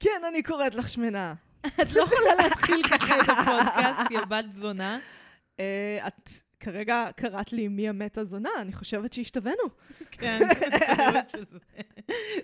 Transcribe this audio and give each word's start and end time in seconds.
כן, 0.00 0.22
אני 0.28 0.42
קוראת 0.42 0.74
לך 0.74 0.88
שמנה. 0.88 1.34
את 1.66 1.92
לא 1.92 2.02
יכולה 2.02 2.34
להתחיל 2.42 2.82
ככה 2.88 3.20
את 3.20 3.28
הפודקאסט, 3.28 4.10
יא 4.10 4.20
בת 4.20 4.44
זונה. 4.54 4.98
אה, 5.60 6.06
את 6.06 6.30
כרגע 6.60 7.08
קראת 7.16 7.52
לי 7.52 7.68
מי 7.68 7.88
המתה 7.88 8.24
זונה, 8.24 8.50
אני 8.60 8.72
חושבת 8.72 9.12
שהשתווינו. 9.12 9.62
כן, 10.10 10.38
אני 10.42 11.24
חושבת 11.24 11.50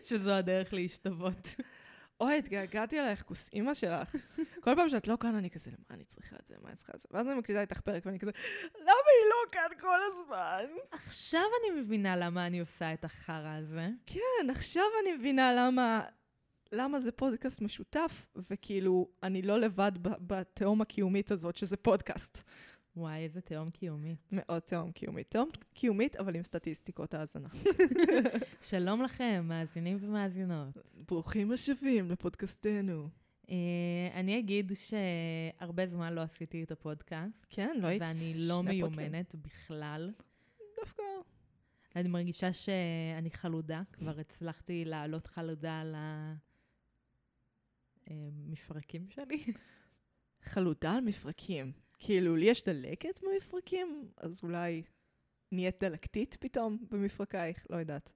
שזו 0.02 0.32
הדרך 0.34 0.72
להשתוות. 0.72 1.54
אוי, 2.20 2.38
התגעגעתי 2.38 3.00
אלייך, 3.00 3.22
כוס 3.22 3.50
אימא 3.52 3.74
שלך. 3.74 4.16
כל 4.60 4.74
פעם 4.76 4.88
שאת 4.88 5.08
לא 5.08 5.16
כאן, 5.20 5.34
אני 5.34 5.50
כזה, 5.50 5.70
למה 5.70 5.86
אני 5.90 6.04
צריכה 6.04 6.36
את 6.40 6.46
זה? 6.46 6.54
מה 6.62 6.68
אני 6.68 6.76
צריכה 6.76 6.92
את 6.94 7.00
זה? 7.00 7.08
ואז 7.10 7.26
אני 7.28 7.34
מקליטה 7.34 7.60
איתך 7.60 7.80
פרק, 7.80 8.06
ואני 8.06 8.18
כזה, 8.18 8.32
למה 8.74 8.90
היא 8.90 9.30
לא 9.30 9.52
כאן 9.52 9.78
כל 9.80 9.98
הזמן? 10.06 10.64
עכשיו 10.90 11.42
אני 11.60 11.80
מבינה 11.80 12.16
למה 12.16 12.46
אני 12.46 12.60
עושה 12.60 12.92
את 12.92 13.04
החרא 13.04 13.56
הזה. 13.58 13.88
כן, 14.06 14.50
עכשיו 14.50 14.84
אני 15.02 15.12
מבינה 15.12 15.54
למה, 15.54 16.02
למה 16.74 17.00
זה 17.00 17.12
פודקאסט 17.12 17.60
משותף, 17.60 18.26
וכאילו, 18.50 19.08
אני 19.22 19.42
לא 19.42 19.60
לבד 19.60 19.92
בתהום 20.02 20.80
הקיומית 20.80 21.30
הזאת, 21.30 21.56
שזה 21.56 21.76
פודקאסט. 21.76 22.38
וואי, 22.96 23.24
איזה 23.24 23.40
תהום 23.40 23.70
קיומית. 23.70 24.18
מאוד 24.32 24.58
תהום 24.58 24.92
קיומית. 24.92 25.30
תהום 25.30 25.48
קיומית, 25.74 26.16
אבל 26.16 26.36
עם 26.36 26.42
סטטיסטיקות 26.42 27.14
האזנה. 27.14 27.48
שלום 28.70 29.02
לכם, 29.02 29.44
מאזינים 29.48 29.98
ומאזינות. 30.00 30.76
ברוכים 31.08 31.52
השבים 31.52 32.10
לפודקאסטנו. 32.10 33.08
אה, 33.50 33.56
אני 34.14 34.38
אגיד 34.38 34.72
שהרבה 34.74 35.86
זמן 35.86 36.12
לא 36.12 36.20
עשיתי 36.20 36.62
את 36.62 36.70
הפודקאסט, 36.70 37.46
כן, 37.50 37.76
לא 37.80 37.86
היית 37.86 38.02
ואני 38.02 38.34
לא. 38.36 38.62
מיומנת 38.62 39.34
בכלל. 39.34 40.12
דווקא, 40.80 41.02
אני 41.96 42.08
מרגישה 42.08 42.52
שאני 42.52 43.30
חלודה, 43.30 43.82
כבר 43.92 44.20
הצלחתי 44.20 44.84
לעלות 44.84 45.26
חלודה 45.26 45.80
על 45.80 45.94
המפרקים 48.06 49.10
שלי. 49.10 49.44
חלודה 50.42 50.92
על 50.92 51.00
מפרקים. 51.00 51.72
כאילו, 51.98 52.36
לי 52.36 52.46
יש 52.46 52.64
דלקת 52.64 53.20
במפרקים, 53.22 54.08
אז 54.16 54.40
אולי 54.42 54.82
נהיית 55.52 55.84
דלקתית 55.84 56.36
פתאום 56.40 56.78
במפרקייך, 56.90 57.66
לא 57.70 57.76
יודעת. 57.76 58.12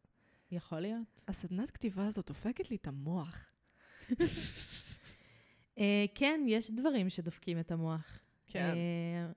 יכול 0.50 0.80
להיות. 0.80 1.22
הסדנת 1.28 1.70
כתיבה 1.70 2.06
הזאת 2.06 2.26
דופקת 2.26 2.70
לי 2.70 2.76
את 2.76 2.86
המוח. 2.86 3.52
אה, 5.78 6.04
כן, 6.14 6.40
יש 6.48 6.70
דברים 6.70 7.10
שדופקים 7.10 7.60
את 7.60 7.70
המוח. 7.70 8.18
כן. 8.46 8.74
אה, 8.74 9.32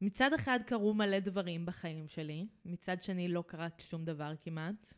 מצד 0.00 0.32
אחד 0.32 0.60
קרו 0.66 0.94
מלא 0.94 1.18
דברים 1.18 1.66
בחיים 1.66 2.08
שלי, 2.08 2.46
מצד 2.64 3.02
שני 3.02 3.28
לא 3.28 3.44
קרה 3.46 3.68
שום 3.78 4.04
דבר 4.04 4.32
כמעט. 4.40 4.94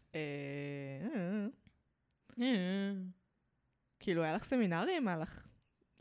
כאילו, 4.01 4.23
היה 4.23 4.35
לך 4.35 4.45
סמינרים? 4.45 5.09
היה 5.09 5.17
לך... 5.17 5.47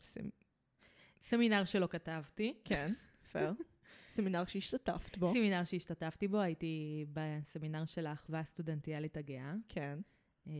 סמ- 0.00 0.44
סמינר 1.22 1.64
שלא 1.64 1.86
כתבתי. 1.86 2.54
כן, 2.64 2.92
פייר. 3.32 3.52
סמינר 4.10 4.44
שהשתתפת 4.44 5.18
בו. 5.18 5.32
סמינר 5.32 5.64
שהשתתפתי 5.64 6.28
בו, 6.28 6.40
הייתי 6.40 7.04
בסמינר 7.12 7.84
של 7.84 8.06
האחווה 8.06 8.40
הסטודנטיאלית 8.40 9.16
הגאה, 9.16 9.54
כן. 9.68 9.98
אה, 10.48 10.52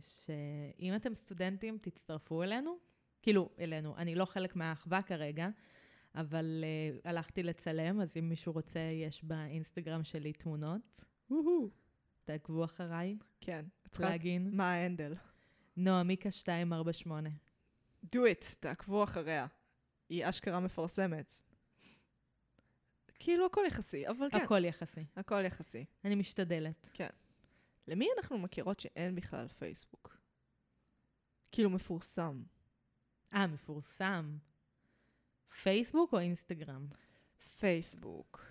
שאם 0.00 0.96
אתם 0.96 1.14
סטודנטים, 1.14 1.78
תצטרפו 1.78 2.42
אלינו. 2.42 2.76
כאילו, 3.22 3.50
אלינו. 3.58 3.96
אני 3.96 4.14
לא 4.14 4.24
חלק 4.24 4.56
מהאחווה 4.56 5.02
כרגע, 5.02 5.48
אבל 6.14 6.64
uh, 6.64 7.08
הלכתי 7.08 7.42
לצלם, 7.42 8.00
אז 8.00 8.16
אם 8.18 8.28
מישהו 8.28 8.52
רוצה, 8.52 8.80
יש 8.80 9.24
באינסטגרם 9.24 10.04
שלי 10.04 10.32
תמונות. 10.32 11.04
תעקבו 12.24 12.64
אחריי, 12.64 13.16
כן. 13.40 13.64
פלאגין. 13.90 14.50
מה 14.52 14.72
האנדל? 14.72 15.14
נועה 15.76 16.02
מיקה 16.02 16.28
248. 16.48 17.30
do 18.06 18.18
it, 18.18 18.54
תעקבו 18.60 19.04
אחריה. 19.04 19.46
היא 20.08 20.28
אשכרה 20.28 20.60
מפרסמת. 20.60 21.32
כאילו, 23.18 23.46
הכל 23.46 23.62
יחסי, 23.66 24.08
אבל 24.08 24.30
כן. 24.30 24.36
הכל 24.36 24.64
יחסי. 24.64 25.04
הכל 25.16 25.44
יחסי. 25.44 25.84
אני 26.04 26.14
משתדלת. 26.14 26.90
למי 27.88 28.08
אנחנו 28.18 28.38
מכירות 28.38 28.80
שאין 28.80 29.14
בכלל 29.14 29.48
פייסבוק? 29.48 30.16
כאילו 31.52 31.70
מפורסם. 31.70 32.42
אה, 33.34 33.46
מפורסם. 33.46 34.38
פייסבוק 35.62 36.12
או 36.12 36.18
אינסטגרם? 36.18 36.86
פייסבוק. 37.58 38.44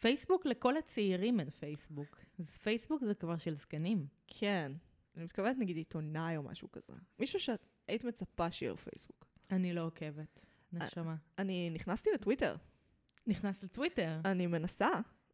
פייסבוק 0.00 0.46
לכל 0.46 0.76
הצעירים 0.76 1.40
אין 1.40 1.50
פייסבוק. 1.50 2.20
אז 2.38 2.56
פייסבוק 2.56 3.04
זה 3.04 3.14
כבר 3.14 3.38
של 3.38 3.54
זקנים. 3.54 4.06
כן. 4.26 4.72
אני 5.16 5.24
מתכוונת 5.24 5.56
נגיד 5.58 5.76
עיתונאי 5.76 6.36
או 6.36 6.42
משהו 6.42 6.72
כזה. 6.72 6.92
מישהו 7.18 7.40
שאת 7.40 7.66
היית 7.88 8.04
מצפה 8.04 8.50
שיהיה 8.50 8.70
לו 8.72 8.76
פייסבוק. 8.78 9.26
אני 9.50 9.72
לא 9.72 9.86
עוקבת. 9.86 10.40
נשמה. 10.72 11.16
אני 11.38 11.70
נכנסתי 11.70 12.10
לטוויטר. 12.14 12.56
נכנס 13.26 13.62
לטוויטר. 13.64 14.20
אני 14.24 14.46
מנסה. 14.46 14.88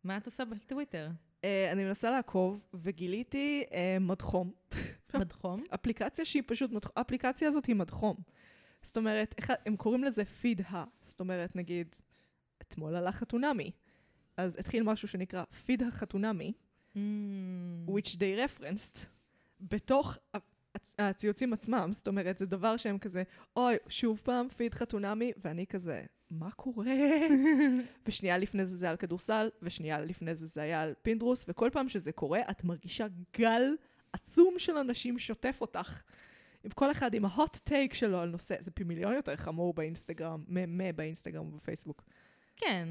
מה 0.04 0.16
את 0.16 0.26
עושה 0.26 0.44
בטוויטר? 0.44 1.10
אה, 1.44 1.72
אני 1.72 1.84
מנסה 1.84 2.10
לעקוב, 2.10 2.66
וגיליתי 2.75 3.65
אה, 3.72 3.97
מדחום. 4.00 4.53
מדחום? 5.21 5.65
אפליקציה 5.75 6.25
שהיא 6.25 6.42
פשוט, 6.47 6.71
האפליקציה 6.97 7.48
הזאת 7.48 7.66
היא 7.66 7.76
מדחום. 7.76 8.16
זאת 8.82 8.97
אומרת, 8.97 9.34
הם 9.66 9.76
קוראים 9.76 10.04
לזה 10.04 10.25
פיד 10.25 10.60
ה. 10.60 10.84
זאת 11.03 11.21
אומרת, 11.21 11.56
נגיד, 11.56 11.97
אתמול 12.62 12.97
עלה 12.97 13.12
חתונמי. 13.12 13.71
אז 14.37 14.56
התחיל 14.59 14.82
משהו 14.82 15.09
שנקרא 15.09 15.44
פיד 15.65 15.82
החתונמי, 15.82 16.53
Mm. 16.94 16.94
which 17.88 18.16
they 18.16 18.37
referenced, 18.47 18.98
בתוך 19.62 20.19
הציוצים 20.99 21.53
עצמם. 21.53 21.89
זאת 21.93 22.09
אומרת, 22.09 22.39
זה 22.39 22.47
דבר 22.47 22.77
שהם 22.77 22.99
כזה, 22.99 23.23
אוי, 23.56 23.77
שוב 23.89 24.21
פעם 24.25 24.49
פיד 24.49 24.75
חתונמי, 24.75 25.33
ואני 25.45 25.67
כזה, 25.67 26.03
מה 26.31 26.50
קורה? 26.50 26.87
ושנייה 28.06 28.39
לפני 28.39 28.67
זה 28.67 28.77
זה 28.77 28.91
על 28.91 28.97
כדורסל, 28.97 29.51
ושנייה 29.62 30.01
לפני 30.01 30.34
זה 30.34 30.47
זה 30.47 30.62
היה 30.62 30.83
על 30.83 30.95
פינדרוס, 31.03 31.45
וכל 31.49 31.71
פעם 31.72 31.89
שזה 31.89 32.12
קורה, 32.12 32.41
את 32.51 32.65
מרגישה 32.65 33.06
גל 33.37 33.77
עצום 34.12 34.55
של 34.59 34.77
אנשים 34.77 35.19
שוטף 35.19 35.59
אותך. 35.61 36.03
עם 36.65 36.71
כל 36.71 36.91
אחד 36.91 37.15
עם 37.15 37.25
ההוט 37.25 37.56
טייק 37.56 37.95
שלו 37.95 38.19
על 38.19 38.28
נושא, 38.28 38.55
זה 38.61 38.71
פי 38.71 38.84
מיליון 38.84 39.15
יותר 39.15 39.37
חמור 39.37 39.75
באינסטגרם, 39.75 40.45
ממה 40.49 40.93
באינסטגרם 40.93 41.47
ובפייסבוק. 41.47 42.03
כן. 42.56 42.89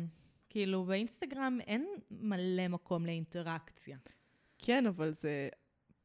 כאילו, 0.49 0.83
באינסטגרם 0.83 1.59
אין 1.67 1.87
מלא 2.11 2.67
מקום 2.67 3.05
לאינטראקציה. 3.05 3.97
כן, 4.57 4.85
אבל 4.85 5.11
זה 5.11 5.49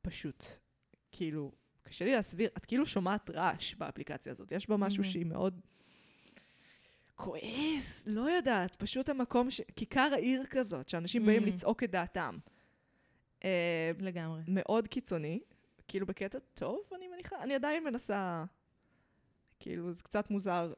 פשוט, 0.06 0.44
כאילו, 1.12 1.52
קשה 1.82 2.04
לי 2.04 2.12
להסביר, 2.12 2.50
את 2.56 2.64
כאילו 2.64 2.86
שומעת 2.86 3.30
רעש 3.30 3.74
באפליקציה 3.74 4.32
הזאת, 4.32 4.52
יש 4.52 4.68
בה 4.68 4.76
משהו 4.76 5.02
Mhm. 5.02 5.06
שהיא 5.06 5.26
מאוד 5.26 5.60
כועס, 7.16 8.04
לא 8.06 8.30
יודעת, 8.30 8.74
פשוט 8.76 9.08
המקום, 9.08 9.50
ש... 9.50 9.60
כיכר 9.76 10.08
העיר 10.12 10.42
כזאת, 10.50 10.88
שאנשים 10.88 11.26
באים 11.26 11.42
Mhm. 11.42 11.46
לצעוק 11.46 11.82
את 11.84 11.90
דעתם. 11.90 12.38
אה, 13.44 13.90
לגמרי. 14.00 14.42
מאוד 14.48 14.88
קיצוני, 14.88 15.40
כאילו 15.88 16.06
בקטע 16.06 16.38
טוב, 16.54 16.80
אני 16.96 17.08
מניחה, 17.08 17.42
אני 17.42 17.54
עדיין 17.54 17.84
מנסה, 17.84 18.44
כאילו, 19.60 19.92
זה 19.92 20.02
קצת 20.02 20.30
מוזר. 20.30 20.72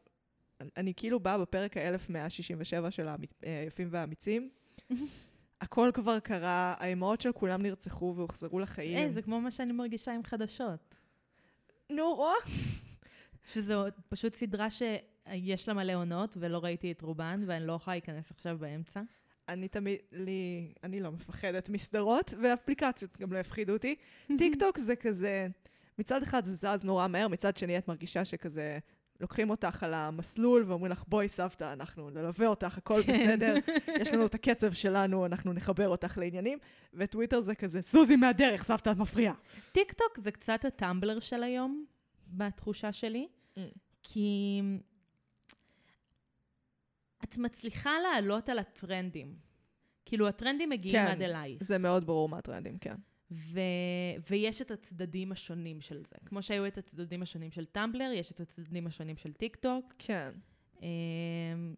אני, 0.60 0.70
אני 0.76 0.92
כאילו 0.96 1.20
באה 1.20 1.38
בפרק 1.38 1.76
ה-1167 1.76 2.90
של 2.90 3.08
האמ- 3.08 3.44
אה, 3.44 3.60
היפים 3.60 3.88
והאמיצים. 3.90 4.50
הכל 5.60 5.90
כבר 5.94 6.18
קרה, 6.18 6.74
האימהות 6.78 7.20
של 7.20 7.32
כולם 7.32 7.62
נרצחו 7.62 8.14
והוחזרו 8.16 8.60
לחיים. 8.60 8.96
היי, 8.96 9.12
זה 9.12 9.22
כמו 9.22 9.40
מה 9.40 9.50
שאני 9.50 9.72
מרגישה 9.72 10.12
עם 10.12 10.22
חדשות. 10.22 10.94
נו, 11.90 12.14
רואה? 12.14 12.34
שזו 13.52 13.84
פשוט 14.08 14.34
סדרה 14.34 14.70
שיש 14.70 15.68
לה 15.68 15.74
מלא 15.74 15.92
עונות, 15.92 16.36
ולא 16.40 16.64
ראיתי 16.64 16.92
את 16.92 17.02
רובן, 17.02 17.44
ואני 17.46 17.66
לא 17.66 17.72
יכולה 17.72 17.94
להיכנס 17.94 18.30
עכשיו 18.30 18.58
באמצע. 18.58 19.00
אני 19.48 19.68
תמיד, 19.68 19.98
לי, 20.12 20.72
אני 20.84 21.00
לא 21.00 21.12
מפחדת 21.12 21.68
מסדרות, 21.68 22.34
ואפליקציות 22.42 23.18
גם 23.18 23.32
לא 23.32 23.38
יפחידו 23.38 23.72
אותי. 23.72 23.94
טיק 24.38 24.54
טוק 24.60 24.78
זה 24.78 24.96
כזה, 24.96 25.48
מצד 25.98 26.22
אחד 26.22 26.44
זה 26.44 26.54
זז 26.54 26.84
נורא 26.84 27.08
מהר, 27.08 27.28
מצד 27.28 27.56
שני 27.56 27.78
את 27.78 27.88
מרגישה 27.88 28.24
שכזה, 28.24 28.78
לוקחים 29.20 29.50
אותך 29.50 29.82
על 29.82 29.94
המסלול 29.94 30.64
ואומרים 30.66 30.92
לך, 30.92 31.04
בואי 31.08 31.28
סבתא, 31.28 31.72
אנחנו 31.72 32.10
נלווה 32.10 32.46
אותך, 32.46 32.78
הכל 32.78 33.02
כן. 33.06 33.12
בסדר, 33.12 33.54
יש 34.00 34.12
לנו 34.12 34.26
את 34.26 34.34
הקצב 34.34 34.72
שלנו, 34.72 35.26
אנחנו 35.26 35.52
נחבר 35.52 35.88
אותך 35.88 36.18
לעניינים, 36.18 36.58
וטוויטר 36.94 37.40
זה 37.40 37.54
כזה, 37.54 37.80
זוזי 37.80 38.16
מהדרך, 38.16 38.62
סבתא, 38.62 38.90
את 38.90 38.96
מפריעה. 38.96 39.34
טיק 39.72 39.92
טוק 39.92 40.18
זה 40.20 40.30
קצת 40.30 40.64
הטמבלר 40.64 41.20
של 41.20 41.42
היום, 41.42 41.84
בתחושה 42.28 42.92
שלי, 42.92 43.28
Mm. 43.58 43.60
כי 44.02 44.60
את 47.24 47.38
מצליחה 47.38 47.90
לעלות 48.02 48.48
על 48.48 48.58
הטרנדים. 48.58 49.36
כאילו, 50.04 50.28
הטרנדים 50.28 50.68
מגיעים 50.68 50.96
כן. 51.06 51.06
עד 51.10 51.22
אלייך. 51.22 51.62
זה 51.64 51.78
מאוד 51.78 52.06
ברור 52.06 52.28
מה 52.28 52.38
הטרנדים, 52.38 52.78
כן. 52.78 52.94
ו... 53.30 53.60
ויש 54.30 54.62
את 54.62 54.70
הצדדים 54.70 55.32
השונים 55.32 55.80
של 55.80 56.02
זה. 56.10 56.16
כמו 56.26 56.42
שהיו 56.42 56.66
את 56.66 56.78
הצדדים 56.78 57.22
השונים 57.22 57.50
של 57.50 57.64
טמבלר, 57.64 58.10
יש 58.14 58.32
את 58.32 58.40
הצדדים 58.40 58.86
השונים 58.86 59.16
של 59.16 59.32
טיק 59.32 59.56
טוק. 59.56 59.94
כן. 59.98 60.30
אמ, 60.82 61.74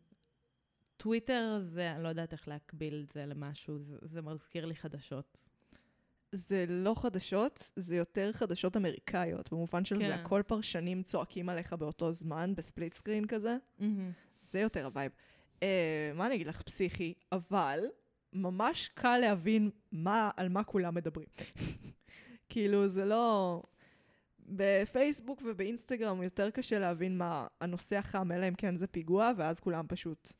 טוויטר 0.96 1.60
זה, 1.62 1.92
אני 1.92 2.02
לא 2.02 2.08
יודעת 2.08 2.32
איך 2.32 2.48
להקביל 2.48 3.04
את 3.06 3.12
זה 3.12 3.26
למשהו, 3.26 3.78
זה, 3.78 3.96
זה 4.02 4.22
מזכיר 4.22 4.66
לי 4.66 4.74
חדשות. 4.74 5.46
זה 6.32 6.64
לא 6.68 6.94
חדשות, 6.94 7.72
זה 7.76 7.96
יותר 7.96 8.32
חדשות 8.32 8.76
אמריקאיות, 8.76 9.52
במובן 9.52 9.84
של 9.84 9.98
כן. 9.98 10.08
זה 10.08 10.14
הכל 10.14 10.42
פרשנים 10.46 11.02
צועקים 11.02 11.48
עליך 11.48 11.72
באותו 11.72 12.12
זמן, 12.12 12.52
ב 12.56 12.62
split 12.62 12.94
screen 12.94 13.26
כזה. 13.26 13.56
מהמם. 13.78 14.12
זה 14.42 14.60
יותר 14.60 14.84
ה 14.84 14.89
vibe. 14.89 15.12
אה, 15.62 16.12
מה 16.14 16.26
אני 16.26 16.34
אגיד 16.34 16.46
לך, 16.46 16.62
פסיכי, 16.62 17.14
אבל 17.32 17.80
ממש 18.32 18.88
קל 18.88 19.18
להבין 19.18 19.70
מה, 19.92 20.30
על 20.36 20.48
מה 20.48 20.64
כולם 20.64 20.94
מדברים. 20.94 21.28
כאילו, 22.48 22.88
זה 22.88 23.04
לא... 23.04 23.62
בפייסבוק 24.50 25.42
ובאינסטגרם 25.44 26.22
יותר 26.22 26.50
קשה 26.50 26.78
להבין 26.78 27.18
מה 27.18 27.46
הנושא 27.60 27.96
החם, 27.96 28.32
אלא 28.32 28.48
אם 28.48 28.54
כן 28.54 28.76
זה 28.76 28.86
פיגוע, 28.86 29.32
ואז 29.36 29.60
כולם 29.60 29.84
פשוט 29.88 30.32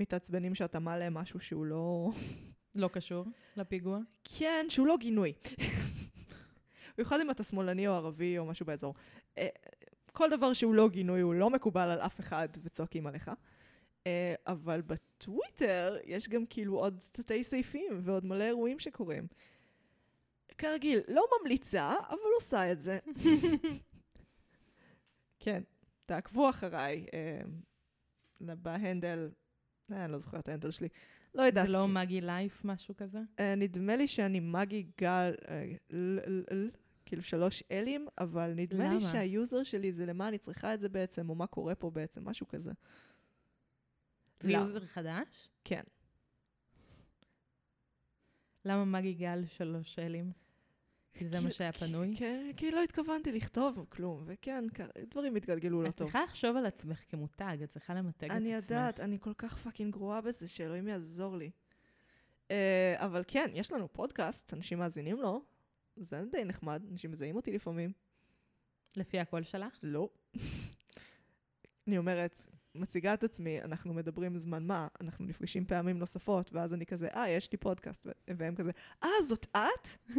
מתעצבנים 0.00 0.54
שאתה 0.54 0.78
מעלה 0.78 1.10
משהו 1.10 1.40
שהוא 1.40 1.66
לא... 1.66 2.10
לא 2.74 2.88
קשור 2.88 3.24
לפיגוע. 3.56 3.98
כן, 4.24 4.66
שהוא 4.68 4.86
לא 4.86 4.96
גינוי. 5.00 5.32
במיוחד 6.98 7.20
אם 7.20 7.30
אתה 7.30 7.44
שמאלני 7.44 7.88
או 7.88 7.92
ערבי 7.92 8.38
או 8.38 8.44
משהו 8.44 8.66
באזור. 8.66 8.94
אה, 9.38 9.48
כל 10.12 10.30
דבר 10.30 10.52
שהוא 10.52 10.74
לא 10.74 10.88
גינוי 10.88 11.20
הוא 11.20 11.34
לא 11.34 11.50
מקובל 11.50 11.88
על 11.88 12.00
אף 12.00 12.20
אחד 12.20 12.48
וצועקים 12.62 13.06
עליך. 13.06 13.30
אה, 14.06 14.34
אבל 14.46 14.82
בטוויטר 14.82 15.96
יש 16.04 16.28
גם 16.28 16.46
כאילו 16.46 16.78
עוד 16.78 17.00
תתי 17.12 17.44
סעיפים 17.44 18.00
ועוד 18.02 18.24
מלא 18.26 18.44
אירועים 18.44 18.78
שקורים. 18.78 19.26
כרגיל, 20.58 21.00
לא 21.08 21.24
ממליצה, 21.40 21.94
אבל 22.08 22.18
עושה 22.34 22.72
את 22.72 22.80
זה. 22.80 22.98
כן, 25.38 25.62
תעקבו 26.06 26.48
אחריי 26.50 27.06
אה, 27.14 27.40
בהנדל, 28.40 29.30
אה, 29.92 30.04
אני 30.04 30.12
לא 30.12 30.18
זוכרת 30.18 30.40
את 30.42 30.48
ההנדל 30.48 30.70
שלי. 30.70 30.88
לא 31.34 31.42
יודעת. 31.42 31.66
זה 31.66 31.72
לא 31.72 31.88
מגי 31.88 32.20
לייף, 32.20 32.64
משהו 32.64 32.96
כזה? 32.96 33.18
אה, 33.40 33.54
נדמה 33.54 33.96
לי 33.96 34.08
שאני 34.08 34.40
מגי 34.40 34.86
גל, 35.00 35.34
אה, 35.48 35.72
ל- 35.90 36.30
ל- 36.30 36.54
ל- 36.54 36.70
כאילו 37.06 37.22
שלוש 37.22 37.62
אלים, 37.70 38.06
אבל 38.18 38.52
נדמה 38.56 38.84
לי 38.88 38.90
למה? 38.90 39.00
שה 39.00 39.27
user 39.27 39.62
שלי 39.62 39.92
זה 39.92 40.06
למה 40.06 40.28
אני 40.28 40.38
צריכה 40.38 40.74
את 40.74 40.80
זה 40.80 40.88
בעצם, 40.88 41.30
או 41.30 41.34
מה 41.34 41.46
קורה 41.46 41.74
פה 41.74 41.90
בעצם, 41.90 42.28
משהו 42.28 42.48
כזה. 42.48 42.72
זה 44.44 44.52
לא. 44.52 44.58
user 44.58 44.86
חדש? 44.86 45.48
כן. 45.64 45.82
למה 48.64 48.84
מגי 48.84 49.14
גל 49.14 49.44
שלוש 49.46 49.98
אלים? 49.98 50.32
כי 51.14 51.28
זה 51.28 51.40
מה 51.40 51.50
שהיה 51.50 51.72
פנוי? 51.72 52.14
כן, 52.18 52.50
כי 52.56 52.70
לא 52.70 52.82
התכוונתי 52.82 53.32
לכתוב 53.32 53.86
כלום, 53.88 54.22
וכן, 54.26 54.64
דברים 55.10 55.36
התגלגלו 55.36 55.82
לא 55.82 55.88
הכי 55.88 55.96
טוב. 55.96 56.06
צריכה 56.06 56.24
לחשוב 56.24 56.56
על 56.56 56.66
עצמך 56.66 57.00
כמותג, 57.08 57.56
את 57.64 57.68
צריכה 57.70 57.94
למתג 57.94 58.24
את 58.24 58.30
עצמך. 58.30 58.36
אני 58.36 58.52
יודעת, 58.52 59.00
אני 59.00 59.18
כל 59.20 59.34
כך 59.34 59.58
fucking 59.58 59.92
גרועה 59.92 60.20
בזה, 60.20 60.48
שאלוהים 60.48 60.88
יעזור 60.88 61.36
לי. 61.36 61.50
אה, 62.50 62.94
אבל 62.98 63.22
כן, 63.26 63.50
יש 63.54 63.72
לנו 63.72 63.92
פודקאסט, 63.92 64.54
אנשים 64.54 64.78
מאזינים 64.78 65.20
לו, 65.20 65.42
זה 65.96 66.24
די 66.32 66.44
נחמד, 66.44 66.82
אנשים 66.90 67.10
מזהים 67.10 67.36
אותי 67.36 67.52
לפעמים. 67.52 67.92
לפי 68.96 69.18
הקול 69.18 69.42
שלך? 69.42 69.78
לא. 69.82 70.08
אני 71.86 71.98
אומרת, 71.98 72.36
מציגה 72.74 73.14
את 73.14 73.24
עצמי, 73.24 73.62
אנחנו 73.62 73.94
מדברים 73.94 74.38
זמן 74.38 74.66
מה, 74.66 74.88
אנחנו 75.00 75.24
נפגשים 75.24 75.66
פעמים 75.66 75.98
נוספות, 75.98 76.52
ואז 76.52 76.74
אני 76.74 76.86
כזה, 76.86 77.08
אה, 77.08 77.30
יש 77.30 77.52
לי 77.52 77.58
פודקאסט, 77.58 78.06
והם 78.28 78.54
כזה, 78.54 78.70
אה, 79.04 79.08
זאת 79.22 79.46
את? 79.56 79.88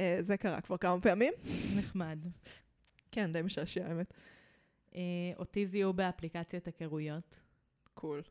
אה, 0.00 0.16
זה 0.20 0.36
קרה 0.36 0.60
כבר 0.60 0.76
כמה 0.76 1.00
פעמים. 1.00 1.32
נחמד. 1.78 2.18
כן, 3.12 3.32
די 3.32 3.42
משעשע, 3.42 3.86
האמת. 3.88 4.14
אה, 4.94 5.00
אותי 5.36 5.66
זיהו 5.66 5.92
באפליקציית 5.92 6.66
היכרויות. 6.66 7.40
קול. 7.94 8.22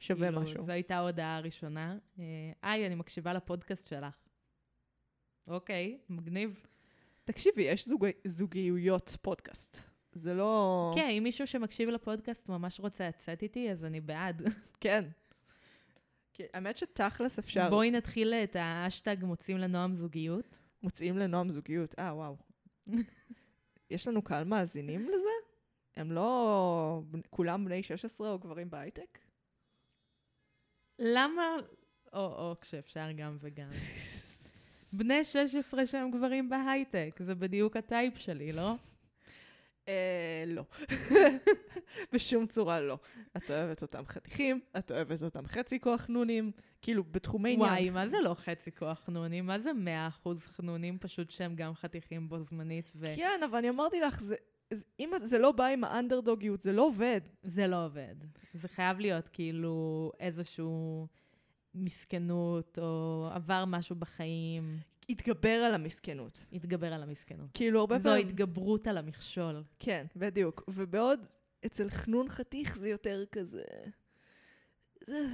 שווה 0.00 0.28
כאילו, 0.28 0.40
משהו. 0.42 0.64
זו 0.64 0.72
הייתה 0.72 0.96
ההודעה 0.96 1.36
הראשונה. 1.36 1.98
אה, 2.18 2.24
היי, 2.62 2.86
אני 2.86 2.94
מקשיבה 2.94 3.32
לפודקאסט 3.32 3.86
שלך. 3.88 4.28
אוקיי, 5.46 5.98
מגניב. 6.08 6.64
תקשיבי, 7.24 7.62
יש 7.62 7.88
זוג- 7.88 8.06
זוגיות 8.26 9.16
פודקאסט. 9.22 9.89
זה 10.12 10.34
לא... 10.34 10.92
כן, 10.94 11.08
אם 11.10 11.22
מישהו 11.22 11.46
שמקשיב 11.46 11.88
לפודקאסט 11.88 12.48
ממש 12.48 12.80
רוצה 12.80 13.08
לצאת 13.08 13.42
איתי, 13.42 13.70
אז 13.70 13.84
אני 13.84 14.00
בעד. 14.00 14.42
כן. 14.80 15.04
האמת 16.54 16.76
שתכלס 16.76 17.38
אפשר... 17.38 17.70
בואי 17.70 17.90
נתחיל 17.90 18.34
את 18.34 18.56
האשטג 18.56 19.16
מוצאים 19.22 19.58
לנועם 19.58 19.94
זוגיות. 19.94 20.58
מוצאים 20.82 21.18
לנועם 21.18 21.50
זוגיות. 21.50 21.94
אה, 21.98 22.14
וואו. 22.14 22.36
יש 23.90 24.08
לנו 24.08 24.22
קהל 24.22 24.44
מאזינים 24.44 25.08
לזה? 25.08 25.30
הם 25.96 26.12
לא 26.12 27.02
כולם 27.30 27.64
בני 27.64 27.82
16 27.82 28.30
או 28.30 28.38
גברים 28.38 28.70
בהייטק? 28.70 29.18
למה... 30.98 31.42
או-או, 32.12 32.54
כשאפשר 32.60 33.12
גם 33.16 33.36
וגם. 33.40 33.70
בני 34.98 35.24
16 35.24 35.86
שהם 35.86 36.10
גברים 36.10 36.48
בהייטק, 36.48 37.16
זה 37.20 37.34
בדיוק 37.34 37.76
הטייפ 37.76 38.18
שלי, 38.18 38.52
לא? 38.52 38.74
אה, 39.90 40.44
לא. 40.46 40.64
בשום 42.12 42.46
צורה 42.46 42.80
לא. 42.80 42.98
את 43.36 43.50
אוהבת 43.50 43.82
אותם 43.82 44.02
חתיכים, 44.06 44.60
את 44.78 44.90
אוהבת 44.90 45.22
אותם 45.22 45.46
חצי 45.46 45.80
כוח 45.80 46.06
נונים, 46.06 46.52
כאילו 46.82 47.04
בתחומי 47.04 47.52
עניין. 47.52 47.70
וואי, 47.70 47.90
מה 47.90 48.08
זה 48.08 48.16
לא 48.22 48.34
חצי 48.34 48.70
כוח 48.72 49.00
חנונים? 49.00 49.46
מה 49.46 49.58
זה 49.58 49.70
100% 50.24 50.28
חנונים 50.38 50.98
פשוט 50.98 51.30
שהם 51.30 51.54
גם 51.54 51.74
חתיכים 51.74 52.28
בו 52.28 52.40
זמנית? 52.40 52.92
וזה 52.96 53.14
כן, 53.16 53.40
אבל 53.44 53.58
אני 53.58 53.68
אמרתי 53.68 54.00
לך, 54.00 54.22
זה, 54.22 54.34
זה, 54.74 54.84
אם 55.00 55.10
זה 55.22 55.38
לא 55.38 55.52
בא 55.52 55.66
עם 55.66 55.84
האנדרדוגיות, 55.84 56.60
זה 56.60 56.72
לא 56.72 56.86
עובד. 56.86 57.20
לא 57.68 57.84
עובד. 57.84 58.14
זה 58.54 58.68
חייב 58.68 59.00
להיות 59.00 59.28
כאילו 59.28 60.12
איזשהו 60.20 61.06
מסכנות, 61.74 62.78
או 62.82 63.28
עבר 63.32 63.64
משהו 63.64 63.96
בחיים, 63.96 64.78
התגבר 65.10 65.48
על 65.48 65.74
המסכנות. 65.74 66.46
התגבר 66.52 66.92
על 66.92 67.02
המסכנות. 67.02 67.50
כאילו, 67.54 67.80
הרבה 67.80 67.98
זו 67.98 68.10
פעמים... 68.10 68.26
התגברות 68.26 68.86
על 68.86 68.98
המכשול. 68.98 69.64
כן, 69.78 70.06
בדיוק. 70.16 70.62
ובעוד 70.68 71.26
אצל 71.66 71.90
חנון 71.90 72.28
חתיך 72.28 72.78
זה 72.78 72.88
יותר 72.88 73.24
כזה... 73.32 73.62
זה 75.06 75.26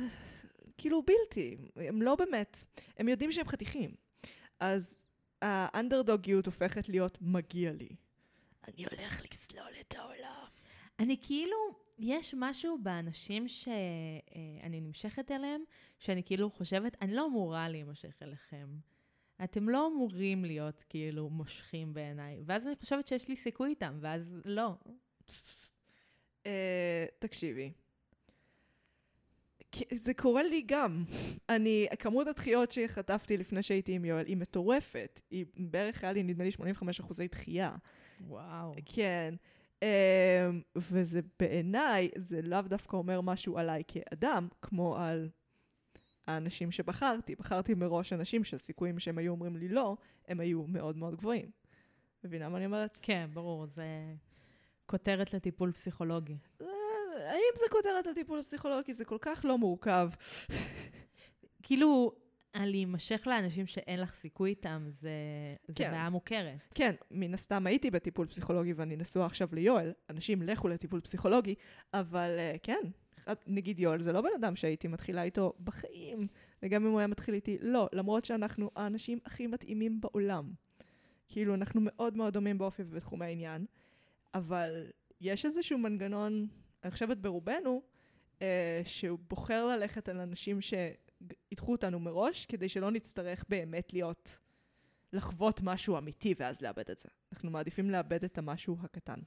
כאילו 0.79 1.03
בלתי, 1.03 1.57
הם 1.77 2.03
לא 2.03 2.15
באמת, 2.15 2.65
הם 2.97 3.09
יודעים 3.09 3.33
שהם 3.33 3.49
חתיכים. 3.49 3.91
אז 4.61 4.97
האנדרדוגיות 5.43 6.47
הופכת 6.47 6.89
להיות 6.89 7.19
מגיע 7.21 7.73
לי. 7.73 7.89
אני 8.69 8.85
הולך 8.91 9.23
לסלול 9.33 9.73
את 9.81 9.95
העולם. 9.95 10.47
אני 10.99 11.17
כאילו, 11.23 11.57
יש 11.99 12.35
משהו 12.39 12.79
באנשים 12.83 13.49
שאני 13.49 14.81
נמשכת 14.81 15.31
אליהם, 15.31 15.61
שאני 15.99 16.23
כאילו 16.23 16.51
חושבת, 16.51 16.97
אני 17.03 17.15
לא 17.15 17.27
אמורה 17.27 17.69
להימשך 17.69 18.23
אליכם. 18.23 18.69
אתם 19.45 19.69
לא 19.69 19.87
אמורים 19.87 20.45
להיות 20.45 20.85
כאילו 20.89 21.31
מושכים 21.31 21.95
בעיניי. 21.95 22.43
ואז 22.47 22.67
אני 22.67 22.77
חושבת 22.77 23.07
שיש 23.07 23.29
לי 23.29 23.37
סיכוי 23.37 23.71
איתם, 23.71 23.99
ואז 24.01 24.41
לא. 24.45 24.75
אה, 26.47 27.07
תקשיבי. 27.19 27.73
זה 29.95 30.15
קורה 30.15 30.43
לי 30.43 30.63
גם. 30.67 31.05
אני, 31.49 31.87
כמות 31.99 32.27
הדחיות 32.27 32.71
שחטפתי 32.71 33.37
לפני 33.37 33.63
שהייתי 33.63 33.93
עם 33.93 34.05
יואל 34.05 34.27
היא 34.27 34.37
מטורפת. 34.37 35.21
היא 35.31 35.47
בערך 35.57 36.05
היה 36.05 36.13
לי 36.13 36.23
נדמה 36.23 36.45
לי 36.45 36.51
85 36.51 37.01
אחוזי 37.01 37.29
דחייה. 37.29 37.77
וואו. 38.21 38.75
כן. 38.85 39.35
Um, 39.81 39.87
וזה 40.77 41.21
בעיניי, 41.41 42.11
זה 42.17 42.43
לאו 42.43 42.63
דווקא 42.63 42.97
אומר 42.97 43.21
משהו 43.21 43.59
עליי 43.59 43.83
כאדם, 43.89 44.49
כמו 44.63 44.97
על 44.97 45.29
האנשים 46.27 46.71
שבחרתי. 46.71 47.35
בחרתי 47.35 47.75
מראש 47.75 48.13
אנשים 48.13 48.45
שהסיכויים 48.45 48.99
שהם 48.99 49.19
היו 49.19 49.33
אומרים 49.33 49.57
לי 49.57 49.69
לא, 49.69 49.97
הם 50.29 50.41
היו 50.41 50.65
מאוד 50.67 50.97
מאוד 50.97 51.17
גבוהים. 51.17 51.51
מבינה 52.25 52.49
מה 52.49 52.57
אני 52.59 52.67
אומרת? 52.67 52.99
כן, 53.03 53.31
ברור, 53.33 53.67
זה 53.67 53.87
כותרת 54.87 55.35
לטיפול 55.35 55.73
פסיכולוגי. 55.73 56.37
אה, 56.61 56.67
האם 57.31 57.53
זה 57.57 57.65
כותרת 57.71 58.07
הטיפול 58.07 58.39
הפסיכולוגי? 58.39 58.95
זה 58.95 59.05
כל 59.05 59.19
כך 59.21 59.41
לא 59.45 59.59
מורכב. 59.59 60.11
כאילו, 61.63 62.13
להימשך 62.65 63.23
לאנשים 63.27 63.67
שאין 63.67 64.01
לך 64.01 64.15
סיכוי 64.15 64.51
איתם, 64.51 64.87
זה, 64.89 65.11
זה 65.69 65.75
כן. 65.75 65.91
בעיה 65.91 66.11
מוכרת. 66.11 66.59
כן, 66.75 66.95
מן 67.11 67.35
הסתם 67.35 67.67
הייתי 67.67 67.91
בטיפול 67.91 68.27
פסיכולוגי 68.27 68.73
ואני 68.73 68.97
נשואה 68.97 69.27
עכשיו 69.27 69.49
ליואל. 69.53 69.93
אנשים 70.11 70.43
לכו 70.43 70.69
לטיפול 70.69 71.01
פסיכולוגי, 71.01 71.55
אבל 71.95 72.31
uh, 72.39 72.59
כן, 72.63 72.81
נגיד 73.47 73.79
יואל 73.79 74.01
זה 74.01 74.13
לא 74.13 74.21
בן 74.21 74.29
אדם 74.37 74.57
שהייתי 74.57 74.89
מתחילה 74.89 75.23
איתו 75.23 75.53
בחיים, 75.65 76.27
וגם 76.63 76.87
אם 76.87 76.91
הוא 76.91 76.99
היה 76.99 77.07
מתחיל 77.07 77.35
איתי, 77.35 77.59
לא, 77.61 77.89
למרות 77.93 78.25
שאנחנו 78.25 78.71
האנשים 78.77 79.19
הכי 79.25 79.47
מתאימים 79.47 80.01
בעולם. 80.01 80.53
כאילו, 81.29 81.55
אנחנו 81.55 81.81
מאוד 81.85 82.17
מאוד 82.17 82.33
דומים 82.33 82.59
באופי 82.59 82.83
ובתחומי 82.83 83.25
העניין, 83.25 83.67
אבל 84.35 84.87
יש 85.21 85.45
איזשהו 85.45 85.79
מנגנון, 85.79 86.47
אני 86.85 86.91
חושבת 86.91 87.17
ברובנו, 87.17 87.83
uh, 88.39 88.43
שהוא 88.85 89.19
בוחר 89.29 89.67
ללכת 89.67 90.09
על 90.09 90.21
אנשים 90.21 90.59
שידחו 90.61 91.73
אותנו 91.73 92.01
מראש, 92.01 92.47
כדי 92.47 92.69
שלא 92.69 92.91
נצטרך 92.91 93.45
באמת 93.49 93.93
להיות 93.93 94.39
לחוות 95.13 95.61
משהו 95.63 95.99
אמיתי 95.99 96.35
ואז 96.39 96.61
לאבד 96.61 96.91
את 96.91 96.99
זה. 96.99 97.09
אנחנו 97.33 97.51
מעדיפים 97.51 97.91
לאבד 97.91 98.25
את 98.25 98.39
המשהו 98.39 98.77
הקטן. 98.83 99.19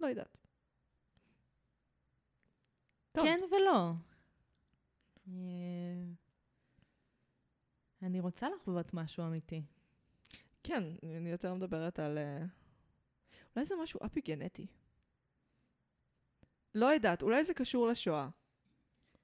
לא 0.00 0.06
יודעת. 0.06 0.45
טוב, 3.16 3.24
כן 3.24 3.40
ולא. 3.50 3.92
אה, 5.28 5.34
אני 8.02 8.20
רוצה 8.20 8.48
לחוות 8.48 8.94
משהו 8.94 9.24
אמיתי. 9.24 9.62
כן, 10.62 10.82
אני 11.16 11.30
יותר 11.30 11.54
מדברת 11.54 11.98
על... 11.98 12.18
אה, 12.18 12.42
אולי 13.56 13.66
זה 13.66 13.74
משהו 13.82 14.00
אפי-גנטי. 14.04 14.66
לא 16.74 16.86
יודעת, 16.86 17.22
אולי 17.22 17.44
זה 17.44 17.54
קשור 17.54 17.88
לשואה. 17.88 18.28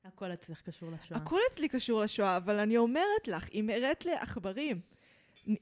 הכל 0.04 0.32
אצלך 0.32 0.62
קשור 0.62 0.90
לשואה. 0.90 1.20
הכל 1.20 1.38
אצלי 1.52 1.68
קשור 1.68 2.00
לשואה, 2.00 2.36
אבל 2.36 2.58
אני 2.58 2.76
אומרת 2.76 3.28
לך, 3.28 3.48
אם 3.52 3.70
הראת 3.70 4.04
לעכברים 4.04 4.80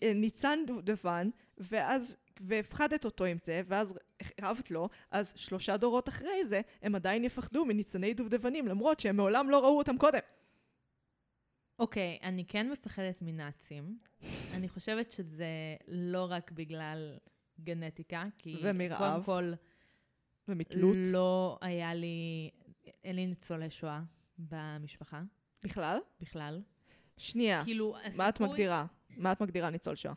אה, 0.02 0.12
ניצן 0.14 0.58
דובדבן, 0.66 1.30
ואז, 1.60 2.16
והפחדת 2.40 3.04
אותו 3.04 3.24
עם 3.24 3.38
זה, 3.38 3.62
ואז 3.66 3.98
הרבת 4.38 4.70
לו, 4.70 4.88
אז 5.10 5.32
שלושה 5.36 5.76
דורות 5.76 6.08
אחרי 6.08 6.44
זה, 6.44 6.60
הם 6.82 6.94
עדיין 6.94 7.24
יפחדו 7.24 7.64
מניצני 7.64 8.14
דובדבנים, 8.14 8.68
למרות 8.68 9.00
שהם 9.00 9.16
מעולם 9.16 9.50
לא 9.50 9.58
ראו 9.64 9.78
אותם 9.78 9.98
קודם. 9.98 10.18
אוקיי, 11.78 12.18
אני 12.22 12.44
כן 12.44 12.70
מפחדת 12.70 13.22
מנאצים. 13.22 13.98
אני 14.54 14.68
חושבת 14.68 15.12
שזה 15.12 15.46
לא 15.88 16.26
רק 16.30 16.50
בגלל 16.52 17.16
גנטיקה, 17.60 18.24
כי 18.38 18.56
ומרעב. 18.62 18.98
קודם 19.12 19.24
כל, 19.24 19.52
ומתלות. 20.48 20.96
לא 21.06 21.58
היה 21.60 21.94
לי, 21.94 22.50
אין 23.04 23.16
לי 23.16 23.26
ניצולי 23.26 23.70
שואה 23.70 24.00
במשפחה 24.38 25.22
בכלל? 25.64 25.98
בכלל. 26.20 26.62
שנייה, 27.16 27.64
כאילו, 27.64 27.96
מה 28.14 28.28
את 28.28 28.34
הסיכוי- 28.34 28.48
מגדירה? 28.48 28.86
מה 29.16 29.32
את 29.32 29.42
מגדירה 29.42 29.70
ניצול 29.70 29.96
שואה? 29.96 30.14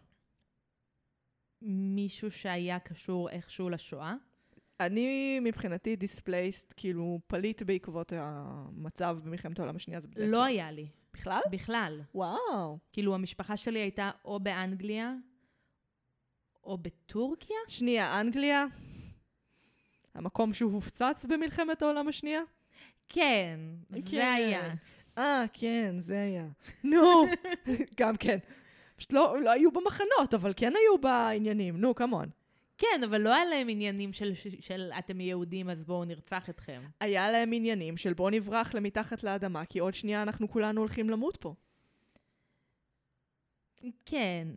מישהו 1.66 2.32
שהיה 2.32 2.80
קשור 2.80 3.30
איכשהו 3.30 3.70
לשואה. 3.70 4.16
אני 4.80 5.40
מבחינתי 5.40 5.96
דיספלייסט, 5.96 6.74
כאילו 6.78 7.20
פליט 7.28 7.62
בעקבות 7.62 8.14
המצב 8.16 9.18
במלחמת 9.24 9.60
העולם 9.60 9.76
השנייה, 9.76 10.00
זה 10.00 10.08
בדרך 10.08 10.32
לא 10.32 10.38
כלל. 10.38 10.48
היה 10.48 10.72
לי, 10.72 10.88
בכלל? 11.14 11.42
בכלל. 11.52 12.02
וואו. 12.16 12.78
כאילו, 12.94 13.16
המשפחה 13.16 13.58
שלי 13.58 13.80
הייתה 13.80 14.12
או 14.26 14.40
באנגליה, 14.40 15.14
או 16.64 16.78
בטורקיה. 16.78 17.58
שנייה, 17.68 18.20
אנגליה? 18.22 18.66
המקום 20.16 20.54
שהוא 20.54 20.72
הופצץ 20.74 21.26
במלחמת 21.30 21.82
העולם 21.82 22.08
השנייה? 22.08 22.42
כן, 23.10 23.60
כן. 23.94 24.02
זה 24.10 24.32
היה. 24.32 24.74
אה, 25.18 25.46
כן, 25.54 25.96
זה 26.00 26.22
היה. 26.22 26.48
נו, 26.84 27.26
גם 28.00 28.18
כן. 28.18 28.38
פשוט 28.96 29.14
לא, 29.14 29.42
לא 29.42 29.52
היו 29.52 29.72
במחנות, 29.72 30.34
אבל 30.34 30.54
כן 30.56 30.74
היו 30.76 30.98
בעניינים. 31.02 31.78
נו, 31.78 31.96
כמון. 31.96 32.30
כן, 32.78 33.02
אבל 33.06 33.22
לא 33.22 33.34
היה 33.34 33.46
להם 33.46 33.70
עניינים 33.70 34.14
של, 34.14 34.34
של, 34.36 34.50
של 34.62 34.92
אתם 35.00 35.22
יהודים, 35.22 35.70
אז 35.70 35.84
בואו 35.84 36.06
נרצח 36.06 36.50
אתכם. 36.50 36.82
היה 37.00 37.32
להם 37.32 37.54
עניינים 37.54 37.98
של 37.98 38.14
בוא 38.14 38.32
נברח 38.32 38.74
למתחת 38.74 39.24
לאדמה, 39.24 39.66
כי 39.66 39.80
עוד 39.80 39.94
שנייה 39.94 40.22
אנחנו 40.22 40.50
כולנו 40.50 40.82
הולכים 40.82 41.10
למות 41.10 41.38
פה. 41.38 41.56
כן, 44.06 44.48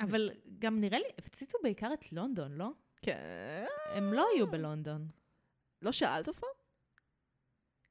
אבל 0.00 0.30
גם 0.58 0.80
נראה 0.80 0.98
לי, 0.98 1.04
הפציצו 1.18 1.58
בעיקר 1.62 1.92
את 1.94 2.12
לונדון, 2.12 2.52
לא? 2.52 2.70
כן. 3.02 3.64
הם 3.90 4.12
לא 4.12 4.26
היו 4.34 4.46
בלונדון. 4.46 5.08
לא 5.82 5.92
שאלת 5.92 6.28
אף 6.28 6.38
פעם? 6.38 6.50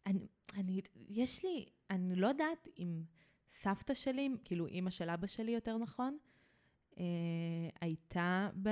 אני, 0.06 0.28
אני, 0.54 0.82
יש 1.10 1.44
לי, 1.46 1.66
אני 1.90 2.16
לא 2.16 2.28
יודעת 2.28 2.68
אם 2.80 3.04
סבתא 3.56 3.94
שלי, 3.94 4.30
כאילו 4.44 4.68
אימא 4.68 4.90
של 4.90 5.10
אבא 5.10 5.28
שלי 5.28 5.52
יותר 5.52 5.78
נכון, 5.78 6.18
אה, 6.98 7.04
הייתה 7.82 8.50
ב... 8.64 8.70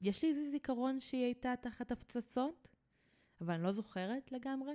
יש 0.00 0.22
לי 0.22 0.30
איזה 0.30 0.50
זיכרון 0.50 1.00
שהיא 1.00 1.24
הייתה 1.24 1.54
תחת 1.60 1.90
הפצצות, 1.90 2.68
אבל 3.40 3.54
אני 3.54 3.62
לא 3.62 3.72
זוכרת 3.72 4.32
לגמרי. 4.32 4.74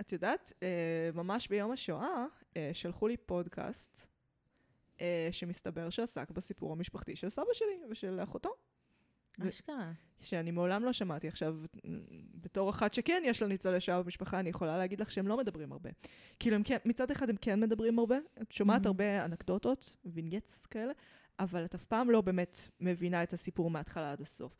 את 0.00 0.12
יודעת, 0.12 0.52
אה, 0.62 1.10
ממש 1.14 1.48
ביום 1.48 1.70
השואה 1.70 2.26
אה, 2.56 2.70
שלחו 2.72 3.08
לי 3.08 3.16
פודקאסט 3.16 4.06
אה, 5.00 5.28
שמסתבר 5.30 5.90
שעסק 5.90 6.30
בסיפור 6.30 6.72
המשפחתי 6.72 7.16
של 7.16 7.30
סבא 7.30 7.52
שלי 7.52 7.80
ושל 7.90 8.20
אחותו, 8.22 8.54
אשכרה. 9.48 9.92
שאני 10.20 10.50
מעולם 10.50 10.84
לא 10.84 10.92
שמעתי. 10.92 11.28
עכשיו, 11.28 11.56
בתור 12.34 12.70
אחת 12.70 12.94
שכן 12.94 13.22
יש 13.26 13.42
לה 13.42 13.48
ניצולי 13.48 13.80
שואה 13.80 14.02
במשפחה, 14.02 14.40
אני 14.40 14.50
יכולה 14.50 14.78
להגיד 14.78 15.00
לך 15.00 15.10
שהם 15.10 15.28
לא 15.28 15.36
מדברים 15.36 15.72
הרבה. 15.72 15.90
כאילו, 16.38 16.56
הם 16.56 16.62
כן, 16.62 16.76
מצד 16.84 17.10
אחד 17.10 17.30
הם 17.30 17.36
כן 17.40 17.60
מדברים 17.60 17.98
הרבה, 17.98 18.16
את 18.42 18.52
שומעת 18.52 18.84
Mhm. 18.84 18.88
הרבה 18.88 19.24
אנקדוטות, 19.24 19.96
vignettes 20.04 20.66
כאלה, 20.66 20.92
אבל 21.38 21.64
את 21.64 21.74
אף 21.74 21.84
פעם 21.84 22.10
לא 22.10 22.20
באמת 22.20 22.68
מבינה 22.80 23.22
את 23.22 23.32
הסיפור 23.32 23.70
מההתחלה 23.70 24.12
עד 24.12 24.20
הסוף. 24.20 24.58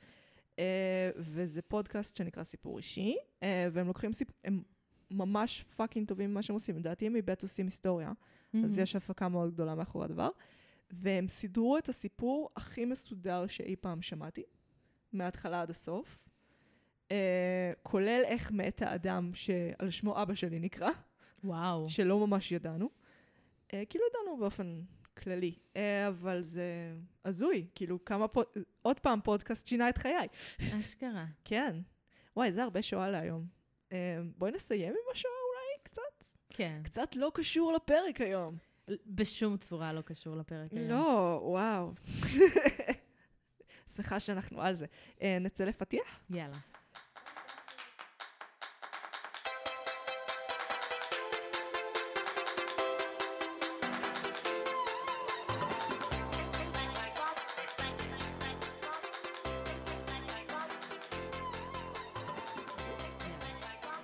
אה, 0.59 1.11
וזה 1.17 1.63
פודקאסט 1.63 2.17
שנקרא 2.17 2.43
סיפור 2.43 2.79
אישי, 2.79 3.17
אה, 3.43 3.69
והם 3.73 3.87
לוקחים 3.87 4.13
סיפ... 4.13 4.29
הם 4.45 4.63
ממש 5.11 5.65
fucking 5.77 6.09
טובים 6.09 6.31
במה 6.31 6.43
שהם 6.43 6.55
עושים. 6.55 6.77
לדעתי 6.77 7.07
הם 7.07 7.13
מבית 7.13 7.43
עושים 7.43 7.67
היסטוריה, 7.67 8.13
אז 8.65 8.79
יש 8.79 8.97
הפקה 8.97 9.29
מאוד 9.29 9.51
גדולה 9.55 9.75
מאחורי 9.75 10.05
הדבר. 10.05 10.29
והם 10.91 11.29
סידרו 11.29 11.79
את 11.79 11.89
הסיפור 11.89 12.51
הכי 12.57 12.85
מסודר 12.85 13.47
שאי 13.47 13.77
פעם 13.77 14.03
שמעתי, 14.03 14.43
מההתחלה 15.13 15.63
עד 15.63 15.71
הסוף. 15.71 16.19
Uh, 17.09 17.13
כולל 17.83 18.23
איך 18.25 18.51
מת 18.51 18.83
האדם 18.83 19.31
שעל 19.35 19.91
שמו 19.91 20.23
אבא 20.23 20.35
שלי 20.35 20.59
נקרא, 20.59 20.91
וואו. 21.45 21.89
שלא 21.89 22.27
ממש 22.27 22.53
ידענו. 22.53 22.91
Uh, 23.67 23.71
כאילו 23.89 24.05
ידענו 24.11 24.39
באופן 24.39 24.81
כללי, 25.17 25.55
uh, 25.75 25.79
אבל 26.09 26.41
זה 26.43 26.95
הזוי, 27.25 27.67
כאילו 27.75 28.05
כמה 28.05 28.29
פוד... 28.29 28.47
עוד 28.83 29.01
פעם 29.01 29.21
פודקאסט 29.25 29.69
שינה 29.69 29.89
את 29.89 29.99
חיי. 29.99 30.29
אשכרה. 30.81 31.25
כן. 31.45 31.77
וואי, 32.37 32.53
זה 32.53 32.63
הרבה 32.63 32.83
שואה 32.83 33.11
להיום. 33.11 33.47
Uh, 33.91 33.95
בואי 34.39 34.53
נסיים 34.53 34.89
עם 34.89 35.13
השואה 35.13 35.33
אולי 35.33 35.83
קצת? 35.83 36.25
כן. 36.51 36.81
קצת 36.85 37.17
לא 37.17 37.31
קשור 37.35 37.73
לפרק 37.73 38.21
היום. 38.21 38.57
בשום 39.07 39.57
צורה 39.57 39.93
לא 39.93 40.01
קשור 40.01 40.37
לפרק 40.37 40.73
היום. 40.73 40.91
לא, 40.91 41.41
וואו. 41.43 41.93
סליחה 43.93 44.21
שאנחנו 44.21 44.63
על 44.63 44.75
זה. 44.75 44.87
Uh, 45.19 45.23
נצא 45.41 45.65
לפתיח? 45.65 46.21
יאללה. 46.31 46.57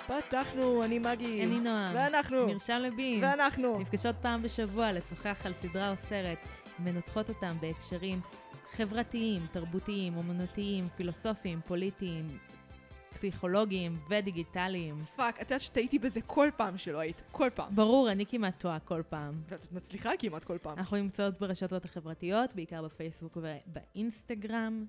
פתחנו, 0.07 0.85
אני 0.85 0.99
מגי. 0.99 1.45
אני 1.45 1.61
נועה. 1.61 1.93
ואנחנו. 1.95 2.47
מרשם 2.47 2.79
לבינג'. 2.83 3.25
ואנחנו. 3.25 3.79
נפגשות 3.79 4.17
פעם 4.23 4.43
בשבוע 4.43 4.93
לשוחח 4.93 5.47
על 5.47 5.53
סדרה 5.63 5.91
או 5.91 5.95
סרט, 6.09 6.39
מנתחות 6.79 7.29
אותם 7.29 7.57
בהקשרים 7.61 8.21
חברתיים, 8.79 9.47
תרבותיים, 9.53 10.17
אומנותיים, 10.17 10.89
פילוסופיים, 10.97 11.61
פוליטיים, 11.67 12.39
פסיכולוגיים 13.11 13.99
ודיגיטליים. 14.11 15.05
fuck, 15.17 15.35
את 15.35 15.41
יודעת 15.41 15.61
שטעיתי 15.61 15.99
בזה 15.99 16.21
כל 16.21 16.49
פעם 16.57 16.79
שלא 16.79 16.99
היית. 16.99 17.23
כל 17.33 17.51
פעם. 17.55 17.75
ברור, 17.75 18.11
אני 18.11 18.27
כמעט 18.27 18.61
טועה 18.61 18.79
כל 18.79 19.03
פעם. 19.09 19.43
ואת 19.49 19.73
מצליחה 19.73 20.11
כמעט 20.19 20.45
כל 20.45 20.59
פעם. 20.63 20.79
אנחנו 20.79 20.97
נמצאות 20.97 21.41
ברשתות 21.41 21.85
החברתיות, 21.85 22.55
בעיקר 22.55 22.83
בפייסבוק 22.83 23.37
ובאינסטגרם. 23.37 24.87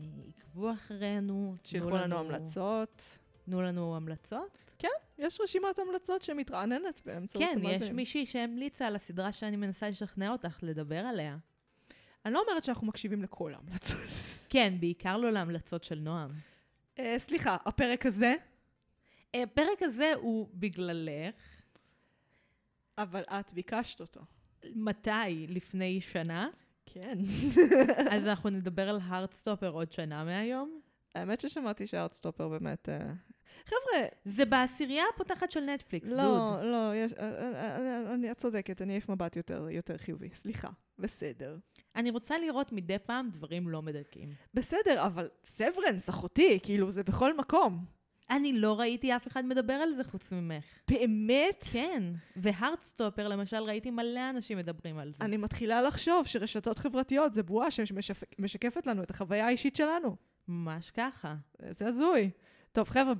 אה, 0.00 0.06
עקבו 0.28 0.72
אחרינו. 0.72 1.54
תנו 1.56 1.56
שילחו 1.64 1.90
לנו 1.90 2.18
המלצות. 2.18 3.18
תנו 3.44 3.62
לנו 3.62 3.96
המלצות. 3.96 4.58
יש 5.18 5.40
רשימת 5.40 5.78
המלצות 5.78 6.22
שמתרעננת 6.22 7.02
באמצעות 7.06 7.44
כן, 7.44 7.58
יש 7.58 7.64
המאזינים. 7.64 7.96
מישהי 7.96 8.26
שהמליצה 8.26 8.86
על 8.86 8.96
הסדרה 8.96 9.32
שאני 9.32 9.56
מנסה 9.56 9.88
לשכנע 9.88 10.32
אותך 10.32 10.58
לדבר 10.62 10.98
עליה. 10.98 11.36
אני 12.24 12.34
לא 12.34 12.42
אומרת 12.48 12.64
שאנחנו 12.64 12.86
מקשיבים 12.86 13.22
לכל 13.22 13.54
ההמלצות. 13.54 13.98
כן, 14.50 14.74
בעיקר 14.80 15.16
לא 15.16 15.32
להמלצות 15.32 15.84
של 15.84 15.98
נועם. 15.98 16.30
אה, 16.98 17.14
סליחה, 17.18 17.56
הפרק 17.64 18.06
הזה, 18.06 18.34
אה, 19.34 19.42
הפרק 19.42 19.82
הזה 19.82 20.12
הוא 20.16 20.48
בגללך. 20.54 21.34
אבל 22.98 23.22
את 23.22 23.52
ביקשת 23.52 24.00
אותו. 24.00 24.20
מתי? 24.74 25.46
לפני 25.48 26.00
שנה? 26.00 26.48
כן. 26.86 27.18
אז 28.12 28.26
אנחנו 28.28 28.50
נדבר 28.50 28.88
על 28.88 29.00
הארדסטופר 29.02 29.68
עוד 29.68 29.92
שנה 29.92 30.24
מהיום. 30.24 30.80
האמת 31.14 31.40
ששמעתי 31.40 31.86
שהארטסטופר 31.86 32.48
באמת... 32.48 32.88
אה, 32.88 33.12
חבר'ה, 33.64 34.06
זה 34.24 34.44
בעשירייה 34.44 35.04
הפותחת 35.14 35.50
של 35.50 35.60
נטפליקס, 35.60 36.08
דוד. 36.08 36.18
לא, 36.18 36.70
לא, 36.70 36.94
יש, 36.94 37.12
אני, 38.14 38.30
את 38.30 38.36
צודקת, 38.36 38.82
אני 38.82 38.92
אעיף 38.92 39.08
מבט 39.08 39.36
יותר, 39.36 39.66
יותר 39.70 39.96
חיובי. 39.98 40.28
סליחה, 40.34 40.68
בסדר. 40.98 41.56
אני 41.96 42.10
רוצה 42.10 42.38
לראות 42.38 42.72
מדי 42.72 42.98
פעם 42.98 43.28
דברים 43.30 43.68
לא 43.68 43.82
מדכאים. 43.82 44.28
בסדר, 44.54 45.06
אבל 45.06 45.28
סברנס, 45.44 46.10
אחותי, 46.10 46.58
כאילו, 46.62 46.90
זה 46.90 47.02
בכל 47.02 47.36
מקום. 47.36 47.84
אני 48.30 48.52
לא 48.52 48.80
ראיתי 48.80 49.16
אף 49.16 49.28
אחד 49.28 49.44
מדבר 49.44 49.72
על 49.72 49.94
זה 49.94 50.04
חוץ 50.04 50.32
ממך. 50.32 50.64
באמת? 50.88 51.64
כן, 51.72 52.02
והארדסטופר 52.36 53.28
למשל, 53.28 53.56
ראיתי 53.56 53.90
מלא 53.90 54.30
אנשים 54.30 54.58
מדברים 54.58 54.98
על 54.98 55.12
זה. 55.18 55.24
אני 55.24 55.36
מתחילה 55.36 55.82
לחשוב 55.82 56.26
שרשתות 56.26 56.78
חברתיות 56.78 57.34
זה 57.34 57.42
בועה 57.42 57.70
שמשקפת 57.70 58.86
לנו 58.86 59.02
את 59.02 59.10
החוויה 59.10 59.46
האישית 59.46 59.76
שלנו. 59.76 60.16
ממש 60.48 60.90
ככה. 60.90 61.34
זה 61.70 61.86
הזוי. 61.86 62.30
טוב, 62.72 62.88
חבר'ה, 62.88 63.12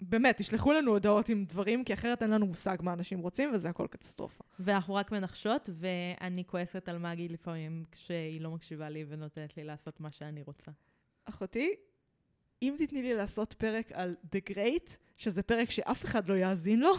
באמת, 0.00 0.36
תשלחו 0.36 0.72
לנו 0.72 0.90
הודעות 0.90 1.28
עם 1.28 1.44
דברים, 1.44 1.84
כי 1.84 1.94
אחרת 1.94 2.22
אין 2.22 2.30
לנו 2.30 2.46
מושג 2.46 2.76
מה 2.80 2.92
אנשים 2.92 3.18
רוצים, 3.18 3.50
וזה 3.54 3.68
הכל 3.68 3.86
קטסטרופה. 3.90 4.44
ואנחנו 4.58 4.94
רק 4.94 5.12
מנחשות, 5.12 5.70
ואני 5.72 6.44
כועסת 6.46 6.88
על 6.88 6.98
מגי 6.98 7.28
לפעמים 7.28 7.84
כשהיא 7.92 8.40
לא 8.40 8.50
מקשיבה 8.50 8.88
לי 8.88 9.04
ונותנת 9.08 9.56
לי 9.56 9.64
לעשות 9.64 10.00
מה 10.00 10.10
שאני 10.10 10.42
רוצה. 10.42 10.70
אחותי, 11.24 11.74
אם 12.62 12.74
תתני 12.78 13.02
לי 13.02 13.14
לעשות 13.14 13.52
פרק 13.52 13.92
על 13.92 14.16
The 14.34 14.50
Great, 14.50 14.96
שזה 15.16 15.42
פרק 15.42 15.70
שאף 15.70 16.04
אחד 16.04 16.28
לא 16.28 16.34
יאזין 16.34 16.80
לו, 16.80 16.92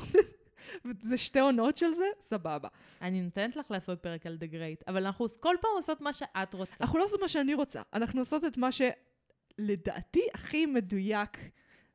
זה 1.01 1.17
שתי 1.17 1.39
עונות 1.39 1.77
של 1.77 1.91
זה, 1.91 2.05
סבבה. 2.19 2.69
אני 3.01 3.21
נותנת 3.21 3.55
לך 3.55 3.71
לעשות 3.71 3.99
פרק 3.99 4.25
על 4.25 4.37
The 4.41 4.53
Great, 4.53 4.83
אבל 4.87 5.05
אנחנו 5.05 5.27
כל 5.39 5.55
פעם 5.61 5.71
עושות 5.75 6.01
מה 6.01 6.13
שאת 6.13 6.53
רוצה. 6.53 6.73
אנחנו 6.81 6.99
לא 6.99 7.03
עושות 7.03 7.21
מה 7.21 7.27
שאני 7.27 7.53
רוצה, 7.53 7.81
אנחנו 7.93 8.21
עושות 8.21 8.45
את 8.45 8.57
מה 8.57 8.69
שלדעתי 8.71 10.21
הכי 10.33 10.65
מדויק 10.65 11.37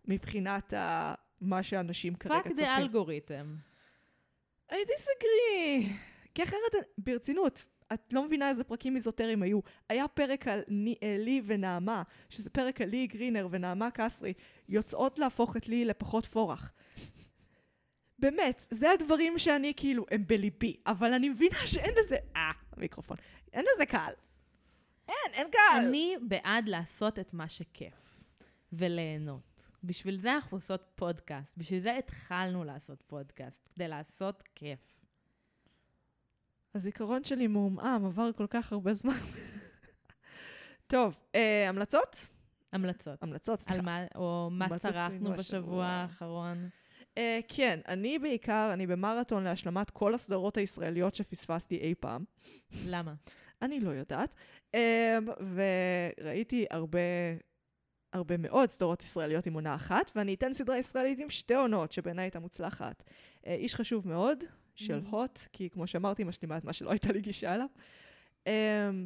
מבחינת 0.05 0.73
ה... 0.73 1.15
מה 1.41 1.63
שאנשים 1.63 2.15
כרגע 2.15 2.35
fuck 2.35 2.49
צופים. 2.49 2.65
the 2.65 2.77
algorithm. 2.77 3.57
I 4.71 4.75
disagree. 4.75 5.93
כי 6.35 6.43
אחרת, 6.43 6.75
ברצינות, 6.99 7.65
את 7.93 8.13
לא 8.13 8.25
מבינה 8.25 8.49
איזה 8.49 8.65
פרקים 8.65 8.97
איזוטריים 8.97 9.43
היו. 9.43 9.61
היה 9.89 10.09
פרק 10.09 10.49
על 10.49 10.63
ני, 10.69 10.95
אה, 11.03 11.17
לי 11.19 11.43
ונעמה, 11.45 12.03
שזה 12.29 12.51
פרק 12.51 12.81
על 12.81 12.89
לי 12.89 13.07
גרינר 13.07 13.49
ונעמה 13.51 13.91
קסרי, 13.91 14.33
יוצאות 14.69 15.19
להפוך 15.19 15.57
את 15.57 15.69
לי 15.69 15.85
לפחות 15.85 16.27
פורח. 16.27 16.73
באמת, 18.19 18.67
זה 18.71 18.91
הדברים 18.91 19.39
שאני 19.39 19.73
כאילו, 19.77 20.07
הם 20.11 20.27
בליבי, 20.27 20.77
אבל 20.87 21.13
אני 21.13 21.29
מבינה 21.29 21.67
שאין 21.67 21.95
לזה... 21.99 22.17
אה, 22.37 22.51
המיקרופון. 22.73 23.17
אין 23.53 23.65
לזה 23.75 23.87
קהל. 23.87 24.13
אין, 25.09 25.33
אין 25.33 25.47
קהל. 25.51 25.87
אני 25.89 26.15
בעד 26.29 26.69
לעשות 26.69 27.19
את 27.19 27.35
מה 27.35 27.49
שכיף, 27.49 28.21
וליהנות. 28.73 29.50
בשביל 29.85 30.21
זה 30.21 30.35
אנחנו 30.35 30.57
עושות 30.57 30.91
פודקאסט, 30.95 31.53
בשביל 31.57 31.81
זה 31.81 31.97
התחלנו 31.97 32.65
לעשות 32.65 33.03
פודקאסט, 33.03 33.69
כדי 33.75 33.89
לעשות 33.89 34.43
כיף. 34.55 35.01
הזיכרון 36.75 37.25
שלי 37.25 37.47
מעומעם, 37.47 38.07
עבר 38.07 38.33
כל 38.33 38.47
כך 38.51 38.73
הרבה 38.73 38.93
זמן. 38.93 39.17
טוב, 40.87 41.17
אה, 41.35 41.69
המלצות? 41.69 42.17
המלצות. 42.73 43.23
המלצות, 43.23 43.61
סליחה. 43.61 43.79
על 43.79 43.85
מה, 43.85 44.05
או 44.15 44.49
מה 44.53 44.67
מה 44.69 44.79
צרכנו 44.79 45.33
בשבוע? 45.33 45.87
האחרון. 45.87 46.69
Uh, 47.15 47.19
כן, 47.49 47.81
אני 47.89 48.19
בעיקר, 48.19 48.71
אני 48.73 48.87
במרתון 48.87 49.45
להשלמת 49.45 49.91
כל 49.91 50.15
הסדרות 50.15 50.57
הישראליות 50.57 51.15
שפספסתי 51.15 51.77
אי 51.77 51.95
פעם. 52.01 52.25
למה? 52.87 53.15
אני 53.63 53.81
לא 53.81 53.91
יודעת. 53.91 54.35
Um, 54.77 54.77
וראיתי 56.21 56.67
הרבה, 56.71 56.99
הרבה 58.13 58.37
מאוד 58.37 58.71
סדרות 58.71 59.03
ישראליות 59.03 59.47
עם 59.47 59.55
עונה 59.55 59.75
אחת, 59.75 60.11
ואני 60.17 60.35
אתן 60.35 60.53
סדרה 60.53 60.79
ישראלית 60.79 61.19
עם 61.19 61.31
שתי 61.31 61.55
עונות, 61.55 61.93
שבעיניי 61.93 62.25
הייתה 62.25 62.41
מוצלחת. 62.41 63.05
Uh, 63.43 63.47
איש 63.47 63.75
חשוב 63.75 64.09
מאוד, 64.09 64.45
של 64.75 65.01
Mhm. 65.07 65.11
הוט, 65.11 65.39
כי 65.53 65.71
כמו 65.71 65.87
שאמרתי, 65.87 66.25
משלימה 66.25 66.57
את 66.59 66.65
מה 66.65 66.73
שלא 66.73 66.91
הייתה 66.91 67.13
לי 67.13 67.21
גישה 67.21 67.55
אליו. 67.55 67.67
Um, 68.45 68.49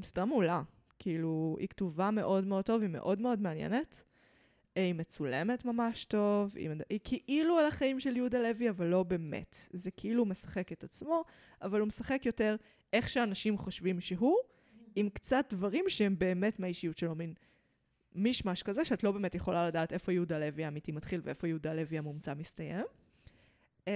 סדרה 0.02 0.24
מעולה. 0.24 0.62
כאילו, 0.98 1.56
היא 1.60 1.68
כתובה 1.68 2.10
מאוד 2.10 2.46
מאוד 2.46 2.64
טוב, 2.64 2.82
היא 2.82 2.90
מאוד 2.90 3.20
מאוד 3.20 3.40
מעניינת. 3.40 4.04
אה, 4.76 4.82
היא 4.82 4.94
מצולמת 4.94 5.64
ממש 5.64 6.04
טוב, 6.04 6.52
היא, 6.56 6.70
היא 6.90 7.00
כאילו 7.04 7.58
על 7.58 7.66
החיים 7.66 8.00
של 8.00 8.16
יהודה 8.16 8.42
לוי, 8.42 8.70
אבל 8.70 8.86
לא 8.86 9.02
באמת. 9.02 9.68
זה 9.72 9.90
כאילו 9.90 10.20
הוא 10.22 10.28
משחק 10.28 10.72
את 10.72 10.84
עצמו, 10.84 11.24
אבל 11.62 11.80
הוא 11.80 11.88
משחק 11.88 12.26
יותר 12.26 12.56
איך 12.92 13.08
שאנשים 13.08 13.58
חושבים 13.58 14.00
שהוא, 14.00 14.36
עם 14.96 15.08
קצת 15.08 15.46
דברים 15.50 15.84
שהם 15.88 16.18
באמת 16.18 16.58
מהאישיות 16.60 16.98
שלו, 16.98 17.14
מין 17.14 17.34
מישמש 18.14 18.62
כזה, 18.62 18.84
שאת 18.84 19.04
לא 19.04 19.12
באמת 19.12 19.34
יכולה 19.34 19.68
לדעת 19.68 19.92
איפה 19.92 20.12
יהודה 20.12 20.38
לוי 20.38 20.64
האמיתי 20.64 20.92
מתחיל 20.92 21.20
ואיפה 21.24 21.48
יהודה 21.48 21.74
לוי 21.74 21.98
המומצא 21.98 22.34
מסתיים. 22.34 22.84
Uh, 23.84 23.86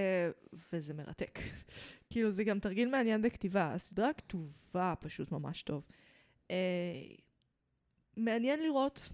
וזה 0.72 0.94
מרתק. 0.94 1.38
כאילו, 2.10 2.30
זה 2.30 2.44
גם 2.44 2.58
תרגיל 2.58 2.88
מעניין 2.88 3.22
בכתיבה. 3.22 3.72
הסדרה 3.74 4.12
כתובה 4.12 4.94
פשוט 5.00 5.32
ממש 5.32 5.62
טוב. 5.62 5.86
Uh, 6.48 6.50
מעניין 8.16 8.62
לראות. 8.62 9.08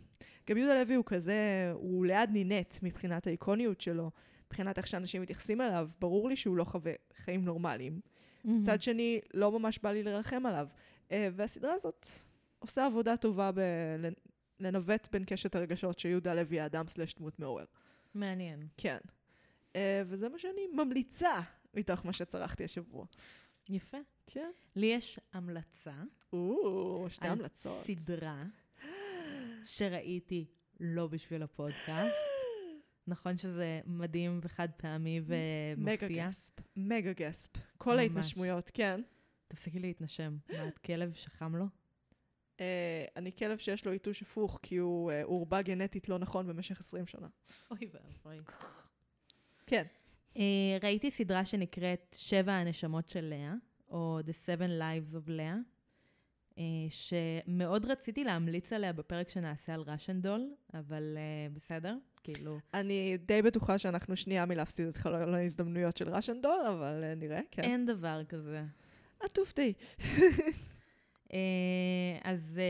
גם 0.51 0.57
יהודה 0.57 0.83
לוי 0.83 0.95
הוא 0.95 1.05
כזה, 1.07 1.71
הוא 1.75 2.07
ליד 2.07 2.31
נינט 2.31 2.75
מבחינת 2.83 3.27
האיקוניות 3.27 3.81
שלו, 3.81 4.11
מבחינת 4.47 4.79
איך 4.79 4.87
שאנשים 4.87 5.23
מתייחסים 5.23 5.61
אליו. 5.61 5.88
ברור 6.01 6.29
לי 6.29 6.37
שהוא 6.37 6.57
לא 6.57 6.64
חווה 6.64 6.93
חיים 7.25 7.45
נורמליים. 7.45 8.01
מצד 8.45 8.83
שני, 8.83 9.21
לא 9.35 9.59
ממש 9.59 9.79
בא 9.79 9.93
לי 9.93 10.03
לרחם 10.03 10.47
עליו. 10.47 10.69
Uh, 11.09 11.12
והסדרה 11.33 11.75
הזאת 11.75 12.07
עושה 12.59 12.87
עבודה 12.87 13.17
טובה 13.17 13.51
בלנווט 14.64 15.09
בין 15.12 15.24
קשת 15.24 15.55
הרגשות 15.55 15.98
שיהודה 15.98 16.35
לוי 16.35 16.61
האדם 16.61 16.88
סלש 16.88 17.14
דמות 17.14 17.38
מעורר. 17.38 17.64
מעניין. 18.14 18.66
כן. 18.77 18.98
Uh, 19.72 19.77
וזה 20.07 20.29
מה 20.29 20.38
שאני 20.38 20.66
ממליצה 20.72 21.40
מתוך 21.74 22.07
מה 22.07 22.12
שצרכתי 22.12 22.64
השבוע. 22.64 23.07
יפה. 23.68 23.96
כן. 24.27 24.50
לי 24.77 24.87
יש 24.87 25.20
המלצה 25.33 25.94
או, 26.33 27.07
שתי 27.11 27.27
על 27.27 27.33
המלצות. 27.33 27.85
סדרה 27.85 28.44
שראיתי 29.64 30.46
לא 30.81 31.07
בשביל 31.07 31.42
הפודקאסט. 31.42 32.14
נכון 33.07 33.37
שזה 33.37 33.81
מדהים 33.87 34.40
וחד 34.42 34.68
פעמי 34.77 35.20
מגה 35.20 35.35
ומפתיע? 35.77 36.29
גספ. 36.29 36.53
מגה 36.77 37.12
גספ. 37.12 37.50
כל 37.79 37.90
ממש. 37.90 38.00
ההתנשמויות, 38.00 38.70
כן. 38.74 39.03
תפסיקי 39.48 39.79
להתנשם. 39.79 40.37
מה, 40.53 40.68
את 40.68 40.79
כלב 40.79 41.12
שחם 41.14 41.57
לו? 41.57 41.64
Uh, 42.57 42.61
אני 43.17 43.33
כלב 43.33 43.59
שיש 43.59 43.87
לו 43.87 43.93
יתוש 43.93 44.23
הפוך, 44.23 44.59
כי 44.62 44.77
הוא 44.77 45.12
uh, 45.12 45.14
הורבע 45.25 45.62
גנטית 45.62 46.09
לא 46.09 46.19
נכון 46.19 46.47
במשך 46.47 46.81
20 46.81 47.07
שנה. 47.07 47.27
אוי 47.71 47.88
ואבוי. 47.93 48.40
כן. 49.67 49.85
Uh, 50.35 50.38
ראיתי 50.83 51.11
סדרה 51.11 51.45
שנקראת 51.45 52.17
שבע 52.19 52.53
הנשמות 52.53 53.11
של 53.11 53.25
לאה, 53.25 53.55
או 53.88 54.21
The 54.21 54.33
Seven 54.47 54.81
Lives 54.81 55.14
of 55.14 55.31
לאה, 55.31 55.57
uh, 56.55 56.59
שמאוד 56.90 57.85
רציתי 57.85 58.25
להמליץ 58.25 58.73
עליה 58.73 58.93
בפרק 58.93 59.29
שנעשה 59.29 59.75
על 59.75 59.81
ראשן 59.81 60.21
דול, 60.21 60.51
אבל 60.75 61.17
uh, 61.17 61.55
בסדר, 61.55 61.97
כאילו, 62.23 62.59
אני 62.75 63.17
די 63.27 63.43
בטוחה 63.43 63.79
שאנחנו 63.79 64.17
שנייה 64.17 64.47
מלהפסיד 64.47 64.87
את 64.87 64.97
חלון 64.97 65.35
ההזדמנויות 65.35 65.97
של 65.97 66.09
ראשנדול, 66.09 66.61
אבל 66.69 67.03
uh, 67.03 67.19
נראה, 67.19 67.40
כן. 67.51 67.62
אין 67.62 67.87
דבר 67.87 68.21
כזה. 68.29 68.62
את 69.25 69.31
תופתעי. 69.35 69.73
Uh, 71.35 71.37
אז 72.23 72.61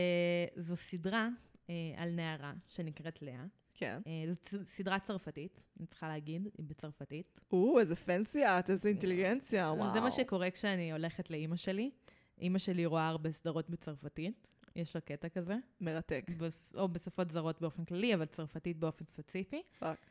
uh, 0.57 0.61
זו 0.61 0.77
סדרה 0.77 1.29
uh, 1.67 1.71
על 1.97 2.11
נערה 2.11 2.53
שנקראת 2.69 3.23
לאה. 3.23 3.45
כן. 3.75 4.01
זו 4.29 4.41
סדרה 4.65 4.99
צרפתית, 4.99 5.61
אני 5.79 5.87
צריכה 5.87 6.09
להגיד, 6.09 6.49
היא 6.59 6.67
בצרפתית. 6.67 7.41
או, 7.53 7.81
איזה 7.81 7.97
fancy 7.97 8.45
את, 8.45 8.71
איזה 8.71 8.89
אינטליגנציה, 8.89 9.73
וואו. 9.73 9.93
זה 9.93 10.01
מה 10.01 10.11
שקורה 10.11 10.51
כשאני 10.51 10.93
הולכת 10.93 11.31
לאימא 11.31 11.57
שלי. 11.57 11.91
אימא 12.39 12.59
שלי 12.59 12.87
רואה 12.87 13.09
הרבה 13.09 13.33
סדרות 13.33 13.71
בצרפתית, 13.71 14.49
יש 14.77 14.95
לה 14.95 15.01
קטע 15.01 15.29
כזה, 15.29 15.57
מרתק. 15.81 16.25
בס- 16.39 16.73
או 16.77 16.89
בשפות 16.89 17.31
זרות 17.31 17.61
באופן 17.61 17.85
כללי, 17.85 18.15
אבל 18.15 18.25
צרפתית 18.27 18.77
באופן 18.77 19.05
ספציפי. 19.05 19.63
fuck. 19.79 20.11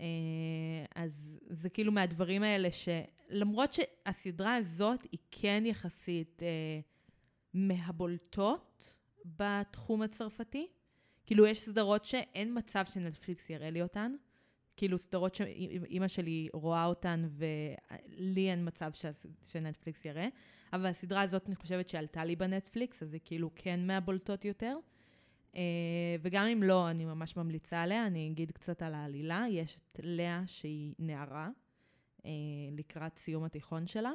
אה, 0.00 0.04
אז 0.94 1.38
זה 1.48 1.68
כאילו 1.70 1.92
מהדברים 1.92 2.42
האלה 2.42 2.68
שלמרות 2.72 3.72
שהסדרה 3.72 4.56
הזאת 4.56 5.02
היא 5.12 5.20
כן 5.30 5.62
יחסית 5.66 6.42
אה, 6.42 6.80
מהבולטות 7.54 8.94
בתחום 9.24 10.02
הצרפתי, 10.02 10.66
כאילו 11.26 11.46
יש 11.46 11.62
סדרות 11.62 12.04
שאין 12.04 12.58
מצב 12.58 12.84
שנטפליקס 12.92 13.50
יראה 13.50 13.70
לי 13.70 13.82
אותן, 13.82 14.14
כאילו 14.76 14.98
סדרות 14.98 15.34
שאימא 15.34 16.08
שלי 16.08 16.48
רואה 16.52 16.84
אותן 16.84 17.28
ולי 17.30 18.50
אין 18.50 18.68
מצב 18.68 18.90
ש- 18.94 19.06
שנטפליקס 19.42 20.04
יראה, 20.04 20.28
אבל 20.72 20.86
הסדרה 20.86 21.22
הזאת 21.22 21.46
אני 21.46 21.56
חושבת 21.56 21.88
שעלתה 21.88 22.24
לי 22.24 22.36
בנטפליקס, 22.36 23.02
אז 23.02 23.12
היא 23.12 23.20
כאילו 23.24 23.50
כן 23.54 23.86
מהבולטות 23.86 24.44
יותר. 24.44 24.76
Uh, 25.52 25.54
וגם 26.22 26.46
אם 26.46 26.62
לא, 26.62 26.90
אני 26.90 27.04
ממש 27.04 27.36
ממליצה 27.36 27.82
עליה, 27.82 28.06
אני 28.06 28.28
אגיד 28.28 28.50
קצת 28.50 28.82
על 28.82 28.94
העלילה. 28.94 29.44
יש 29.50 29.76
את 29.76 30.00
לאה 30.02 30.42
שהיא 30.46 30.94
נערה, 30.98 31.48
uh, 32.18 32.24
לקראת 32.72 33.18
סיום 33.18 33.44
התיכון 33.44 33.86
שלה. 33.86 34.12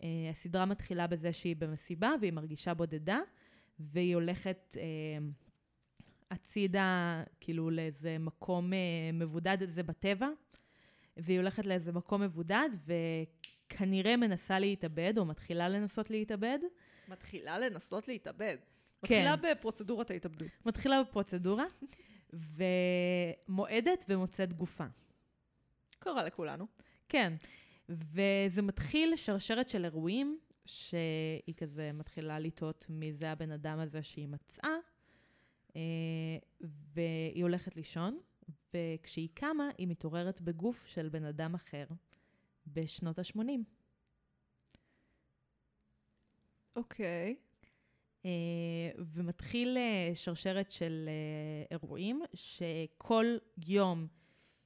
Uh, 0.00 0.02
הסדרה 0.30 0.64
מתחילה 0.64 1.06
בזה 1.06 1.32
שהיא 1.32 1.56
במסיבה 1.56 2.14
והיא 2.20 2.32
מרגישה 2.32 2.74
בודדה, 2.74 3.18
והיא 3.78 4.14
הולכת 4.14 4.76
uh, 4.76 4.78
הצידה, 6.30 7.22
כאילו 7.40 7.70
לאיזה 7.70 8.16
מקום 8.18 8.72
uh, 8.72 8.76
מבודד, 9.12 9.58
זה 9.70 9.82
בטבע, 9.82 10.28
והיא 11.16 11.38
הולכת 11.38 11.66
לאיזה 11.66 11.92
מקום 11.92 12.22
מבודד, 12.22 12.68
וכנראה 12.86 14.16
מנסה 14.16 14.58
להתאבד, 14.58 15.14
או 15.18 15.24
מתחילה 15.24 15.68
לנסות 15.68 16.10
להתאבד. 16.10 16.58
מתחילה 17.08 17.58
לנסות 17.58 18.08
להתאבד. 18.08 18.56
כן. 19.04 19.14
מתחילה 19.14 19.36
בפרוצדורת 19.36 20.10
ההתאבדות. 20.10 20.48
מתחילה 20.66 21.02
בפרוצדורה, 21.02 21.64
ומועדת 23.48 24.04
ומוצאת 24.08 24.52
גופה. 24.52 24.86
קרה 25.98 26.24
לכולנו. 26.24 26.66
כן, 27.08 27.32
וזה 27.90 28.62
מתחיל 28.62 29.16
שרשרת 29.16 29.68
של 29.68 29.84
אירועים, 29.84 30.38
שהיא 30.64 31.54
כזה 31.56 31.90
מתחילה 31.94 32.38
לטעות 32.38 32.86
מי 32.88 33.12
זה 33.12 33.30
הבן 33.30 33.50
אדם 33.50 33.78
הזה 33.78 34.02
שהיא 34.02 34.28
מצאה, 34.28 34.76
אה, 35.76 35.80
והיא 36.94 37.42
הולכת 37.42 37.76
לישון, 37.76 38.20
וכשהיא 38.74 39.28
קמה, 39.34 39.70
היא 39.78 39.88
מתעוררת 39.88 40.40
בגוף 40.40 40.86
של 40.86 41.08
בן 41.08 41.24
אדם 41.24 41.54
אחר 41.54 41.84
בשנות 42.66 43.18
ה-80. 43.18 43.40
אוקיי. 46.76 47.36
אה, 48.24 48.30
ומתחיל 48.98 49.76
אה, 49.78 50.14
שרשרת 50.14 50.70
של 50.70 51.08
אירועים 51.70 52.22
שכל 52.34 53.36
יום 53.66 54.06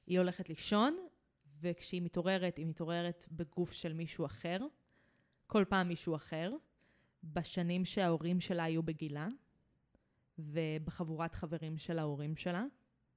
היא 0.07 0.19
הולכת 0.19 0.49
לישון, 0.49 1.07
וכשהיא 1.61 2.01
מתעוררת, 2.01 2.57
היא 2.57 2.65
מתעוררת 2.65 3.25
בגוף 3.31 3.71
של 3.71 3.93
מישהו 3.93 4.25
אחר, 4.25 4.57
כל 5.47 5.63
פעם 5.69 5.87
מישהו 5.87 6.15
אחר, 6.15 6.53
בשנים 7.23 7.85
שההורים 7.85 8.39
שלה 8.39 8.63
היו 8.63 8.83
בגילה, 8.83 9.27
ובחבורת 10.39 11.35
חברים 11.35 11.77
של 11.77 11.99
ההורים 11.99 12.35
שלה, 12.35 12.63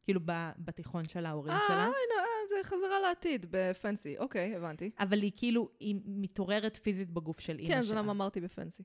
כאילו 0.05 0.21
בתיכון 0.59 1.09
של 1.09 1.27
ההורים 1.27 1.53
אה, 1.53 1.61
שלה. 1.69 1.77
הנה, 1.77 1.89
אה, 2.19 2.49
זה 2.49 2.55
חזרה 2.63 3.01
לעתיד 3.01 3.47
בפנסי. 3.51 4.19
אוקיי, 4.19 4.57
הבנתי. 4.57 4.91
אבל 4.99 5.23
היא 5.23 5.33
כאילו, 5.37 5.69
היא 5.81 5.97
מתעוררת 6.05 6.77
פיזית 6.77 7.11
בגוף 7.11 7.41
של 7.41 7.59
אימא 7.59 7.69
שלה. 7.69 7.77
כן, 7.77 7.83
זה 7.83 7.95
למה 7.95 8.13
אמרתי 8.13 8.41
בפנסי. 8.41 8.83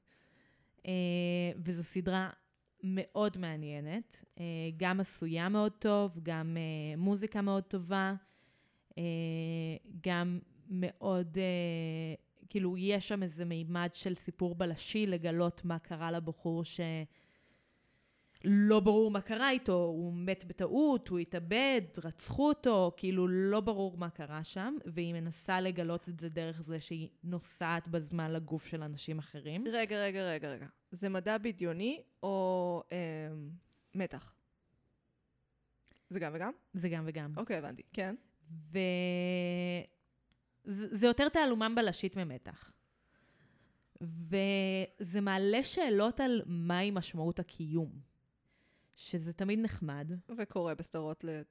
אה, 0.85 0.91
וזו 1.57 1.83
סדרה 1.83 2.29
מאוד 2.83 3.37
מעניינת, 3.37 4.25
אה, 4.39 4.43
גם 4.77 4.99
עשויה 4.99 5.49
מאוד 5.49 5.71
טוב, 5.71 6.19
גם 6.23 6.57
אה, 6.57 6.97
מוזיקה 6.97 7.41
מאוד 7.41 7.63
טובה, 7.63 8.13
גם 10.01 10.39
מאוד, 10.69 11.38
אה, 11.38 12.15
כאילו, 12.49 12.77
יש 12.77 13.08
שם 13.08 13.23
איזה 13.23 13.45
מימד 13.45 13.89
של 13.93 14.15
סיפור 14.15 14.56
בלשי, 14.56 15.08
לגלות 15.08 15.65
מה 15.65 15.79
קרה 15.79 16.12
לבחור 16.12 16.65
ש... 16.65 16.79
לא 18.45 18.79
ברור 18.79 19.12
מה 19.12 19.21
קרה 19.21 19.49
איתו, 19.49 19.73
הוא 19.73 20.13
מת 20.13 20.45
בטעות, 20.45 21.08
הוא 21.08 21.19
התאבד, 21.19 21.82
רצחו 22.03 22.47
אותו, 22.47 22.91
כאילו 22.97 23.27
לא 23.27 23.60
ברור 23.60 23.97
מה 23.97 24.10
קרה 24.10 24.43
שם, 24.43 24.75
והיא 24.86 25.13
מנסה 25.13 25.62
לגלות 25.62 26.10
את 26.10 26.19
זה 26.19 26.29
דרך 26.29 26.62
זה 26.62 26.79
שהיא 26.79 27.10
נוסעת 27.23 27.88
בזמן 27.88 28.32
לגוף 28.32 28.65
של 28.65 28.84
אנשים 28.84 29.19
אחרים. 29.19 29.63
רגע, 29.73 30.03
רגע, 30.03 30.23
רגע, 30.23 30.49
רגע. 30.49 30.67
זה 30.91 31.10
מדע 31.10 31.38
בדיוני 31.38 32.01
או 32.23 32.84
אה, 32.91 32.97
מתח? 33.95 34.36
זה 36.10 36.19
גם 36.19 36.32
וגם? 36.36 36.51
זה 36.73 36.89
גם 36.89 37.03
וגם. 37.08 37.34
אוקיי, 37.38 37.58
הבנתי. 37.58 37.84
כן. 37.93 38.15
וזה 38.71 39.87
זה 40.97 41.07
יותר 41.07 41.29
תעלומה 41.29 41.69
בלשית 41.75 42.15
ממתח. 42.15 42.71
וזה 44.01 45.21
מעלה 45.21 45.63
שאלות 45.63 46.19
על 46.19 46.41
מהי 46.45 46.91
משמעות 46.91 47.39
הקיום, 47.39 47.91
שזה 48.95 49.33
תמיד 49.33 49.59
נחמד. 49.59 50.11
וקורה 50.37 50.75
בסדרות 50.75 51.23
ל... 51.23 51.41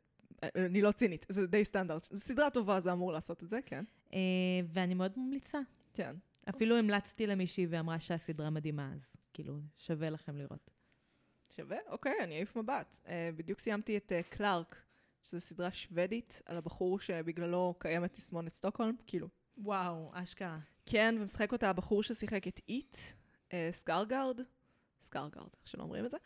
אה, 0.42 0.48
אני 0.56 0.82
לא 0.82 0.92
צינית, 0.92 1.26
זה 1.28 1.46
די 1.46 1.64
סטנדרט. 1.64 2.08
זו 2.10 2.20
סדרה 2.20 2.50
טובה, 2.50 2.80
זה 2.80 2.92
אמור 2.92 3.12
לעשות 3.12 3.42
את 3.42 3.48
זה, 3.48 3.58
כן. 3.66 3.84
אה, 4.14 4.18
ואני 4.66 4.94
מאוד 4.94 5.12
ממליצה. 5.16 5.58
כן. 5.94 6.16
אפילו 6.48 6.76
המלצתי 6.76 7.26
למישהי 7.26 7.66
ואמרה 7.66 8.00
שהסדרה 8.00 8.50
מדהימה, 8.50 8.92
אז 8.94 9.00
כאילו, 9.32 9.60
שווה 9.78 10.10
לכם 10.10 10.36
לראות. 10.36 10.70
שווה? 11.56 11.76
אוקיי, 11.86 12.14
אני 12.24 12.36
אעיף 12.36 12.56
מבט. 12.56 12.96
Uh, 13.04 13.08
בדיוק 13.36 13.58
סיימתי 13.58 13.96
את 13.96 14.12
uh, 14.12 14.36
קלארק, 14.36 14.76
שזו 15.24 15.40
סדרה 15.40 15.70
שוודית 15.70 16.42
על 16.46 16.56
הבחור 16.56 17.00
שבגללו 17.00 17.74
קיימת 17.78 18.12
תסמונת 18.12 18.54
סטוקהולם, 18.54 18.94
כאילו. 19.06 19.28
וואו, 19.58 20.06
אשכרה. 20.12 20.58
כן, 20.87 21.14
ומשחק 21.20 21.52
אותה 21.52 21.70
הבחור 21.70 22.02
ששיחק 22.02 22.48
את 22.48 22.61
It, 22.68 22.96
uh, 23.48 23.52
סקארגרד, 23.72 24.40
סקארגרד, 25.02 25.48
איך 25.61 25.68
שלא 25.68 25.82
אומרים 25.82 26.06
את 26.06 26.11
זה, 26.11 26.16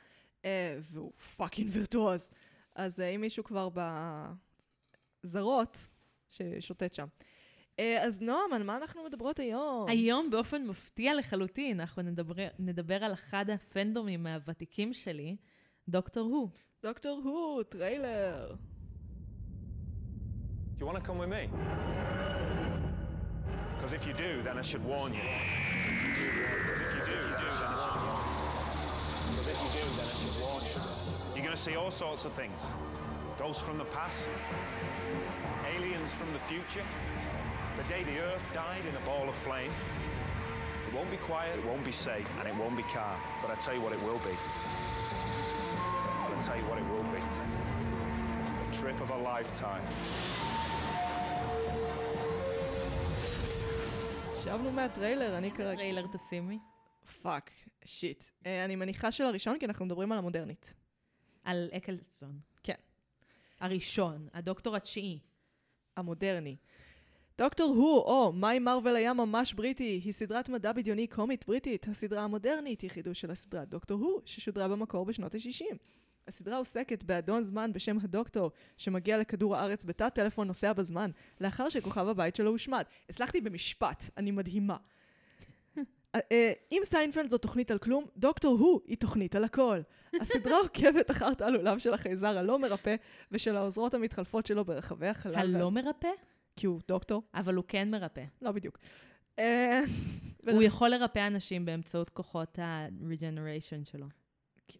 uh, 0.42 0.44
והוא 0.80 1.12
fucking 1.12 1.70
וירטואוז. 1.72 2.28
אז 2.74 3.00
uh, 3.00 3.02
אם 3.02 3.20
מישהו 3.20 3.44
כבר 3.44 3.68
בזרות, 5.24 5.88
ששוטט 6.28 6.94
שם. 6.94 7.06
Uh, 7.76 7.80
אז 8.00 8.22
נועה, 8.22 8.52
על 8.52 8.62
מה 8.62 8.76
אנחנו 8.76 9.04
מדברות 9.04 9.38
היום? 9.38 9.88
היום 9.88 10.30
באופן 10.30 10.66
מפתיע 10.66 11.14
לחלוטין, 11.14 11.80
אנחנו 11.80 12.02
נדבר, 12.02 12.48
נדבר 12.58 13.04
על 13.04 13.12
אחד 13.12 13.50
הפנדומים 13.50 14.26
הוותיקים 14.26 14.92
שלי, 14.92 15.36
דוקטור 15.88 16.28
הו. 16.28 16.50
דוקטור 16.82 17.20
הו, 17.24 17.62
טריילר. 17.62 18.54
Do 20.78 20.84
you 20.84 20.92
want 20.92 21.02
to 21.02 21.06
come 21.06 21.16
with 21.16 21.30
me? 21.30 21.48
Because 23.76 23.94
if 23.94 24.06
you 24.06 24.12
do, 24.12 24.42
then 24.42 24.58
I 24.58 24.60
should 24.60 24.84
warn 24.84 25.14
you. 25.14 25.22
Because 25.22 27.08
if 27.08 27.08
you 27.08 27.14
do, 27.14 27.22
then 27.22 27.64
I 27.64 27.80
should 27.80 27.96
warn 28.04 28.20
you. 28.28 28.36
Because 29.30 29.48
if 29.48 29.56
you 29.56 29.70
do, 29.80 29.86
then 29.96 30.04
I 30.04 30.12
should 30.12 30.36
warn 30.42 30.62
you. 30.64 30.76
You're 31.34 31.44
going 31.44 31.56
to 31.56 31.62
see 31.62 31.76
all 31.76 31.90
sorts 31.90 32.26
of 32.26 32.34
things. 32.34 32.60
Ghosts 33.38 33.62
from 33.62 33.78
the 33.78 33.86
past, 33.86 34.30
aliens 35.74 36.12
from 36.12 36.30
the 36.34 36.38
future, 36.38 36.84
the 37.78 37.84
day 37.84 38.02
the 38.02 38.18
earth 38.20 38.42
died 38.52 38.84
in 38.86 38.94
a 38.96 39.06
ball 39.06 39.30
of 39.30 39.34
flame. 39.34 39.72
It 40.88 40.94
won't 40.94 41.10
be 41.10 41.16
quiet, 41.16 41.58
it 41.58 41.64
won't 41.64 41.86
be 41.86 41.92
safe, 41.92 42.28
and 42.38 42.46
it 42.46 42.54
won't 42.54 42.76
be 42.76 42.82
calm. 42.82 43.18
But 43.40 43.50
I 43.50 43.54
tell 43.54 43.72
you 43.72 43.80
what 43.80 43.94
it 43.94 44.02
will 44.02 44.18
be. 44.18 44.36
I'll 46.36 46.42
tell 46.42 46.58
you 46.58 46.64
what 46.64 46.76
it 46.76 46.84
will 46.92 47.04
be. 47.04 47.22
The 48.70 48.76
trip 48.76 49.00
of 49.00 49.08
a 49.08 49.16
lifetime. 49.16 49.82
שבנו 54.46 54.72
מהטריילר, 54.72 55.38
אני 55.38 55.50
כרגע... 55.50 55.74
טריילר 55.76 56.06
תשימי. 56.12 56.58
fuck, 57.22 57.50
shit. 57.84 58.24
Uh, 58.24 58.46
אני 58.64 58.76
מניחה 58.76 59.12
של 59.12 59.24
הראשון, 59.24 59.58
כי 59.58 59.66
אנחנו 59.66 59.84
מדברים 59.84 60.12
על 60.12 60.18
המודרנית. 60.18 60.74
על 61.44 61.68
אקלסטון. 61.72 62.40
כן. 62.62 62.74
הראשון, 63.60 64.28
הדוקטור 64.32 64.76
התשיעי. 64.76 65.18
המודרני. 65.96 66.56
דוקטור 67.38 67.74
הו, 67.74 67.98
oh, 67.98 68.32
my 68.32 68.58
מרוויל 68.58 68.96
היה 68.96 69.12
ממש 69.12 69.54
בריטי, 69.54 70.00
היא 70.04 70.12
סדרת 70.12 70.48
מדע 70.48 70.72
בדיוני 70.72 71.06
קומית 71.06 71.46
בריטית. 71.46 71.88
הסדרה 71.88 72.22
המודרנית 72.22 72.80
היא 72.80 72.90
חידוש 72.90 73.20
של 73.20 73.30
הסדרה 73.30 73.64
דוקטור 73.64 74.00
הו, 74.00 74.22
ששודרה 74.24 74.68
במקור 74.68 75.04
בשנות 75.04 75.34
ה-60. 75.34 75.76
הסדרה 76.28 76.56
עוסקת 76.56 77.02
באדון 77.02 77.42
זמן 77.42 77.72
בשם 77.72 77.96
הדוקטור, 78.02 78.50
שמגיע 78.76 79.18
לכדור 79.18 79.56
הארץ 79.56 79.84
בתא 79.84 80.08
טלפון 80.08 80.46
נוסע 80.46 80.72
בזמן, 80.72 81.10
לאחר 81.40 81.68
שכוכב 81.68 82.08
הבית 82.08 82.36
שלו 82.36 82.50
הושמד. 82.50 82.84
הצלחתי 83.10 83.40
במשפט, 83.40 84.04
אני 84.16 84.30
מדהימה. 84.30 84.76
אה, 86.16 86.20
אה, 86.32 86.52
אם 86.72 86.80
סיינפלד 86.84 87.30
זו 87.30 87.38
תוכנית 87.38 87.70
על 87.70 87.78
כלום, 87.78 88.04
דוקטור 88.16 88.58
הו 88.58 88.80
היא 88.86 88.96
תוכנית 88.96 89.34
על 89.34 89.44
הכל. 89.44 89.80
הסדרה 90.20 90.58
עוקבת 90.58 91.10
אחר 91.10 91.34
תעלוליו 91.34 91.80
של 91.80 91.94
החייזר 91.94 92.38
הלא 92.38 92.58
מרפא 92.58 92.94
ושל 93.32 93.56
העוזרות 93.56 93.94
המתחלפות 93.94 94.46
שלו 94.46 94.64
ברחבי 94.64 95.06
החלל. 95.06 95.36
הלא 95.36 95.70
מרפא? 95.70 96.08
כי 96.56 96.66
הוא 96.66 96.80
דוקטור? 96.88 97.22
אבל 97.34 97.54
הוא 97.54 97.64
כן 97.68 97.90
מרפא. 97.90 98.24
לא 98.42 98.52
בדיוק. 98.52 98.78
אה, 99.38 99.80
הוא 100.52 100.62
יכול 100.62 100.88
לרפא 100.88 101.26
אנשים 101.26 101.64
באמצעות 101.64 102.08
כוחות 102.08 102.58
ה-regeneration 102.58 103.90
שלו. 103.90 104.06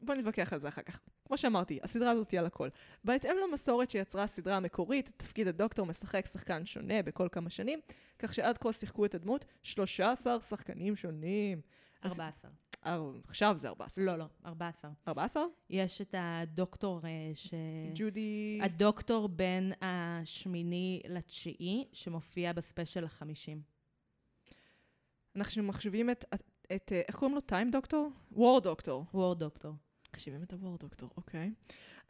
בוא 0.03 0.15
נתווכח 0.15 0.53
על 0.53 0.59
זה 0.59 0.69
אחר 0.69 0.83
כך. 0.83 1.01
כמו 1.25 1.39
שאמרתי, 1.39 1.79
הסדרה 1.83 2.11
הזאת 2.11 2.31
היא 2.31 2.41
על 2.41 2.47
הכל. 2.47 2.69
בהתאם 3.05 3.37
למסורת 3.49 3.91
שיצרה 3.91 4.23
הסדרה 4.23 4.57
המקורית, 4.57 5.11
תפקיד 5.17 5.49
הדוקטור 5.49 5.87
משחק 5.87 6.27
שחקן 6.27 6.67
שונה 6.67 7.03
בכל 7.03 7.29
כמה 7.33 7.51
שנים, 7.51 7.81
כך 8.19 8.35
שעד 8.35 8.59
כה 8.59 8.73
שיחקו 8.73 9.05
את 9.05 9.15
הדמות 9.15 9.45
13 9.63 10.41
שחקנים 10.41 10.97
שונים. 10.97 11.61
אז- 12.03 12.13
14. 12.13 12.51
אה, 12.87 12.99
עכשיו 13.29 13.59
זה 13.59 13.69
14. 13.69 14.05
לא, 14.05 14.17
לא, 14.17 14.25
14. 14.47 14.91
14? 15.09 15.43
יש 15.71 16.01
את 16.01 16.15
הדוקטור 16.19 17.01
אה, 17.05 17.11
ש... 17.35 17.55
ג'ודי... 17.95 18.59
הדוקטור 18.63 19.29
בין 19.29 19.73
השמיני 19.81 21.03
לתשיעי, 21.09 21.85
שמופיע 21.93 22.53
בספיישל 22.53 23.05
החמישים. 23.05 23.63
אנחנו 25.37 25.63
מחשיבים 25.63 26.11
את, 26.11 26.25
את, 26.75 26.93
אה, 26.93 27.03
איך 27.09 27.17
קוראים 27.17 27.35
לו? 27.35 27.41
טיים 27.41 27.71
דוקטור? 27.71 28.11
וור 28.33 28.61
דוקטור. 28.61 29.05
וור 29.15 29.35
דוקטור. 29.35 29.73
מחשיבים 30.15 30.43
את 30.43 30.53
הוור 30.53 30.77
דוקטור, 30.77 31.11
אוקיי. 31.17 31.53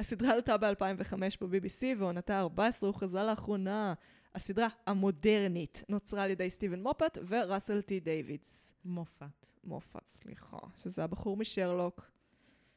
הסדרה 0.01 0.33
עלתה 0.33 0.57
ב-2005 0.57 1.15
ב-BBC 1.41 1.83
ועונתה 1.99 2.41
14 2.41 2.89
הוכרזה 2.89 3.23
לאחרונה. 3.23 3.95
הסדרה 4.35 4.69
המודרנית 4.87 5.85
נוצרה 5.89 6.23
על 6.23 6.31
ידי 6.31 6.51
סטיבן 6.51 6.83
מופת 6.83 7.19
וראסל 7.29 7.83
טי 7.83 8.01
דיווידס. 8.01 8.75
מופת. 8.85 9.47
מופת, 9.65 10.09
סליחה. 10.09 10.59
שזה 10.77 11.05
הבחור 11.05 11.37
משרלוק. 11.37 12.11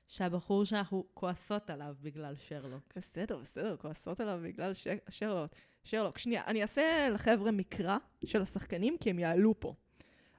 שהבחור 0.07 0.65
שאנחנו 0.65 1.05
כועסות 1.13 1.69
עליו 1.69 1.95
בגלל 2.01 2.35
שרלוק. 2.35 2.83
בסדר, 2.95 3.37
בסדר, 3.37 3.75
כועסות 3.77 4.19
עליו 4.19 4.39
בגלל 4.43 4.73
ש... 4.73 4.87
שרלוק. 5.09 5.51
שרלוק. 5.83 6.17
שנייה, 6.17 6.43
אני 6.45 6.61
אעשה 6.61 7.09
לחבר'ה 7.13 7.51
מקרא 7.51 7.97
של 8.25 8.41
השחקנים, 8.41 8.97
כי 8.99 9.09
הם 9.09 9.19
יעלו 9.19 9.59
פה. 9.59 9.73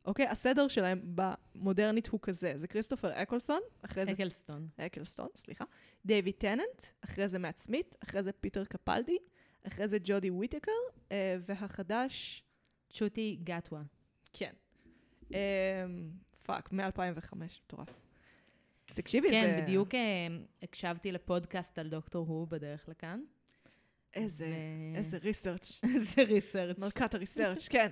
אוקיי? 0.05 0.27
הסדר 0.27 0.69
שלהם 0.69 1.01
במודרנית 1.15 2.09
הוא 2.09 2.21
כזה. 2.23 2.53
זה 2.57 2.69
כריסטופר 2.69 3.23
אקלסון, 3.23 3.61
אחרי 3.83 4.07
זה... 4.07 4.13
אקלסטון. 4.13 4.69
אקלסטון, 4.77 5.29
סליחה. 5.37 5.65
דייוויד 6.07 6.35
טננט, 6.39 6.83
אחרי 7.01 7.29
זה 7.29 7.39
מאט 7.39 7.57
סמית, 7.57 7.97
אחרי 8.03 8.23
זה 8.23 8.33
פיטר 8.33 8.65
קפלדי, 8.65 9.19
אחרי 9.67 9.89
זה 9.89 9.99
ג'ודי 10.05 10.31
וויטקר, 10.31 10.73
אה, 11.13 11.37
והחדש, 11.41 12.45
שוטי 12.91 13.39
גטווה. 13.45 13.83
כן. 14.33 14.53
אה, 15.35 15.87
fuck, 16.43 16.73
מ-2005, 16.73 17.37
מטורף. 17.67 17.89
תקשיבי, 18.87 19.31
כן, 19.31 19.57
זה... 19.57 19.63
בדיוק 19.63 19.95
אה, 19.95 20.01
הקשבתי 20.63 21.13
לפודקאסט 21.13 21.79
על 21.79 21.89
דוקטור 21.89 22.27
הו 22.27 22.47
בדרך 22.47 22.89
לכאן, 22.89 23.21
איזה, 24.15 24.47
ו- 24.47 24.97
איזה 24.97 25.19
ריסרצ'. 25.19 25.81
איזה 25.95 26.23
ריסרצ'. 26.23 26.79
מלכת 26.79 27.15
הריסרצ', 27.15 27.69
כן. 27.69 27.91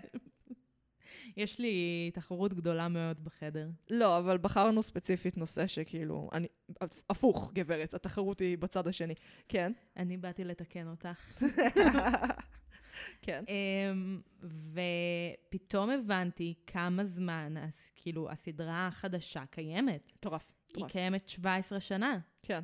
יש 1.36 1.58
לי 1.58 2.10
תחרות 2.14 2.54
גדולה 2.54 2.88
מאוד 2.88 3.24
בחדר. 3.24 3.68
לא, 3.90 4.18
אבל 4.18 4.38
בחרנו 4.38 4.82
ספציפית 4.82 5.36
נושא 5.36 5.66
שכאילו, 5.66 6.30
אני, 6.32 6.46
הפוך, 7.10 7.52
גברת, 7.54 7.94
התחרות 7.94 8.40
היא 8.40 8.58
בצד 8.58 8.88
השני. 8.88 9.14
כן. 9.48 9.72
אני 9.96 10.16
באתי 10.16 10.44
לתקן 10.44 10.88
אותך. 10.88 11.42
כן. 13.22 13.44
אמ, 13.48 14.20
ופתאום 15.50 15.90
הבנתי 15.90 16.54
כמה 16.66 17.04
זמן, 17.04 17.54
אז 17.56 17.90
כאילו, 17.94 18.30
הסדרה 18.30 18.86
החדשה 18.86 19.44
קיימת. 19.50 20.12
מטורף. 20.16 20.52
היא. 20.76 20.84
קיימת 20.84 21.28
17 21.28 21.80
שנה. 21.80 22.18
כן. 22.42 22.60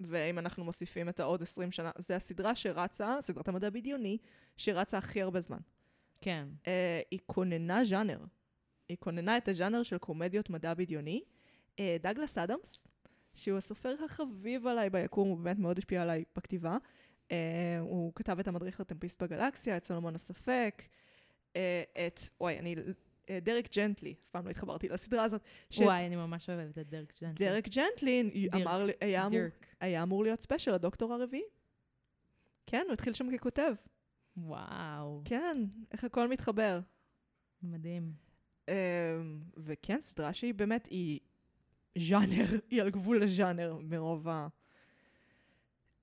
ואם 0.00 0.38
אנחנו 0.38 0.64
מוסיפים 0.64 1.08
את 1.08 1.20
העוד 1.20 1.42
20 1.42 1.72
שנה, 1.72 1.90
זה 1.98 2.16
הסדרה 2.16 2.54
שרצה, 2.54 3.16
סדרת 3.20 3.48
המדע 3.48 3.70
בדיוני, 3.70 4.18
שרצה 4.56 4.98
הכי 4.98 5.22
הרבה 5.22 5.40
זמן. 5.40 5.58
כן. 6.22 6.48
Uh, 6.64 6.68
היא 7.10 7.18
כוננה 7.26 7.84
ז'אנר. 7.84 8.18
היא 8.88 8.96
כוננה 9.00 9.36
את 9.36 9.48
הז'אנר 9.48 9.82
של 9.82 9.98
קומדיות 9.98 10.50
מדע 10.50 10.74
בדיוני. 10.74 11.22
Uh, 11.76 11.80
דגלס 12.02 12.38
אדמס, 12.38 12.84
שהוא 13.34 13.58
הסופר 13.58 13.94
החביב 14.04 14.66
עליי 14.66 14.90
ביקום, 14.90 15.28
הוא 15.28 15.38
באמת 15.38 15.58
מאוד 15.58 15.78
השפיע 15.78 16.02
עליי 16.02 16.24
בכתיבה. 16.36 16.76
Uh, 17.28 17.32
הוא 17.80 18.12
כתב 18.14 18.38
את 18.38 18.48
המדריך 18.48 18.80
לטמפיסט 18.80 19.22
בגלקסיה, 19.22 19.76
את 19.76 19.84
סולומון 19.84 20.14
הספק, 20.14 20.82
uh, 21.52 21.56
את, 22.06 22.20
וואי, 22.40 22.58
אני, 22.58 22.74
uh, 22.76 23.30
דרק 23.42 23.76
ג'נטלי, 23.76 24.14
אף 24.24 24.30
פעם 24.30 24.44
לא 24.44 24.50
התחברתי 24.50 24.88
לסדרה 24.88 25.24
הזאת. 25.24 25.42
ש- 25.70 25.78
וואי, 25.80 26.06
אני 26.06 26.16
ממש 26.16 26.50
אוהבת 26.50 26.78
את 26.78 26.88
דירק 26.88 27.12
ג'נטלי. 27.22 27.46
דירק 27.46 27.68
ג'נטלי. 27.68 28.48
אמר, 28.54 28.86
היה 29.00 29.26
אמור. 29.26 29.40
היה 29.80 30.02
אמור 30.02 30.22
להיות 30.22 30.40
special, 30.40 30.74
הדוקטור 30.74 31.14
הרביעי. 31.14 31.42
כן, 32.66 32.82
הוא 32.86 32.92
התחיל 32.92 33.12
שם 33.12 33.36
ככותב. 33.36 33.74
וואו, 34.36 35.22
כן, 35.24 35.56
איך 35.92 36.04
הכל 36.04 36.28
מתחבר. 36.28 36.80
מדהים. 37.62 38.12
אמ, 38.68 38.74
וכן, 39.56 40.00
סדרה 40.00 40.32
שהיא 40.32 40.54
באמת, 40.54 40.86
היא 40.86 41.20
ז'אנר, 41.98 42.44
היא 42.70 42.82
על 42.82 42.90
גבול 42.90 43.22
הז'אנר 43.22 43.78
מרוב 43.82 44.26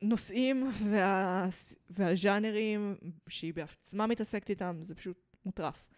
הנושאים 0.02 0.72
וה... 0.84 1.50
והז'אנרים 1.90 2.96
שהיא 3.28 3.54
בעצמה 3.54 4.08
מתעסקת 4.08 4.50
איתם, 4.50 4.78
זה 4.82 4.96
פשוט 4.96 5.38
מטורף. 5.46 5.90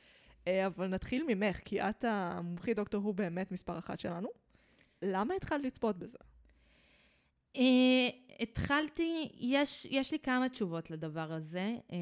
אה, 0.47 0.65
אבל 0.65 0.87
נתחיל 0.87 1.25
ממך, 1.27 1.59
כי 1.65 1.81
את 1.81 2.03
המומחית 2.03 2.75
דוקטור 2.75 3.03
הוא 3.03 3.13
באמת 3.13 3.51
מספר 3.51 3.77
אחת 3.77 3.99
שלנו. 3.99 4.29
למה 5.01 5.33
התחלת 5.33 5.65
לצפות 5.65 5.97
בזה? 5.97 6.17
Uh, 7.55 7.59
התחלתי, 8.39 9.29
יש, 9.33 9.87
יש 9.89 10.11
לי 10.11 10.19
כמה 10.19 10.49
תשובות 10.49 10.91
לדבר 10.91 11.33
הזה. 11.33 11.75
Uh, 11.87 11.93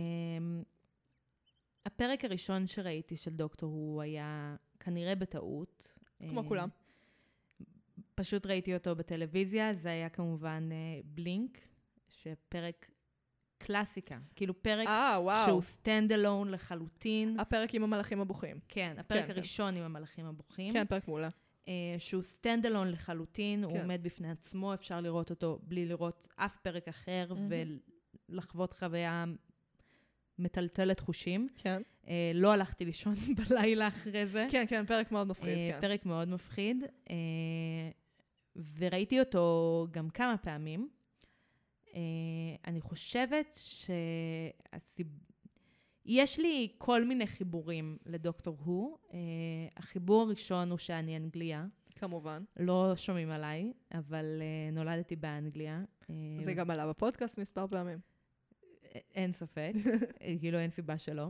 הפרק 1.86 2.26
הראשון 2.26 2.68
שראיתי 2.68 3.18
של 3.18 3.32
דוקטור 3.32 3.72
הוא 3.72 4.02
היה 4.02 4.56
כנראה 4.80 5.16
בטעות. 5.16 5.94
כמו 6.30 6.42
אה, 6.42 6.48
כולם. 6.48 6.70
פשוט 8.16 8.46
ראיתי 8.46 8.74
אותו 8.74 8.96
בטלוויזיה, 8.96 9.74
זה 9.74 9.90
היה 9.90 10.10
כמובן 10.10 10.70
uh, 10.72 11.06
בלינק, 11.06 11.60
שפרק 12.10 12.92
קלאסיקה, 13.58 14.18
כאילו 14.36 14.64
פרק 14.64 14.88
אה, 14.88 15.18
וואו. 15.22 15.46
שהוא 15.46 15.62
stand 15.62 16.12
alone 16.12 16.52
לחלוטין. 16.52 17.40
הפרק 17.40 17.76
עם 17.76 17.84
המלאכים 17.84 18.22
הבוכים. 18.22 18.60
כן, 18.68 18.96
הפרק 19.00 19.26
כן. 19.26 19.32
הראשון 19.32 19.76
עם 19.76 19.84
המלאכים 19.84 20.26
הבוכים. 20.26 20.74
כן, 20.74 20.86
פרק 20.86 21.08
מעולה. 21.08 21.30
אה, 21.70 21.96
שהוא 21.98 22.24
stand 22.24 22.66
alone 22.66 22.92
לחלוטין, 22.92 23.64
הוא 23.64 23.74
כן. 23.74 23.82
עומד 23.82 24.04
בפני 24.04 24.32
עצמו, 24.32 24.74
אפשר 24.74 25.02
לראות 25.02 25.30
אותו 25.30 25.60
בלי 25.64 25.86
לראות 25.86 26.28
אף 26.36 26.58
פרק 26.58 26.88
אחר 26.88 27.34
מהמם. 27.34 27.78
ולחוות 28.30 28.74
חוויה 28.74 29.26
מטלטלת 30.40 31.00
חושים. 31.00 31.48
כן. 31.56 31.82
אה, 32.08 32.32
לא 32.36 32.54
הלכתי 32.54 32.86
לישון 32.86 33.16
בלילה 33.50 33.88
אחרי 33.88 34.26
זה. 34.26 34.48
כן, 34.52 34.66
כן, 34.70 34.86
פרק 34.86 35.12
מאוד 35.12 35.28
מפחיד, 35.28 35.58
אה, 35.58 35.72
כן. 35.74 35.82
פרק 35.82 36.06
מאוד 36.06 36.30
מפחיד. 36.30 36.84
אה, 37.10 37.16
וראיתי 38.78 39.20
אותו 39.20 39.88
גם 39.92 40.10
כמה 40.10 40.38
פעמים. 40.38 40.90
אה, 41.96 42.02
אני 42.68 42.82
חושבת 42.82 43.60
שהסיב... 43.62 45.08
יש 46.12 46.40
לי 46.40 46.68
כל 46.78 47.06
מיני 47.06 47.28
חיבורים 47.28 47.98
לדוקטור 48.06 48.58
הוא. 48.64 48.98
אה, 49.14 49.20
החיבור 49.78 50.22
הראשון 50.22 50.70
הוא 50.70 50.78
שאני 50.78 51.18
אנגליה. 51.18 51.66
כמובן. 51.96 52.44
לא 52.60 52.94
שומעים 52.96 53.30
עליי, 53.30 53.74
אבל 53.94 54.26
uh, 54.40 54.76
נולדתי 54.76 55.16
באנגליה. 55.16 55.84
אה, 56.10 56.16
זה 56.42 56.54
גם 56.54 56.72
עלה 56.72 56.88
בפודקאסט 56.88 57.38
מספר 57.38 57.68
פעמים. 57.68 58.00
אין 59.16 59.34
ספק, 59.34 59.72
כאילו 60.40 60.60
אין 60.60 60.70
סיבה 60.70 60.98
שלא. 60.98 61.28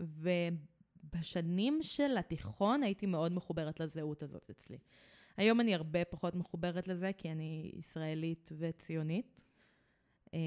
ובשנים 0.00 1.78
של 1.82 2.18
התיכון 2.18 2.82
הייתי 2.82 3.06
מאוד 3.06 3.32
מחוברת 3.32 3.80
לזהות 3.80 4.22
הזאת 4.22 4.50
אצלי. 4.50 4.78
היום 5.36 5.60
אני 5.60 5.74
הרבה 5.74 6.04
פחות 6.04 6.34
מחוברת 6.34 6.88
לזה, 6.88 7.10
כי 7.16 7.32
אני 7.32 7.72
ישראלית 7.74 8.48
וציונית. 8.58 9.42
אה, 10.34 10.40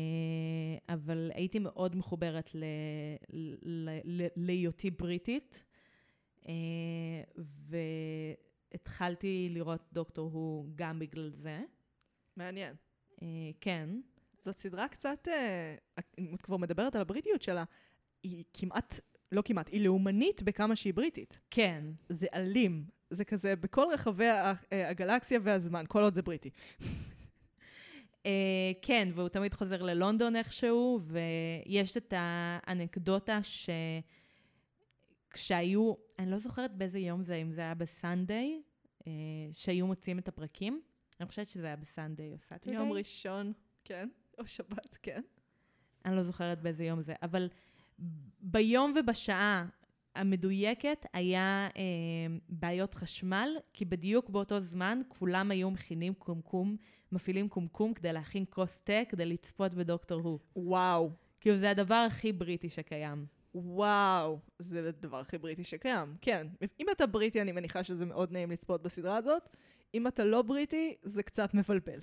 אבל 0.89 1.32
הייתי 1.34 1.60
מאוד 1.60 1.96
מחוברת 1.96 2.50
להיותי 4.36 4.91
בריטית. 4.91 5.63
אה, 6.48 6.54
והתחלתי 8.72 9.50
לראות 9.52 9.82
דוקטור 9.93 10.32
הוא 10.32 10.69
גם 10.76 11.00
בגלל 11.00 11.30
זה. 11.30 11.62
מעניין. 12.38 12.76
אה, 13.22 13.28
כן. 13.62 13.89
זאת 14.39 14.58
סדרה 14.58 14.88
קצת, 14.88 15.28
אם 16.19 16.36
את 16.36 16.41
כבר 16.41 16.58
מדברת 16.58 16.96
על 16.96 17.02
הבריטיות 17.02 17.41
שלה, 17.41 17.63
היא 18.24 18.43
כמעט, 18.54 19.00
לא 19.32 19.41
כמעט, 19.46 19.69
היא 19.69 19.82
לאומנית 19.82 20.43
בכמה 20.43 20.76
שהיא 20.76 20.93
בריטית. 20.93 21.39
כן. 21.52 21.86
זה 22.10 22.28
אלים. 22.34 22.86
זה 23.10 23.26
כזה 23.26 23.56
בכל 23.56 23.86
רחבי 23.93 24.28
הגלקסיה 24.72 25.39
והזמן, 25.43 25.86
כל 25.88 26.04
עוד 26.04 26.13
זה 26.13 26.22
בריטי. 26.22 26.50
Uh, 28.24 28.26
כן, 28.82 29.10
והוא 29.16 29.30
תמיד 29.30 29.54
חוזר 29.54 29.82
ללונדון 29.82 30.36
איכשהו, 30.36 31.00
ויש 31.04 31.98
את 31.98 32.14
האנקדוטה 32.18 33.40
שכשהיו, 35.34 35.94
אני 36.20 36.32
לא 36.32 36.38
זוכרת 36.38 36.72
באיזה 36.78 37.00
יום 37.00 37.24
זה, 37.24 37.36
אם 37.36 37.52
זה 37.52 37.62
היה 37.62 37.74
בסנדיי, 37.74 38.62
uh, 39.00 39.06
שהיו 39.52 39.88
מוצאים 39.88 40.20
את 40.20 40.28
הפרקים. 40.28 40.82
אני 41.20 41.28
חושבת 41.28 41.48
שזה 41.48 41.66
היה 41.66 41.76
בסנדיי 41.76 42.32
או 42.32 42.38
סאטרדיי. 42.38 42.80
יום 42.80 42.92
ראשון, 42.92 43.54
כן, 43.84 44.10
או 44.40 44.48
שבת, 44.48 44.98
כן. 45.02 45.22
אני 46.06 46.16
לא 46.16 46.24
זוכרת 46.24 46.62
באיזה 46.62 46.84
יום 46.84 47.02
זה, 47.02 47.14
אבל 47.22 47.50
ביום 48.40 48.94
ובשעה 49.00 49.66
המדויקת 50.16 51.06
היה 51.14 51.70
אה, 51.78 51.82
בעיות 52.50 52.94
חשמל, 52.94 53.50
כי 53.74 53.86
בדיוק 53.86 54.30
באותו 54.30 54.60
זמן 54.60 55.02
כולם 55.08 55.52
היו 55.52 55.72
מכינים 55.72 56.14
קומקום, 56.14 56.78
מפעילים 57.13 57.49
קומקום 57.49 57.93
כדי 57.93 58.13
להכין 58.13 58.45
כוס 58.49 58.82
תה, 58.84 59.02
כדי 59.10 59.26
לצפות 59.26 59.73
בדוקטור 59.73 60.21
הוא. 60.21 60.39
וואו, 60.56 61.12
כאילו 61.41 61.58
זה 61.58 61.69
הדבר 61.69 62.06
הכי 62.08 62.32
בריטי 62.32 62.69
שקיים. 62.69 63.26
וואו, 63.56 64.39
זה 64.60 64.80
הדבר 64.80 65.19
הכי 65.19 65.38
בריטי 65.38 65.63
שקיים. 65.63 66.15
כן, 66.21 66.47
אם 66.80 66.86
אתה 66.91 67.06
בריטי, 67.06 67.41
אני 67.41 67.52
מניחה 67.52 67.84
שזה 67.84 68.06
מאוד 68.06 68.32
נעים 68.32 68.52
לצפות 68.52 68.84
בסדרה 68.84 69.17
הזאת. 69.17 69.49
אם 69.93 70.08
אתה 70.08 70.23
לא 70.23 70.41
בריטי, 70.41 70.95
זה 71.04 71.23
קצת 71.23 71.54
מבלבל. 71.54 71.99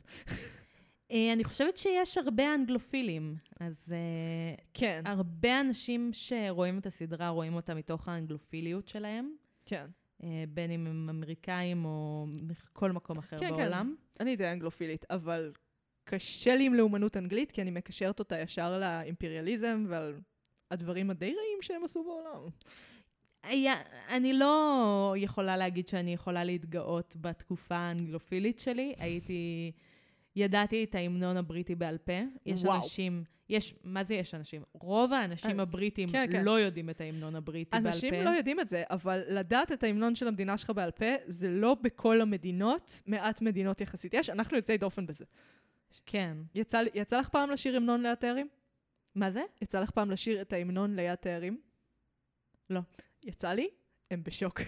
אה, 1.10 1.32
אני 1.32 1.44
חושבת 1.44 1.76
שיש 1.76 2.18
הרבה 2.18 2.54
אנגלופילים, 2.54 3.36
אז 3.60 3.92
אה, 3.92 4.54
כן, 4.74 5.02
הרבה 5.06 5.60
אנשים 5.60 6.10
שרואים 6.12 6.78
את 6.78 6.86
הסדרה 6.86 7.28
רואים 7.28 7.54
אותה 7.54 7.74
מתוך 7.74 8.08
האנגלופיליות 8.08 8.88
שלהם, 8.88 9.30
כן. 9.64 9.86
אה, 10.22 10.44
בין 10.48 10.70
אם 10.70 10.86
הם 10.86 11.08
אמריקאים 11.10 11.84
או 11.84 12.26
מכל 12.28 12.92
מקום 12.92 13.18
אחר 13.18 13.38
כן, 13.38 13.48
כן. 13.48 13.56
בעולם. 13.56 13.94
אני 14.20 14.36
די 14.36 14.48
אנגלופילית, 14.48 15.04
אבל 15.10 15.52
קשה 16.04 16.56
לי 16.56 16.64
עם 16.64 16.74
לאומנות 16.74 17.16
אנגלית, 17.16 17.52
כי 17.52 17.62
אני 17.62 17.70
מקשרת 17.70 18.18
אותה 18.18 18.38
ישר 18.38 18.78
לאימפריאליזם 18.78 19.84
ועל 19.88 20.20
הדברים 20.70 21.10
הדי 21.10 21.26
רעים 21.26 21.62
שהם 21.62 21.84
עשו 21.84 22.04
בעולם. 22.04 22.48
היה, 23.42 23.74
אני 24.08 24.32
לא 24.32 25.14
יכולה 25.16 25.56
להגיד 25.56 25.88
שאני 25.88 26.12
יכולה 26.12 26.44
להתגאות 26.44 27.16
בתקופה 27.20 27.76
האנגלופילית 27.76 28.60
שלי. 28.60 28.94
הייתי, 28.98 29.72
ידעתי 30.36 30.84
את 30.84 30.94
ההמנון 30.94 31.36
הבריטי 31.36 31.74
בעל 31.74 31.98
פה. 31.98 32.12
יש 32.46 32.64
וואו. 32.64 32.76
אנשים, 32.76 33.24
יש, 33.50 33.74
מה 33.84 34.04
זה 34.04 34.14
יש 34.14 34.34
אנשים? 34.34 34.62
רוב 34.72 35.12
האנשים 35.12 35.58
אה, 35.58 35.62
הבריטים 35.62 36.08
כן, 36.08 36.26
כן. 36.32 36.44
לא 36.44 36.60
יודעים 36.60 36.90
את 36.90 37.00
ההמנון 37.00 37.36
הבריטי 37.36 37.70
בעל 37.70 37.82
פה. 37.82 37.88
אנשים 37.88 38.14
לא 38.14 38.30
יודעים 38.30 38.60
את 38.60 38.68
זה, 38.68 38.82
אבל 38.90 39.22
לדעת 39.28 39.72
את 39.72 39.82
ההמנון 39.82 40.14
של 40.14 40.28
המדינה 40.28 40.58
שלך 40.58 40.70
בעל 40.70 40.90
פה, 40.90 41.06
זה 41.26 41.48
לא 41.48 41.76
בכל 41.82 42.20
המדינות, 42.20 43.00
מעט 43.06 43.42
מדינות 43.42 43.80
יחסית. 43.80 44.14
יש, 44.14 44.30
אנחנו 44.30 44.56
יוצאי 44.56 44.78
דופן 44.78 45.06
בזה. 45.06 45.24
כן. 46.06 46.36
יצא, 46.54 46.82
יצא 46.94 47.18
לך 47.20 47.28
פעם 47.28 47.50
לשיר 47.50 47.76
המנון 47.76 48.02
ליד 48.02 48.14
תיירים? 48.14 48.48
מה 49.14 49.30
זה? 49.30 49.42
יצא 49.62 49.80
לך 49.80 49.90
פעם 49.90 50.10
לשיר 50.10 50.40
את 50.42 50.52
ההמנון 50.52 50.96
ליד 50.96 51.14
תיירים? 51.14 51.60
לא. 52.70 52.80
יצא 53.24 53.52
לי? 53.52 53.68
הם 54.10 54.22
בשוק. 54.24 54.60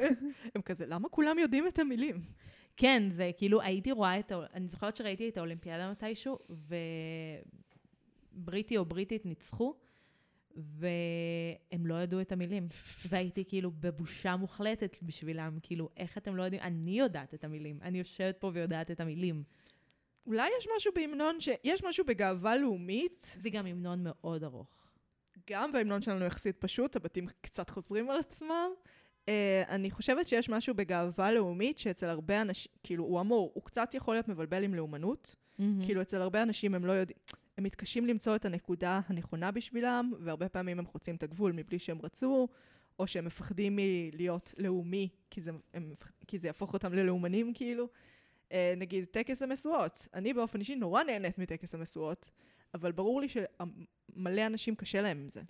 הם 0.54 0.62
כזה, 0.62 0.86
למה 0.86 1.08
כולם 1.08 1.38
יודעים 1.38 1.66
את 1.66 1.78
המילים? 1.78 2.20
כן, 2.76 3.02
זה 3.10 3.30
כאילו, 3.36 3.60
הייתי 3.62 3.92
רואה 3.92 4.18
את, 4.18 4.32
ה- 4.32 4.46
אני 4.54 4.68
זוכרת 4.68 4.96
שראיתי 4.96 5.28
את 5.28 5.36
האולימפיאדה 5.36 5.90
מתישהו, 5.90 6.38
בריטי 8.32 8.76
או 8.76 8.84
בריטית 8.84 9.26
ניצחו, 9.26 9.74
והם 10.56 11.86
לא 11.86 11.94
ידעו 12.02 12.20
את 12.20 12.32
המילים. 12.32 12.68
והייתי 13.08 13.44
כאילו 13.44 13.70
בבושה 13.80 14.36
מוחלטת 14.36 14.96
בשבילם, 15.02 15.58
כאילו, 15.62 15.88
איך 15.96 16.18
אתם 16.18 16.36
לא 16.36 16.42
יודעים? 16.42 16.62
אני 16.62 16.98
יודעת 16.98 17.34
את 17.34 17.44
המילים. 17.44 17.78
אני 17.82 17.98
יושבת 17.98 18.36
פה 18.36 18.50
ויודעת 18.54 18.90
את 18.90 19.00
המילים. 19.00 19.42
אולי 20.26 20.50
יש 20.58 20.68
משהו 20.76 20.92
בהמנון, 20.94 21.40
ש... 21.40 21.48
יש 21.64 21.84
משהו 21.84 22.04
בגאווה 22.04 22.56
לאומית, 22.56 23.36
זה 23.40 23.50
גם 23.50 23.66
המנון 23.66 24.00
מאוד 24.02 24.44
ארוך. 24.44 24.80
גם 25.50 25.70
וההמנון 25.74 26.02
שלנו 26.02 26.24
יחסית 26.24 26.56
פשוט, 26.56 26.96
הבתים 26.96 27.26
קצת 27.40 27.70
חוזרים 27.70 28.10
על 28.10 28.18
עצמם. 28.18 28.70
Uh, 29.26 29.30
אני 29.68 29.90
חושבת 29.90 30.28
שיש 30.28 30.48
משהו 30.48 30.74
בגאווה 30.74 31.32
לאומית 31.32 31.78
שאצל 31.78 32.06
הרבה 32.06 32.40
אנשים, 32.40 32.72
כאילו, 32.82 33.04
הוא 33.04 33.20
אמור, 33.20 33.50
הוא 33.54 33.64
קצת 33.64 33.94
יכול 33.94 34.14
להיות 34.14 34.28
מבלבל 34.28 34.64
עם 34.64 34.74
לאומנות. 34.74 35.36
כאילו, 35.84 36.02
אצל 36.02 36.22
הרבה 36.22 36.42
אנשים 36.42 36.74
הם 36.74 36.86
לא 36.86 36.92
יודעים, 36.92 37.18
הם 37.60 37.64
מתקשים 37.64 38.06
למצוא 38.06 38.36
את 38.36 38.44
הנקודה 38.44 39.00
הנכונה 39.06 39.50
בשבילם, 39.50 40.12
והרבה 40.20 40.48
פעמים 40.48 40.78
הם 40.78 40.86
חוצים 40.86 41.16
את 41.16 41.22
הגבול 41.22 41.52
מבלי 41.52 41.78
שהם 41.78 41.98
רצו, 42.02 42.48
או 42.98 43.06
שהם 43.06 43.24
מפחדים 43.24 43.76
מלהיות 43.76 44.54
לאומי, 44.58 45.08
כי 45.30 45.40
זה, 45.40 45.50
הם, 45.74 45.94
כי 46.26 46.38
זה 46.38 46.48
יהפוך 46.48 46.72
אותם 46.72 46.94
ללאומנים, 46.94 47.54
כאילו. 47.54 47.88
Uh, 48.48 48.52
נגיד, 48.76 49.04
טקס 49.04 49.42
המשואות. 49.42 50.08
אני 50.14 50.34
באופן 50.34 50.58
אישי 50.60 50.76
נורא 50.76 51.02
נהנית 51.02 51.38
מטקס 51.38 51.74
המשואות, 51.74 52.30
אבל 52.74 52.92
ברור 52.92 53.20
לי 53.20 53.26
שמלא 53.28 54.46
אנשים 54.46 54.74
קשה 54.74 55.00
להם 55.00 55.18
עם 55.18 55.28
זה. 55.28 55.42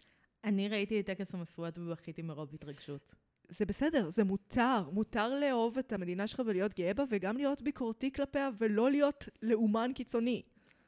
אני 0.44 0.68
ראיתי 0.68 1.00
את 1.00 1.06
טקס 1.06 1.34
המשואות 1.34 1.78
ובכיתי 1.78 2.22
מרוב 2.22 2.50
התרגשות. 2.54 3.14
זה 3.48 3.66
בסדר, 3.66 4.10
זה 4.10 4.24
מותר. 4.24 4.90
מותר 4.92 5.34
לאהוב 5.34 5.78
את 5.78 5.92
המדינה 5.92 6.26
שלך 6.26 6.42
ולהיות 6.46 6.74
גאה 6.74 6.94
בה, 6.94 7.04
וגם 7.10 7.36
להיות 7.36 7.62
ביקורתי 7.62 8.12
כלפיה, 8.12 8.50
ולא 8.58 8.90
להיות 8.90 9.28
לאומן 9.42 9.90
קיצוני. 9.94 10.42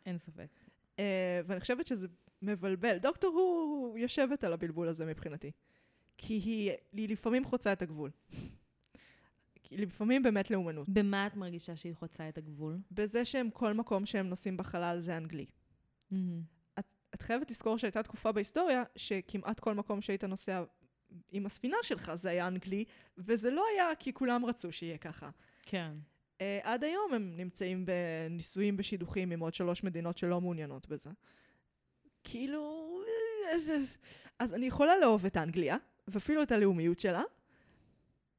אין 0.06 0.18
ספק. 0.18 0.61
Uh, 0.96 1.00
ואני 1.46 1.60
חושבת 1.60 1.86
שזה 1.86 2.08
מבלבל. 2.42 2.98
דוקטור 2.98 3.30
הוא 3.30 3.98
יושבת 3.98 4.44
על 4.44 4.52
הבלבול 4.52 4.88
הזה 4.88 5.06
מבחינתי. 5.06 5.50
כי 6.18 6.34
היא, 6.34 6.72
היא 6.92 7.08
לפעמים 7.08 7.44
חוצה 7.44 7.72
את 7.72 7.82
הגבול. 7.82 8.10
לפעמים 9.70 10.22
באמת 10.22 10.50
לאומנות. 10.50 10.88
במה 10.88 11.26
את 11.26 11.36
מרגישה 11.36 11.76
שהיא 11.76 11.94
חוצה 11.94 12.28
את 12.28 12.38
הגבול? 12.38 12.78
בזה 12.90 13.24
שהם 13.24 13.50
כל 13.50 13.72
מקום 13.72 14.06
שהם 14.06 14.28
נוסעים 14.28 14.56
בחלל 14.56 15.00
זה 15.00 15.16
אנגלי. 15.16 15.46
את, 16.78 16.84
את 17.14 17.22
חייבת 17.22 17.50
לזכור 17.50 17.78
שהייתה 17.78 18.02
תקופה 18.02 18.32
בהיסטוריה 18.32 18.82
שכמעט 18.96 19.60
כל 19.60 19.74
מקום 19.74 20.00
שהיית 20.00 20.24
נוסע 20.24 20.62
עם 21.30 21.46
הספינה 21.46 21.76
שלך 21.82 22.14
זה 22.14 22.30
היה 22.30 22.46
אנגלי, 22.46 22.84
וזה 23.18 23.50
לא 23.50 23.64
היה 23.72 23.94
כי 23.98 24.12
כולם 24.12 24.44
רצו 24.44 24.72
שיהיה 24.72 24.98
ככה. 24.98 25.30
כן. 25.62 25.92
Uh, 26.42 26.66
עד 26.66 26.84
היום 26.84 27.14
הם 27.14 27.32
נמצאים 27.36 27.86
בניסויים 27.86 28.76
בשידוכים 28.76 29.30
עם 29.30 29.40
עוד 29.40 29.54
שלוש 29.54 29.84
מדינות 29.84 30.18
שלא 30.18 30.40
מעוניינות 30.40 30.88
בזה. 30.88 31.10
כאילו... 32.24 32.88
אז 34.38 34.54
אני 34.54 34.66
יכולה 34.66 34.98
לאהוב 34.98 35.26
את 35.26 35.36
אנגליה, 35.36 35.76
ואפילו 36.08 36.42
את 36.42 36.52
הלאומיות 36.52 37.00
שלה, 37.00 37.22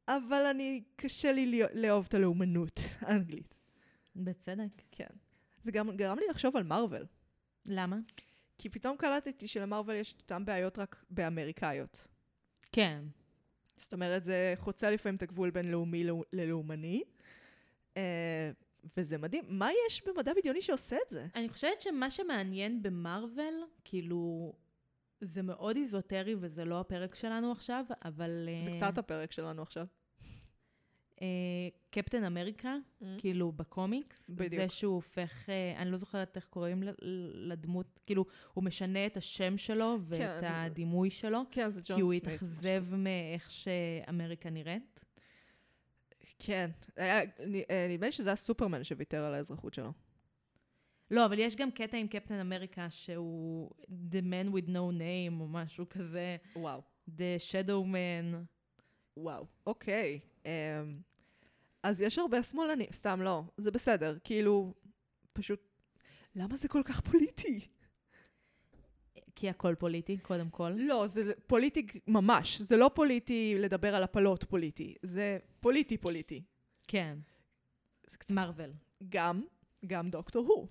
אבל 0.08 0.46
אני, 0.46 0.84
קשה 0.96 1.32
לי 1.32 1.62
לאהוב 1.74 2.06
את 2.10 2.14
הלאומנות 2.14 2.80
האנגלית. 3.02 3.60
בצדק. 4.16 4.82
כן. 4.92 5.08
זה 5.62 5.72
גם 5.72 5.98
גרם 5.98 6.20
לי 6.20 6.26
לחשוב 6.30 6.58
על 6.58 6.64
מארוול. 6.64 7.06
למה? 7.68 7.98
כי 8.58 8.70
פתאום 8.70 8.98
קלטתי 8.98 9.48
שלמארוול 9.48 9.96
יש 9.96 10.14
את 10.14 10.22
אותן 10.22 10.46
בעיות 10.46 10.80
רק 10.80 11.06
באמריקאיות. 11.10 12.08
כן. 12.72 13.04
זאת 13.78 13.94
אומרת, 13.94 14.24
זה 14.24 14.54
חוצה 14.56 14.92
לפעמים 14.92 15.16
את 15.16 15.22
הגבול 15.22 15.50
בין 15.50 15.72
לאומי 15.72 16.04
ללאומני, 16.34 17.04
וזה 18.98 19.18
מדהים. 19.18 19.44
מה 19.48 19.70
יש 19.88 20.04
במדע 20.08 20.32
בדיוני 20.38 20.62
שעושה 20.62 20.96
את 21.06 21.10
זה? 21.10 21.28
אני 21.36 21.50
חושבת 21.50 21.82
שמה 21.82 22.10
שמעניין 22.10 22.82
במרוויל, 22.84 23.56
כאילו, 23.84 24.54
זה 25.22 25.42
מאוד 25.42 25.76
איזוטרי 25.76 26.36
וזה 26.40 26.66
לא 26.66 26.80
הפרק 26.80 27.16
שלנו 27.16 27.52
עכשיו, 27.52 27.86
אבל... 28.06 28.50
זה 28.64 28.72
אה, 28.72 28.78
קצת 28.78 28.98
הפרק 28.98 29.32
שלנו 29.32 29.62
עכשיו. 29.62 29.86
אה, 31.22 31.28
קפטן 31.90 32.24
אמריקה, 32.24 32.76
Mm. 33.02 33.06
כאילו 33.18 33.52
בקומיקס, 33.52 34.30
בדיוק. 34.30 34.62
זה 34.62 34.70
שהוא 34.70 34.96
הופך, 34.96 35.50
אה, 35.50 35.82
אני 35.82 35.92
לא 35.92 35.98
זוכרת 35.98 36.36
איך 36.36 36.46
קוראים 36.46 36.84
לדמות, 37.34 38.00
כאילו, 38.04 38.26
הוא 38.54 38.64
משנה 38.64 39.06
את 39.06 39.18
השם 39.18 39.58
שלו 39.58 39.98
ואת 40.02 40.20
כן, 40.42 40.52
הדימוי 40.52 41.10
שלו, 41.10 41.40
כן, 41.52 41.70
זה 41.70 41.82
ג'ון 41.88 41.98
כי 41.98 42.02
הוא 42.02 42.10
סמית. 42.12 42.28
התאכזב. 42.28 42.96
מאיך 42.96 43.52
שאמריקה 43.52 44.50
נראית. 44.50 45.04
כן. 46.46 46.70
אה, 46.98 47.22
נדמה 47.90 48.06
לי 48.06 48.12
שזה 48.12 48.30
היה 48.30 48.36
סופרמן 48.36 48.84
שוויתר 48.84 49.24
על 49.24 49.34
האזרחות 49.34 49.74
שלו. 49.74 49.92
לא, 51.12 51.26
אבל 51.26 51.40
יש 51.40 51.56
גם 51.56 51.72
קטע 51.72 51.98
עם 51.98 52.08
קפטן 52.08 52.40
אמריקה 52.40 52.90
שהוא 52.90 53.72
The 53.88 54.22
Man 54.22 54.54
with 54.54 54.68
no 54.68 55.00
name 55.00 55.40
או 55.40 55.48
משהו 55.48 55.90
כזה, 55.90 56.38
וואו. 56.56 56.82
The 57.10 57.40
Shadow 57.52 57.86
Man. 57.94 58.36
וואו. 59.18 59.46
אוקיי. 59.68 60.20
אמ, 60.46 60.52
אז 61.84 62.02
יש 62.02 62.20
הרבה 62.20 62.44
שמאלנים, 62.44 62.88
סתם 62.94 63.22
לא. 63.22 63.44
זה 63.58 63.72
בסדר. 63.72 64.18
כאילו, 64.24 64.74
פשוט... 65.34 65.60
למה 66.36 66.56
זה 66.56 66.68
כל 66.68 66.82
כך 66.86 67.02
פוליטי? 67.02 67.68
כי 69.36 69.50
הכל 69.50 69.76
פוליטי, 69.76 70.18
קודם 70.18 70.50
כל. 70.50 70.70
לא, 70.78 71.08
זה 71.08 71.32
פוליטי 71.48 71.88
ממש. 72.08 72.62
זה 72.62 72.78
לא 72.78 72.92
פוליטי 72.94 73.56
לדבר 73.60 73.96
על 73.96 74.04
הפלות 74.04 74.44
פוליטי. 74.44 74.96
זה 75.02 75.38
פוליטי 75.60 75.98
פוליטי. 75.98 76.44
כן. 76.88 77.18
מרוויל. 78.30 78.72
גם, 79.10 79.44
גם 79.88 80.10
דוקטור 80.10 80.48
הוא. 80.48 80.68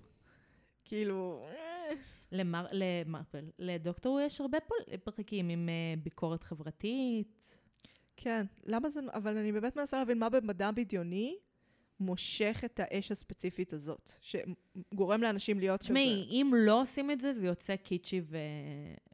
כאילו... 0.85 1.41
אה, 1.45 1.95
למר... 2.31 2.65
למרוויל. 2.71 3.45
לדוקטור 3.59 4.19
יש 4.19 4.41
הרבה 4.41 4.59
פול... 4.59 4.97
פרקים 5.03 5.49
עם 5.49 5.69
uh, 5.69 6.03
ביקורת 6.03 6.43
חברתית. 6.43 7.57
כן, 8.17 8.45
למה 8.63 8.89
זה... 8.89 8.99
אבל 9.13 9.37
אני 9.37 9.51
באמת 9.51 9.75
מנסה 9.75 9.97
להבין 9.97 10.19
מה 10.19 10.29
במדע 10.29 10.71
בדיוני 10.71 11.37
מושך 12.03 12.61
את 12.65 12.79
האש 12.83 13.11
הספציפית 13.11 13.73
הזאת, 13.73 14.11
שגורם 14.21 15.21
לאנשים 15.21 15.59
להיות 15.59 15.79
כזה... 15.79 15.87
תשמעי, 15.87 16.27
אם 16.31 16.51
לא 16.57 16.81
עושים 16.81 17.11
את 17.11 17.21
זה, 17.21 17.33
זה 17.33 17.47
יוצא 17.47 17.75
קיצ'י 17.75 18.21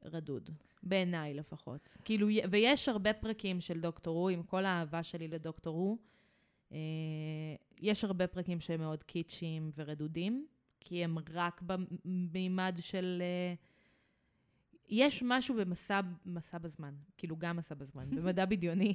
ורדוד. 0.03 0.49
בעיניי 0.83 1.33
לפחות. 1.33 1.97
כאילו, 2.03 2.27
ויש 2.51 2.89
הרבה 2.89 3.13
פרקים 3.13 3.61
של 3.61 3.79
דוקטור 3.79 4.17
הוא, 4.17 4.29
עם 4.29 4.43
כל 4.43 4.65
האהבה 4.65 5.03
שלי 5.03 5.27
לדוקטור 5.27 5.75
הוא. 5.75 5.97
אה, 6.71 6.77
יש 7.79 8.03
הרבה 8.03 8.27
פרקים 8.27 8.59
שהם 8.59 8.79
מאוד 8.79 9.03
קיצ'יים 9.03 9.71
ורדודים, 9.75 10.47
כי 10.79 11.03
הם 11.03 11.17
רק 11.33 11.61
במימד 11.65 12.75
של... 12.79 13.21
אה, 13.21 13.53
יש 14.89 15.23
משהו 15.25 15.55
במסע, 15.55 16.01
מסע 16.25 16.57
בזמן, 16.57 16.93
כאילו 17.17 17.37
גם 17.37 17.57
מסע 17.57 17.75
בזמן, 17.75 18.09
במדע 18.15 18.45
בדיוני, 18.45 18.93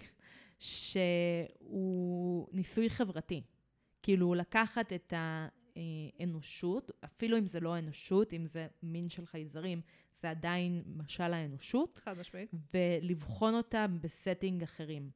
שהוא 0.58 2.48
ניסוי 2.52 2.90
חברתי. 2.90 3.42
כאילו, 4.04 4.34
לקחת 4.34 4.92
את 4.92 5.12
האנושות, 5.16 6.90
אפילו 7.04 7.38
אם 7.38 7.46
זה 7.46 7.60
לא 7.60 7.78
אנושות, 7.78 8.32
אם 8.32 8.46
זה 8.46 8.66
מין 8.82 9.10
של 9.10 9.26
חייזרים, 9.26 9.80
זה 10.20 10.30
עדיין 10.30 10.82
משל 10.86 11.32
האנושות, 11.32 11.96
חד 12.04 12.18
משמעית. 12.18 12.50
ולבחון 12.74 13.54
אותה 13.54 13.86
ב 14.00 14.08
setting 14.08 14.62
אחרים. 14.62 15.10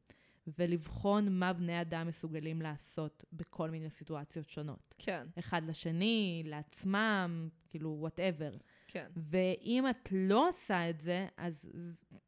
ולבחון 0.58 1.38
מה 1.38 1.52
בני 1.52 1.80
אדם 1.80 2.06
מסוגלים 2.06 2.62
לעשות 2.62 3.24
בכל 3.32 3.70
מיני 3.70 3.90
סיטואציות 3.90 4.48
שונות. 4.48 4.94
כן, 4.98 5.26
אחד 5.38 5.62
לשני, 5.66 6.42
לעצמם, 6.46 7.48
כאילו, 7.70 7.96
whatever. 7.98 8.52
כן. 8.86 9.06
ואם 9.16 9.90
את 9.90 10.08
לא 10.12 10.48
עושה 10.48 10.90
את 10.90 11.00
זה, 11.00 11.26
אז 11.36 11.72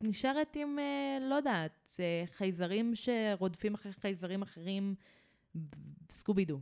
נשארת 0.00 0.56
עם, 0.56 0.78
אה, 0.78 1.18
לא 1.20 1.34
יודעת, 1.34 2.00
אה, 2.00 2.24
חייזרים 2.26 2.92
שרודפים 2.94 3.74
אחרי 3.74 3.92
חייזרים 3.92 4.42
אחרים, 4.42 4.94
סקובי 6.10 6.44
דו. 6.44 6.60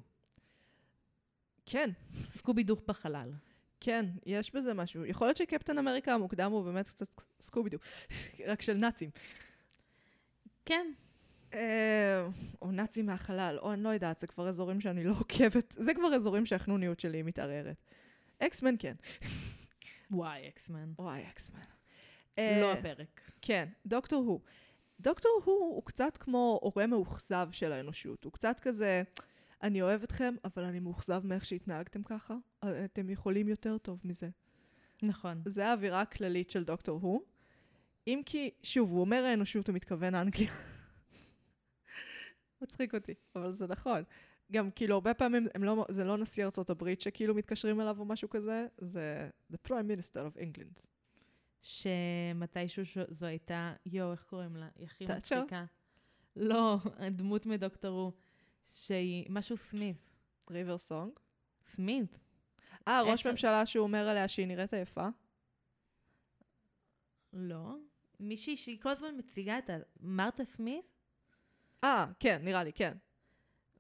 כן, 1.67 1.91
סקובי 2.29 2.63
דו 2.63 2.77
בחלל. 2.87 3.33
כן, 3.81 4.07
יש 4.27 4.55
בזה 4.55 4.75
משהו. 4.75 5.05
יכול 5.05 5.27
להיות 5.27 5.37
שקפטן 5.37 5.79
אמריקה 5.79 6.15
המוקדם 6.15 6.53
הוא 6.53 6.65
באמת 6.65 6.89
קצת 6.89 7.07
סקובידו, 7.41 7.79
רק 8.49 8.63
של 8.63 8.75
נאצים. 8.75 9.11
כן. 10.65 10.93
אה, 11.55 12.27
או 12.63 12.71
נאצים 12.71 13.07
מהחלל, 13.07 13.59
או 13.63 13.73
אני 13.73 13.83
לא 13.83 13.89
יודעת, 13.89 14.19
זה 14.19 14.27
כבר 14.27 14.49
אזורים 14.49 14.81
שאני 14.81 15.05
לא 15.05 15.15
עוקבת. 15.19 15.77
זה 15.79 15.95
כבר 15.95 16.15
אזורים 16.15 16.47
שהחנוניות 16.47 17.01
שלי 17.01 17.23
מתערערת. 17.23 17.77
אקסמן 18.39 18.75
כן. 18.79 18.95
וואי, 20.11 20.49
אקסמן. 20.49 20.93
וואי, 20.99 21.23
אקסמן. 21.29 21.61
לא 22.39 22.43
אה, 22.43 22.73
הפרק. 22.73 23.21
כן, 23.43 23.69
דוקטור 23.87 24.25
הוא. 24.25 24.41
דוקטור 25.01 25.41
הוא 25.45 25.75
הוא 25.75 25.83
קצת 25.85 26.17
כמו 26.17 26.59
הורה 26.63 26.87
מאוכזב 26.87 27.49
של 27.53 27.73
האנושות. 27.73 28.25
הוא 28.25 28.33
קצת 28.33 28.61
כזה, 28.61 29.03
אני 29.63 29.83
אוהב 29.83 30.03
אתכם, 30.03 30.35
אבל 30.45 30.65
אני 30.65 30.81
מאוכזב 30.81 31.27
מאיך 31.27 31.45
שהתנהגתם 31.45 32.03
ככה. 32.03 32.35
אה, 32.65 32.85
אתם 32.85 33.11
יכולים 33.11 33.49
יותר 33.49 33.79
טוב 33.79 34.01
מזה. 34.05 34.29
נכון. 35.03 35.43
זה 35.47 35.67
האווירה 35.67 36.01
הכללית 36.01 36.51
של 36.51 36.65
דוקטור 36.65 37.01
הוא. 37.03 37.23
אם 38.07 38.23
כי, 38.27 38.51
שוב, 38.63 38.91
הוא 38.91 39.01
אומר 39.01 39.25
האנושות, 39.25 39.69
הוא 39.69 39.75
מתכוון 39.75 40.15
לאנגליה. 40.15 40.53
מצחיק 42.63 42.95
אותי, 42.95 43.15
אבל 43.35 43.53
זה 43.53 43.67
נכון. 43.67 44.03
גם 44.53 44.71
כאילו 44.71 44.95
הרבה 44.95 45.15
פעמים 45.15 45.47
הם 45.55 45.65
לא, 45.65 45.87
זה 45.89 46.05
לא 46.05 46.19
נשיא 46.19 46.45
ארצות 46.45 46.71
הברית 46.71 47.01
שכאילו 47.01 47.35
מתקשרים 47.35 47.81
אליו 47.81 47.97
או 47.99 48.05
משהו 48.05 48.31
כזה, 48.31 48.67
זה 48.79 49.31
The 49.53 49.57
Prime 49.69 49.71
Minister 49.71 50.17
of 50.17 50.41
England. 50.41 50.87
שמתישהו. 51.61 52.83
זו 53.09 53.27
הייתה, 53.27 53.73
יואו, 53.87 54.13
איך 54.13 54.23
קוראים 54.23 54.57
לה? 54.57 54.69
היא 54.77 54.85
הכי? 54.87 55.07
מצחיקה. 55.07 55.65
לא, 56.37 56.77
הדמות 56.97 57.47
מדוקטור 57.47 58.01
הוא, 58.01 58.13
שהיא 58.75 59.27
משהו 59.29 59.57
סמית. 59.57 59.97
ריבר 60.51 60.79
סונג. 60.79 61.13
סמית. 61.67 62.19
אה, 62.89 63.03
ראש 63.03 63.27
ממשלה 63.27 63.67
שהוא 63.67 63.83
אומר 63.83 64.09
עליה 64.09 64.29
שהיא 64.29 64.47
נראית 64.47 64.75
עייפה. 64.75 65.09
לא. 67.33 67.77
מישהי 68.21 68.57
שהיא 68.57 68.81
כל 68.81 68.89
הזמן 68.89 69.15
מציגה 69.17 69.59
את 69.59 69.71
ה... 69.71 69.77
מרתה 70.01 70.45
סמית? 70.45 70.85
אה, 71.85 72.07
כן, 72.21 72.41
נראה 72.45 72.65
לי, 72.65 72.73
כן. 72.73 72.97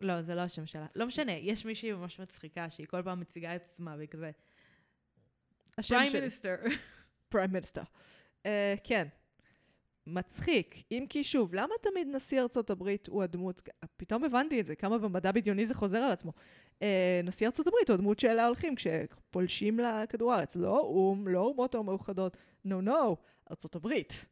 לא, 0.01 0.23
זה 0.23 0.35
לא 0.35 0.41
השם 0.41 0.67
שלה. 0.67 0.87
לא 0.95 1.07
משנה, 1.07 1.33
יש 1.33 1.65
מישהי 1.65 1.93
ממש 1.93 2.21
מצחיקה 2.21 2.71
שהיא 2.71 2.87
כל 2.87 3.03
פעם 3.03 3.21
מציגה 3.21 3.57
את 3.57 3.63
עצמה 3.63 3.95
והיא 3.97 4.09
כזה, 4.09 4.31
השם 5.79 5.95
פריים 5.95 6.11
של... 6.11 6.19
מיניסטר. 6.19 6.57
פריים 7.29 7.51
מיניסטר. 7.51 7.83
אה, 8.47 8.75
כן. 8.85 9.09
מצחיק. 10.07 10.83
אם 10.93 11.07
כי 11.09 11.25
שוב, 11.25 11.55
למה 11.55 11.75
תמיד 11.83 12.09
נשיא 12.13 12.41
ארצות 12.41 12.71
הברית 12.71 13.07
הוא 13.07 13.23
הדמות, 13.23 13.69
פתאום 13.97 14.25
הבנתי 14.25 14.61
את 14.61 14.67
זה, 14.67 14.75
כמה 14.75 14.99
במדע 14.99 15.33
בדיוני 15.33 15.67
זה 15.67 15.75
חוזר 15.75 15.99
על 15.99 16.11
עצמו. 16.11 16.33
אה, 16.83 17.21
נשיא 17.25 17.47
ארצות 17.47 17.67
הברית 17.67 17.89
הוא 17.89 17.95
הדמות 17.95 18.19
שאליה 18.19 18.47
הולכים 18.47 18.75
כשפולשים 18.75 19.79
לכדור 19.79 20.33
הארץ. 20.33 20.57
לא 20.57 20.79
או"ם, 20.81 21.29
לא 21.29 21.41
אומות 21.41 21.75
המאוחדות, 21.75 22.37
נו 22.65 22.81
נו, 22.81 23.17
ארצות 23.51 23.77
הברית. 23.77 24.27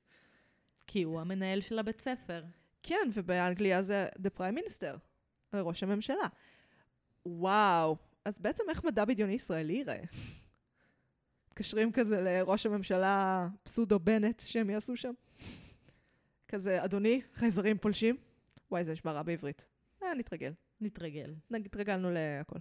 כי 0.86 1.02
הוא 1.02 1.20
המנהל 1.20 1.60
של 1.60 1.78
הבית 1.78 2.00
ספר. 2.00 2.44
כן, 2.82 3.08
ובאנגליה 3.14 3.82
זה 3.82 4.06
the 4.18 4.38
prime 4.38 4.56
minister, 4.58 4.96
ראש 5.54 5.82
הממשלה. 5.82 6.26
וואו, 7.26 7.96
אז 8.24 8.38
בעצם 8.38 8.64
איך 8.68 8.84
מדע 8.84 9.04
בדיוני 9.04 9.32
ישראלי 9.32 9.72
ייראה? 9.72 10.02
מתקשרים 11.56 11.92
כזה 11.92 12.20
לראש 12.20 12.66
הממשלה 12.66 13.48
פסודו 13.62 13.98
בנט 13.98 14.40
שהם 14.40 14.70
יעשו 14.70 14.96
שם? 14.96 15.12
כזה, 16.48 16.84
אדוני, 16.84 17.20
חייזרים 17.34 17.78
פולשים? 17.78 18.16
וואי, 18.70 18.84
זה 18.84 18.92
נשמע 18.92 19.12
רע 19.12 19.22
בעברית. 19.22 19.64
אה, 20.02 20.14
נתרגל. 20.14 20.52
נתרגל. 20.80 21.34
נגיד, 21.50 21.66
התרגלנו 21.66 22.10
להכל. 22.10 22.58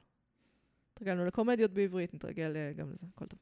התרגלנו 0.94 1.26
לקומדיות 1.26 1.72
בעברית, 1.72 2.14
נתרגל 2.14 2.56
אה, 2.56 2.72
גם 2.74 2.92
לזה, 2.92 3.08
הכל 3.16 3.26
טוב. 3.26 3.40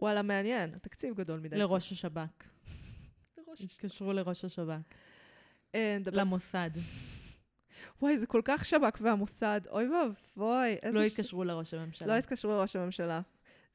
וואלה, 0.00 0.22
מעניין, 0.22 0.74
התקציב 0.74 1.14
גדול 1.14 1.40
מדי. 1.40 1.56
לראש 1.56 1.92
השב"כ. 1.92 2.44
לראש. 3.38 3.60
התקשרו 3.60 4.12
לראש 4.12 4.44
השב"כ. 4.44 4.94
אה, 5.74 5.98
למוסד. 6.12 6.70
וואי, 8.02 8.18
זה 8.18 8.26
כל 8.26 8.42
כך 8.44 8.64
שב"כ 8.64 8.98
והמוסד, 9.00 9.60
אוי 9.70 9.88
ואבוי. 9.88 10.76
לא 10.92 11.02
התקשרו 11.02 11.44
לראש 11.44 11.74
הממשלה. 11.74 12.08
לא 12.08 12.18
התקשרו 12.18 12.50
לראש 12.52 12.76
הממשלה. 12.76 13.20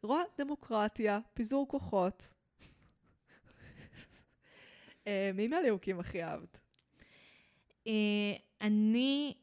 רואה 0.05 0.21
דמוקרטיה, 0.37 1.19
פיזור 1.33 1.67
כוחות. 1.67 2.33
אה, 5.07 5.31
מי 5.33 5.47
מהליהוקים 5.47 5.99
הכי 5.99 6.23
אהבת? 6.23 6.59
אה, 7.87 8.33
אני, 8.61 9.33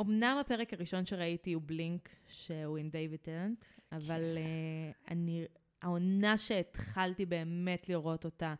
אמנם 0.00 0.36
הפרק 0.40 0.72
הראשון 0.72 1.06
שראיתי 1.06 1.52
הוא 1.52 1.62
בלינק, 1.66 2.08
שהוא 2.28 2.78
עם 2.78 2.88
דיוויד 2.88 3.20
טרנט, 3.20 3.64
אבל 3.92 4.38
אה, 4.38 4.92
אני, 5.08 5.44
העונה 5.82 6.38
שהתחלתי 6.38 7.26
באמת 7.26 7.88
לראות 7.88 8.24
אותה, 8.24 8.54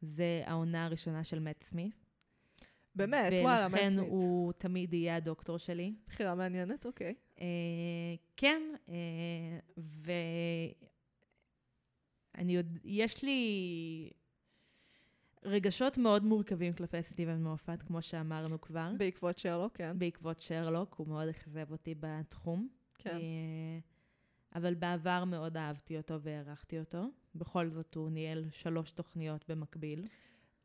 זה 0.00 0.42
העונה 0.46 0.84
הראשונה 0.84 1.24
של 1.24 1.38
מאט 1.38 1.62
סמית. 1.62 2.06
באמת, 2.94 3.32
וואלה, 3.42 3.66
ולכן 3.70 3.96
מאט 3.96 4.06
הוא 4.08 4.52
תמיד 4.52 4.94
יהיה 4.94 5.16
הדוקטור 5.16 5.58
שלי. 5.58 5.94
בחירה 6.06 6.34
מעניינת, 6.34 6.86
אוקיי. 6.86 7.14
אה, 7.40 7.46
כן, 8.36 8.62
אה, 8.88 9.58
ואני 12.36 12.56
עוד, 12.56 12.78
יש 12.84 13.22
לי 13.22 14.10
רגשות 15.42 15.98
מאוד 15.98 16.24
מורכבים 16.24 16.72
כלפי 16.72 17.02
סטיבן 17.02 17.42
מופת, 17.42 17.82
כמו 17.82 18.02
שאמרנו 18.02 18.60
כבר. 18.60 18.90
בעקבות 18.98 19.38
שרלוק, 19.38 19.76
כן. 19.76 19.98
בעקבות 19.98 20.40
שרלוק, 20.40 20.94
הוא 20.94 21.08
מאוד 21.08 21.28
אכזב 21.28 21.72
אותי 21.72 21.94
בתחום. 22.00 22.68
כן. 22.98 23.16
אה, 23.16 23.78
אבל 24.54 24.74
בעבר 24.74 25.24
מאוד 25.24 25.56
אהבתי 25.56 25.96
אותו 25.96 26.20
והערכתי 26.20 26.78
אותו. 26.78 27.04
בכל 27.34 27.68
זאת 27.68 27.94
הוא 27.94 28.10
ניהל 28.10 28.44
שלוש 28.50 28.90
תוכניות 28.90 29.44
במקביל. 29.48 30.06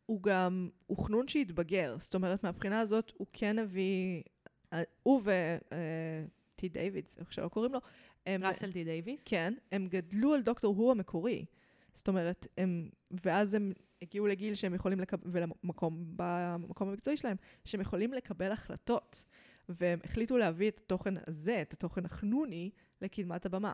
הוא 0.06 0.24
גם, 0.24 0.70
הוא 0.88 1.06
חנון 1.06 1.28
שהתבגר. 1.28 1.96
זאת 2.00 2.16
אומרת, 2.16 2.44
מהבחינה 2.44 2.80
הזאת, 2.80 3.12
הוא 3.18 3.28
כן 3.34 3.60
הביא... 3.60 4.24
אה, 4.74 4.82
הוא 5.04 5.22
טי 5.22 6.70
דיווידס, 6.70 7.20
איך 7.20 7.34
שלא 7.34 7.48
קוראים 7.48 7.74
לו, 7.74 7.80
הם... 8.26 8.44
ראסל 8.44 8.72
טי 8.72 8.84
דייוויס. 8.84 9.22
כן, 9.26 9.54
הם 9.72 9.88
גדלו 9.88 10.34
על 10.34 10.42
דוקטור 10.42 10.76
הו 10.76 10.92
המקורי. 10.92 11.46
זאת 11.94 12.08
אומרת, 12.08 12.48
הם, 12.58 12.90
ואז 13.24 13.54
הם 13.54 13.72
הגיעו 14.02 14.28
לגיל 14.28 14.56
שהם 14.56 14.74
יכולים 14.74 15.00
לקבל, 15.00 15.30
ולמקום, 15.32 16.04
במקום 16.16 16.90
המקצועי 16.90 17.18
שלהם, 17.18 17.38
שהם 17.66 17.82
יכולים 17.82 18.14
לקבל 18.14 18.52
החלטות. 18.52 19.26
והם 19.70 20.00
החליטו 20.04 20.38
להביא 20.38 20.68
את 20.68 20.78
התוכן 20.78 21.14
הזה, 21.28 21.62
את 21.62 21.74
התוכן 21.74 22.06
החנוני, 22.06 22.70
לקדמת 23.02 23.46
הבמה. 23.46 23.74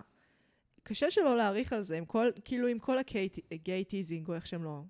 קשה 0.83 1.11
שלא 1.11 1.37
להעריך 1.37 1.73
על 1.73 1.81
זה, 1.81 1.97
עם 1.97 2.05
כל, 2.05 2.29
כאילו 2.45 2.67
עם 2.67 2.79
כל 2.79 2.97
ה 3.51 3.60
gay 3.60 3.85
teasing, 3.85 4.27
או 4.27 4.35
איך 4.35 4.47
שהם 4.47 4.63
לא, 4.63 4.81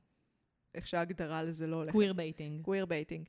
איך 0.76 0.88
שההגדרה 0.88 1.44
לזה 1.44 1.68
לא 1.68 1.76
הולכת. 1.76 1.92
queer 1.92 2.14
baiting. 2.14 2.62
queer 2.66 2.86
baiting. 2.86 3.26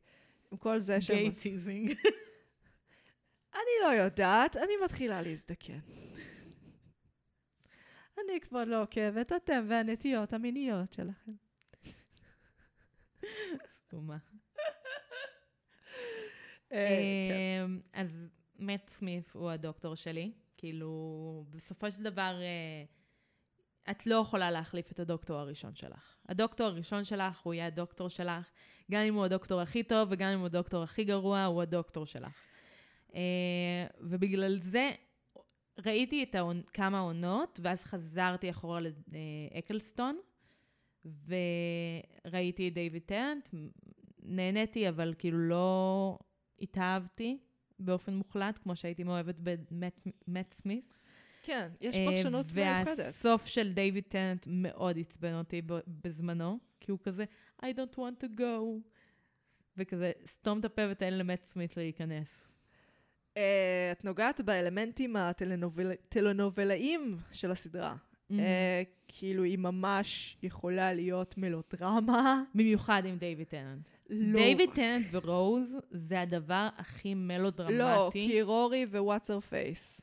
עם 0.52 0.58
כל 0.58 0.80
זה 0.80 1.00
שהם... 1.00 1.16
gay 1.16 1.30
teasing. 1.30 1.90
אני 3.54 3.74
לא 3.82 4.02
יודעת, 4.02 4.56
אני 4.56 4.72
מתחילה 4.84 5.22
להזדקן. 5.22 5.78
אני 8.28 8.40
כבר 8.40 8.64
לא 8.64 8.82
עוקבת, 8.82 9.32
אתם 9.32 9.66
והנטיות 9.68 10.32
המיניות 10.32 10.92
שלכם. 10.92 11.32
סתומה. 13.86 14.16
אה, 16.72 16.86
כן. 17.28 17.64
אמ, 17.64 17.80
אז 17.92 18.28
מאט 18.58 18.88
סמית 18.88 19.30
הוא 19.32 19.50
הדוקטור 19.50 19.94
שלי. 19.94 20.32
כאילו, 20.56 21.44
בסופו 21.50 21.90
של 21.90 22.02
דבר, 22.02 22.40
אה, 22.40 22.84
את 23.90 24.06
לא 24.06 24.16
יכולה 24.16 24.50
להחליף 24.50 24.92
את 24.92 25.00
הדוקטור 25.00 25.38
הראשון 25.38 25.74
שלך. 25.74 26.16
הדוקטור 26.28 26.66
הראשון 26.66 27.04
שלך, 27.04 27.40
הוא 27.40 27.54
יהיה 27.54 27.66
הדוקטור 27.66 28.08
שלך, 28.08 28.50
גם 28.90 29.00
אם 29.00 29.14
הוא 29.14 29.24
הדוקטור 29.24 29.60
הכי 29.60 29.82
טוב 29.82 30.08
וגם 30.12 30.28
אם 30.28 30.38
הוא 30.38 30.46
הדוקטור 30.46 30.82
הכי 30.82 31.04
גרוע, 31.04 31.44
הוא 31.44 31.62
הדוקטור 31.62 32.06
שלך. 32.06 32.32
אה, 33.14 33.86
ובגלל 34.00 34.58
זה 34.60 34.90
ראיתי 35.84 36.22
את 36.22 36.34
העונ... 36.34 36.62
כמה 36.72 37.00
עונות, 37.00 37.60
ואז 37.62 37.84
חזרתי 37.84 38.50
אחורה 38.50 38.80
לאקלסטון, 38.80 40.18
וראיתי 41.04 42.68
את 42.68 42.74
דיוויד 42.74 43.02
טרנט, 43.06 43.48
נהניתי, 44.22 44.88
אבל 44.88 45.14
כאילו 45.18 45.38
לא 45.38 46.18
התאהבתי 46.60 47.38
באופן 47.78 48.14
מוחלט, 48.14 48.58
כמו 48.62 48.76
שהייתי 48.76 49.02
מאוהבת 49.02 49.36
במט 49.40 50.52
סמית. 50.52 50.94
כן, 51.42 51.68
יש 51.80 51.96
אה, 51.96 52.06
פרשנות 52.06 52.52
מיוחדת. 52.52 52.98
והסוף 52.98 53.46
של 53.46 53.72
דיוויד 53.72 54.04
טנט 54.08 54.46
מאוד 54.50 54.98
עצבן 54.98 55.34
אותי 55.34 55.62
בזמנו, 56.04 56.58
כי 56.80 56.90
הוא 56.90 56.98
כזה, 57.02 57.24
I 57.62 57.64
don't 57.64 57.96
want 57.96 58.24
to 58.24 58.38
go, 58.38 58.62
וכזה, 59.76 60.12
סתום 60.26 60.60
את 60.60 60.64
הפה 60.64 60.82
ותן 60.90 61.14
למאט 61.14 61.44
סמית 61.44 61.76
להיכנס. 61.76 62.47
אה, 63.38 63.92
את 63.92 64.04
נוגעת 64.04 64.40
באלמנטים 64.40 65.16
הטלנובלאיים 65.16 67.16
של 67.32 67.50
הסדרה. 67.50 67.94
Mm. 67.94 68.34
אה, 68.38 68.82
כאילו, 69.08 69.42
היא 69.42 69.58
ממש 69.58 70.36
יכולה 70.42 70.94
להיות 70.94 71.34
מלודרמה. 71.38 72.42
במיוחד 72.54 73.02
עם 73.06 73.16
דיוויד 73.16 73.46
טננט. 73.46 73.88
לא. 74.10 74.38
דיוויד 74.38 74.70
טננט 74.74 75.06
ורוז 75.10 75.76
זה 75.90 76.20
הדבר 76.20 76.68
הכי 76.76 77.14
מלודרמטי. 77.14 77.78
לא, 77.78 78.10
כי 78.12 78.42
רורי 78.42 78.84
ו 78.84 78.91
what's 78.91 79.30
her 79.30 79.40
face. 79.40 80.00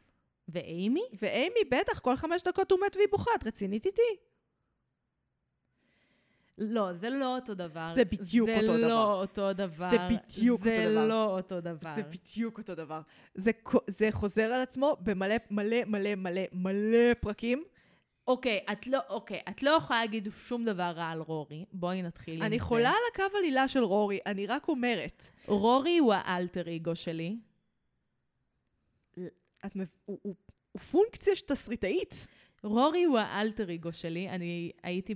ואימי? 0.47 1.03
ואימי, 1.21 1.59
בטח, 1.71 1.99
כל 1.99 2.15
חמש 2.15 2.43
דקות 2.43 2.71
הוא 2.71 2.79
מת 2.85 2.95
והיא 2.95 3.07
בוכה, 3.11 3.31
את 3.35 3.47
רצינית 3.47 3.85
איתי? 3.85 4.01
לא, 6.57 6.93
זה 6.93 7.09
לא 7.09 7.35
אותו 7.35 7.53
דבר. 7.53 7.91
זה 7.95 8.05
בדיוק 8.05 8.49
אותו 8.49 8.73
זה 8.73 8.77
דבר. 8.77 8.87
לא 8.87 9.21
אותו 9.21 9.53
דבר. 9.53 9.89
זה 9.89 9.97
בדיוק 9.97 10.61
אותו 10.61 10.71
דבר. 10.71 11.01
זה 11.01 11.07
לא 11.07 11.37
אותו 11.37 11.61
דבר. 11.61 11.95
זה 11.95 12.03
בדיוק 12.03 12.57
אותו 12.57 12.75
דבר. 12.75 13.01
זה, 13.35 13.51
זה 13.87 14.07
חוזר 14.11 14.43
על 14.43 14.61
עצמו 14.61 14.97
במלא 14.99 15.35
מלא 15.51 15.77
מלא 15.85 16.15
מלא 16.15 16.41
מלא 16.51 17.13
פרקים. 17.19 17.63
אוקיי, 18.27 18.59
את 18.71 18.87
לא, 18.87 18.99
אוקיי, 19.09 19.41
את 19.49 19.63
לא 19.63 19.69
יכולה 19.69 19.99
להגיד 19.99 20.27
שום 20.31 20.65
דבר 20.65 20.83
רע 20.83 21.09
על 21.09 21.21
רורי. 21.21 21.65
בואי 21.71 22.01
נתחיל 22.01 22.39
זה. 22.39 22.45
אני 22.45 22.59
חולה 22.59 22.89
על 22.89 22.95
הקו 23.13 23.37
עלילה 23.37 23.67
של 23.67 23.83
רורי, 23.83 24.19
אני 24.25 24.47
רק 24.47 24.67
אומרת. 24.67 25.23
רורי 25.47 25.97
הוא 25.97 26.13
האלטר 26.13 26.75
אגו 26.75 26.95
שלי. 26.95 27.37
את 29.65 29.75
מב... 29.75 29.87
הוא, 30.05 30.19
הוא, 30.21 30.35
הוא 30.71 30.81
פונקציה 30.81 31.33
תסריטאית. 31.47 32.27
רורי 32.65 33.03
הוא 33.03 33.17
האלטר 33.17 33.73
אגו 33.73 33.93
שלי. 33.93 34.29
אני 34.29 34.71
הייתי 34.83 35.15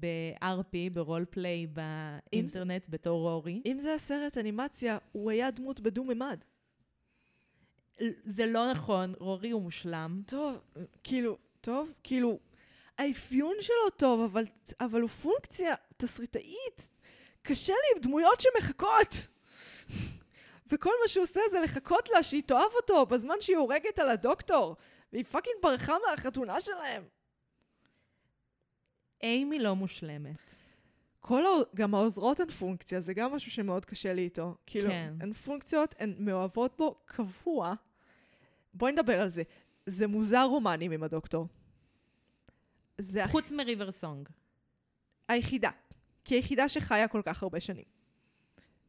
ב-RP, 0.00 0.76
ברול 0.92 1.24
פליי 1.30 1.66
באינטרנט, 1.66 2.86
בתור 2.88 3.28
אורי. 3.28 3.62
אם 3.66 3.80
זה 3.80 3.94
הסרט 3.94 4.38
אנימציה, 4.38 4.98
הוא 5.12 5.30
היה 5.30 5.50
דמות 5.50 5.80
בדו-ממד. 5.80 6.44
זה 8.24 8.46
לא 8.46 8.70
נכון, 8.70 9.14
רורי 9.18 9.50
הוא 9.50 9.62
מושלם. 9.62 10.22
טוב, 10.26 10.60
כאילו, 11.04 11.36
טוב, 11.60 11.92
כאילו, 12.02 12.38
האפיון 12.98 13.54
שלו 13.60 13.90
טוב, 13.96 14.20
אבל, 14.20 14.44
אבל 14.80 15.00
הוא 15.00 15.08
פונקציה 15.08 15.74
תסריטאית. 15.96 16.88
קשה 17.42 17.72
לי 17.72 17.96
עם 17.96 18.02
דמויות 18.02 18.40
שמחכות. 18.40 19.28
וכל 20.72 20.92
מה 21.02 21.08
שהוא 21.08 21.22
עושה 21.22 21.40
זה 21.50 21.60
לחכות 21.60 22.08
לה 22.08 22.22
שהיא 22.22 22.42
תאהב 22.42 22.72
אותו 22.82 23.06
בזמן 23.06 23.34
שהיא 23.40 23.56
הורגת 23.56 23.98
על 23.98 24.10
הדוקטור, 24.10 24.76
והיא 25.12 25.24
fucking 25.24 25.56
ברחה 25.62 25.94
מהחתונה 26.06 26.60
שלהם. 26.60 27.04
אימי 29.22 29.58
לא 29.58 29.76
מושלמת. 29.76 30.54
כל 31.20 31.46
ה... 31.46 31.48
גם 31.74 31.94
העוזרות 31.94 32.40
הן 32.40 32.50
פונקציה, 32.50 33.00
זה 33.00 33.14
גם 33.14 33.32
משהו 33.32 33.50
שמאוד 33.50 33.84
קשה 33.84 34.12
לי 34.12 34.22
איתו. 34.22 34.54
כאילו, 34.66 34.88
כן. 34.88 35.14
הן 35.20 35.32
פונקציות, 35.32 35.94
הן 35.98 36.14
מאוהבות 36.18 36.76
בו 36.76 37.00
קבוע. 37.04 37.74
בואי 38.74 38.92
נדבר 38.92 39.22
על 39.22 39.28
זה. 39.30 39.42
זה 39.86 40.06
מוזר 40.06 40.44
רומנים 40.44 40.92
עם 40.92 41.02
הדוקטור. 41.02 41.46
זה 42.98 43.22
חוץ 43.26 43.50
מריבר 43.50 43.92
סונג. 43.92 44.28
היחידה. 45.28 45.70
כי 46.24 46.34
היחידה 46.34 46.68
שחיה 46.68 47.08
כל 47.08 47.22
כך 47.24 47.42
הרבה 47.42 47.60
שנים. 47.60 47.84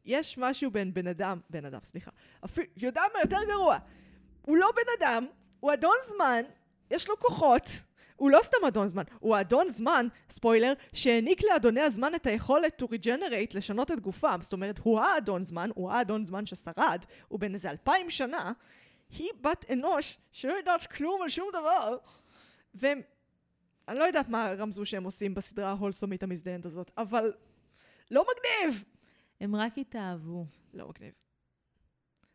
יש 0.04 0.38
משהו 0.38 0.70
בין 0.70 0.94
בן 0.94 1.06
אדם, 1.06 1.40
בן 1.50 1.64
אדם, 1.64 1.80
סליחה. 1.84 2.10
אפילו, 2.44 2.66
יודע 2.76 3.02
מה 3.14 3.20
יותר 3.20 3.38
גרוע? 3.48 3.78
הוא 4.42 4.56
לא 4.56 4.68
בן 4.76 4.92
אדם, 4.98 5.26
הוא 5.60 5.72
אדון 5.72 5.96
זמן, 6.08 6.42
יש 6.90 7.08
לו 7.08 7.18
כוחות. 7.18 7.62
הוא 8.16 8.30
לא 8.30 8.38
סתם 8.42 8.64
אדון 8.68 8.88
זמן, 8.88 9.02
הוא 9.20 9.40
אדון 9.40 9.68
זמן, 9.68 10.06
ספוילר, 10.30 10.72
שהעניק 10.92 11.42
לאדוני 11.44 11.80
הזמן 11.80 12.14
את 12.14 12.26
היכולת 12.26 12.82
to 12.82 12.86
regenerate, 12.86 13.54
לשנות 13.54 13.90
את 13.90 14.00
גופם. 14.00 14.38
זאת 14.40 14.52
אומרת, 14.52 14.78
הוא 14.78 15.00
האדון 15.00 15.42
זמן, 15.42 15.70
הוא 15.74 15.90
האדון 15.90 16.24
זמן 16.24 16.46
ששרד, 16.46 17.04
הוא 17.28 17.40
בן 17.40 17.54
איזה 17.54 17.70
אלפיים 17.70 18.10
שנה. 18.10 18.52
היא 19.10 19.28
בת 19.40 19.64
אנוש 19.72 20.18
שלא 20.32 20.52
יודעת 20.52 20.86
כלום 20.86 21.22
על 21.22 21.28
שום 21.28 21.48
דבר. 21.52 21.96
והם 22.74 23.00
אני 23.88 23.98
לא 23.98 24.04
יודעת 24.04 24.28
מה 24.28 24.52
רמזו 24.58 24.86
שהם 24.86 25.04
עושים 25.04 25.34
בסדרה 25.34 25.68
ההולסומית 25.70 26.22
המזדיינת 26.22 26.66
הזאת, 26.66 26.90
אבל 26.98 27.32
לא 28.10 28.24
מגניב! 28.24 28.84
הם 29.40 29.56
רק 29.56 29.78
התאהבו. 29.78 30.46
לא 30.74 30.88
מגניב. 30.88 31.12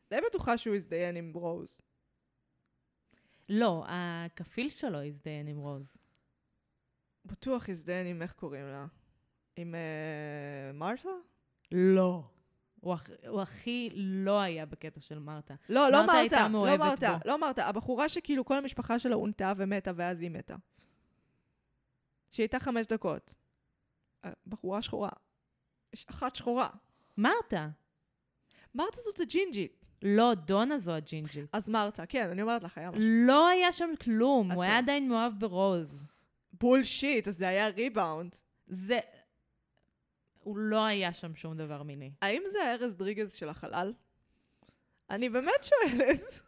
די 0.09 0.17
בטוחה 0.27 0.57
שהוא 0.57 0.75
הזדיין 0.75 1.15
עם 1.15 1.31
רוז. 1.33 1.81
לא, 3.49 3.83
הכפיל 3.87 4.69
שלו 4.69 5.01
הזדיין 5.03 5.47
עם 5.47 5.57
רוז. 5.57 5.97
בטוח 7.25 7.69
הזדיין 7.69 8.07
עם 8.07 8.21
איך 8.21 8.33
קוראים 8.33 8.65
לה? 8.65 8.85
עם 9.55 9.75
uh, 9.75 10.77
מרתה? 10.77 11.09
לא. 11.71 12.23
הוא, 12.79 12.93
הכ... 12.93 13.09
הוא 13.27 13.41
הכי 13.41 13.89
לא 13.93 14.39
היה 14.39 14.65
בקטע 14.65 14.99
של 14.99 15.19
מרתה. 15.19 15.55
לא, 15.69 15.91
לא 15.91 16.01
מרתה 16.01 16.13
הייתה 16.17 16.47
לא 16.49 16.77
מרתה. 16.77 17.17
לא 17.25 17.39
מרתה. 17.39 17.65
הבחורה 17.67 18.09
שכאילו 18.09 18.45
כל 18.45 18.57
המשפחה 18.57 18.99
שלה 18.99 19.15
עונתה 19.15 19.53
ומתה 19.57 19.91
ואז 19.95 20.21
היא 20.21 20.31
מתה. 20.31 20.55
שהיא 22.29 22.43
הייתה 22.43 22.59
חמש 22.59 22.85
דקות. 22.85 23.33
בחורה 24.47 24.81
שחורה. 24.81 25.09
יש 25.93 26.05
אחת 26.09 26.35
שחורה. 26.35 26.69
מרתה. 27.17 27.69
מרתה 28.75 29.01
זאת 29.01 29.19
הג'ינג'ית. 29.19 29.84
לא, 30.07 30.33
דונה 30.33 30.77
זו 30.77 30.91
הג'ינג'ית. 30.91 31.49
אז 31.53 31.69
מרתה, 31.69 32.05
כן, 32.05 32.29
אני 32.29 32.41
אומרת 32.41 32.63
לך, 32.63 32.77
היה 32.77 32.91
משהו. 32.91 33.03
לא 33.27 33.47
היה 33.47 33.71
שם 33.71 33.89
כלום, 34.03 34.51
הוא 34.51 34.63
היה 34.63 34.77
עדיין 34.77 35.09
מאוהב 35.09 35.39
ברוז. 35.39 35.97
בולשיט, 36.53 37.27
אז 37.27 37.37
זה 37.37 37.47
היה 37.47 37.67
ריבאונד. 37.67 38.35
זה... 38.67 38.99
הוא 40.39 40.57
לא 40.57 40.85
היה 40.85 41.13
שם 41.13 41.35
שום 41.35 41.57
דבר 41.57 41.83
מיני. 41.83 42.11
האם 42.21 42.43
זה 42.47 42.63
הארז 42.63 42.95
דריגז 42.95 43.33
של 43.33 43.49
החלל? 43.49 43.93
אני 45.09 45.29
באמת 45.29 45.63
שואלת. 45.63 46.41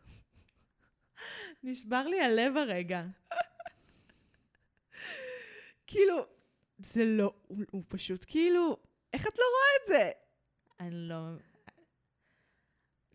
נשבר 1.63 2.07
לי 2.07 2.21
הלב 2.21 2.57
הרגע. 2.57 3.03
כאילו, 5.87 6.25
זה 6.77 7.05
לא, 7.05 7.33
הוא, 7.47 7.63
הוא 7.71 7.83
פשוט 7.87 8.25
כאילו, 8.27 8.77
איך 9.13 9.27
את 9.27 9.37
לא 9.37 9.43
רואה 9.43 9.81
את 9.81 9.87
זה? 9.87 10.11
אני 10.79 10.91
לא... 10.91 11.15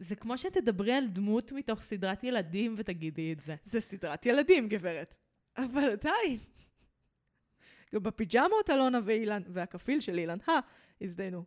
זה 0.02 0.16
כמו 0.16 0.38
שתדברי 0.38 0.92
על 0.92 1.06
דמות 1.08 1.52
מתוך 1.52 1.82
סדרת 1.82 2.24
ילדים 2.24 2.74
ותגידי 2.78 3.32
את 3.32 3.40
זה. 3.40 3.56
זה 3.64 3.80
סדרת 3.80 4.26
ילדים, 4.26 4.68
גברת. 4.68 5.14
אבל 5.56 5.90
עדיין. 5.90 6.38
גם 7.94 8.02
בפיג'מות 8.02 8.70
אלונה 8.70 9.00
ואילן, 9.04 9.42
והכפיל 9.48 10.00
של 10.00 10.18
אילן, 10.18 10.38
הא, 10.46 10.52
הזדיינו. 11.00 11.44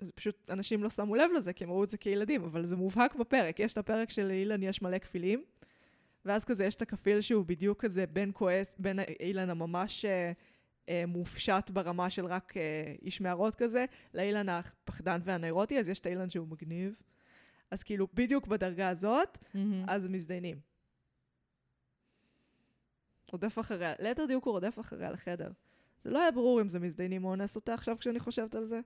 זה 0.00 0.12
פשוט, 0.14 0.50
אנשים 0.50 0.82
לא 0.82 0.90
שמו 0.90 1.14
לב 1.14 1.30
לזה, 1.36 1.52
כי 1.52 1.64
הם 1.64 1.70
ראו 1.70 1.84
את 1.84 1.90
זה 1.90 1.98
כילדים, 1.98 2.44
אבל 2.44 2.66
זה 2.66 2.76
מובהק 2.76 3.14
בפרק. 3.14 3.60
יש 3.60 3.72
את 3.72 3.78
הפרק 3.78 4.10
שלאילן 4.10 4.62
יש 4.62 4.82
מלא 4.82 4.98
כפילים, 4.98 5.44
ואז 6.24 6.44
כזה 6.44 6.64
יש 6.64 6.76
את 6.76 6.82
הכפיל 6.82 7.20
שהוא 7.20 7.44
בדיוק 7.44 7.82
כזה 7.82 8.06
בין 8.06 8.30
כועס, 8.34 8.76
בין 8.78 8.98
אילן 9.20 9.50
הממש 9.50 10.04
אה, 10.04 10.32
מופשט 11.06 11.70
ברמה 11.70 12.10
של 12.10 12.26
רק 12.26 12.56
אה, 12.56 12.94
איש 13.02 13.20
מערות 13.20 13.54
כזה, 13.54 13.84
לאילן 14.14 14.48
הפחדן 14.48 15.20
והנוירוטי, 15.24 15.78
אז 15.78 15.88
יש 15.88 16.00
את 16.00 16.06
האילן 16.06 16.30
שהוא 16.30 16.48
מגניב. 16.48 16.94
אז 17.70 17.82
כאילו, 17.82 18.08
בדיוק 18.14 18.46
בדרגה 18.46 18.88
הזאת, 18.88 19.38
אז 19.88 20.04
הם 20.04 20.12
מזדיינים. 20.12 20.60
רודף 23.32 23.58
אחריה, 23.58 23.94
ליתר 23.98 24.26
דיוק 24.26 24.44
הוא 24.44 24.52
רודף 24.52 24.78
אחריה 24.80 25.10
לחדר. 25.10 25.50
זה 26.04 26.10
לא 26.10 26.20
היה 26.20 26.30
ברור 26.30 26.60
אם 26.60 26.68
זה 26.68 26.78
מזדיינים 26.78 27.24
או 27.24 27.30
אונס 27.30 27.56
אותה 27.56 27.74
עכשיו 27.74 27.98
כשאני 27.98 28.20
חושבת 28.20 28.54
על 28.54 28.64
זה. 28.64 28.80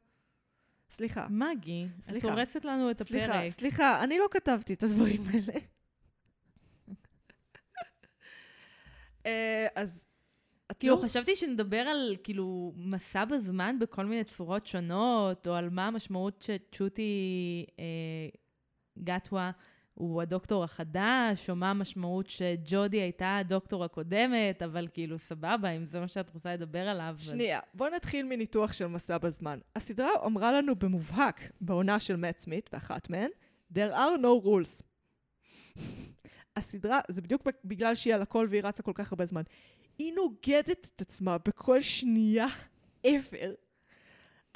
סליחה. 0.91 1.27
מגי, 1.31 1.89
את 2.01 2.05
סליחה. 2.05 2.29
הורסת 2.29 2.65
לנו 2.65 2.91
את 2.91 3.03
סליחה, 3.03 3.25
הפרק. 3.25 3.49
סליחה, 3.49 4.05
אני 4.05 4.19
לא 4.19 4.27
כתבתי 4.31 4.75
את 4.75 4.83
הדברים 4.83 5.23
האלה. 5.27 5.53
אה, 9.27 9.67
אז 9.75 10.07
את 10.09 10.12
כאילו. 10.83 11.03
חשבתי 11.03 11.37
שנדבר 11.37 11.77
על, 11.81 12.17
כאילו, 12.23 12.73
מסע 12.77 13.25
בזמן 13.25 13.79
בכל 13.79 14.07
מיני 14.07 14.25
צורות 14.25 14.67
שונות, 14.67 15.47
או 15.47 15.55
על 15.55 15.71
מה 15.71 15.87
המשמעות 15.87 16.43
שצ'וטי 16.43 17.67
אה, 17.79 17.85
גטווה 18.99 19.51
הוא 19.95 20.23
הדוקטור 20.23 20.65
החדש, 20.65 21.51
או 21.51 21.57
מה 21.57 21.71
המשמעות 21.71 22.31
שג'ודי 22.31 23.01
הייתה 23.01 23.37
הדוקטור 23.37 23.85
הקודמת, 23.85 24.63
אבל 24.63 24.89
כאילו, 24.93 25.19
סבבה, 25.19 25.71
אם 25.71 25.85
זה 25.85 26.01
מה 26.01 26.09
שאת 26.09 26.35
רוצה 26.35 26.55
לדבר 26.55 26.89
עליו. 26.89 27.15
אז- 27.19 27.31
שנייה, 27.31 27.61
בוא 27.75 27.89
נתחיל 27.89 28.27
מניתוח 28.27 28.73
של 28.73 28.87
מסע 28.87 29.19
בזמן. 29.19 29.59
הסדרה 29.77 30.11
אמרה 30.27 30.53
לנו 30.53 30.77
במובהק, 30.77 31.41
בעונה 31.61 32.01
של 32.01 32.17
מאט 32.17 32.37
סמית, 32.37 32.71
באחת 32.73 33.11
מהן, 33.11 33.31
There 33.75 33.93
are 33.93 34.19
no 34.23 34.45
rules. 34.47 34.83
הסדרה, 36.57 37.01
זה 37.09 37.23
בדיוק 37.23 37.43
בגלל 37.65 37.95
שהיא 37.95 38.15
על 38.15 38.23
הכל 38.23 38.47
והיא 38.51 38.63
רצה 38.65 38.83
כל 38.83 38.93
כך 38.95 39.13
הרבה 39.13 39.27
זמן. 39.27 39.43
היא 39.99 40.15
נוגדת 40.15 40.91
את 40.95 41.01
עצמה 41.01 41.39
בכל 41.39 41.83
שנייה 41.83 42.47
ever. 43.07 43.47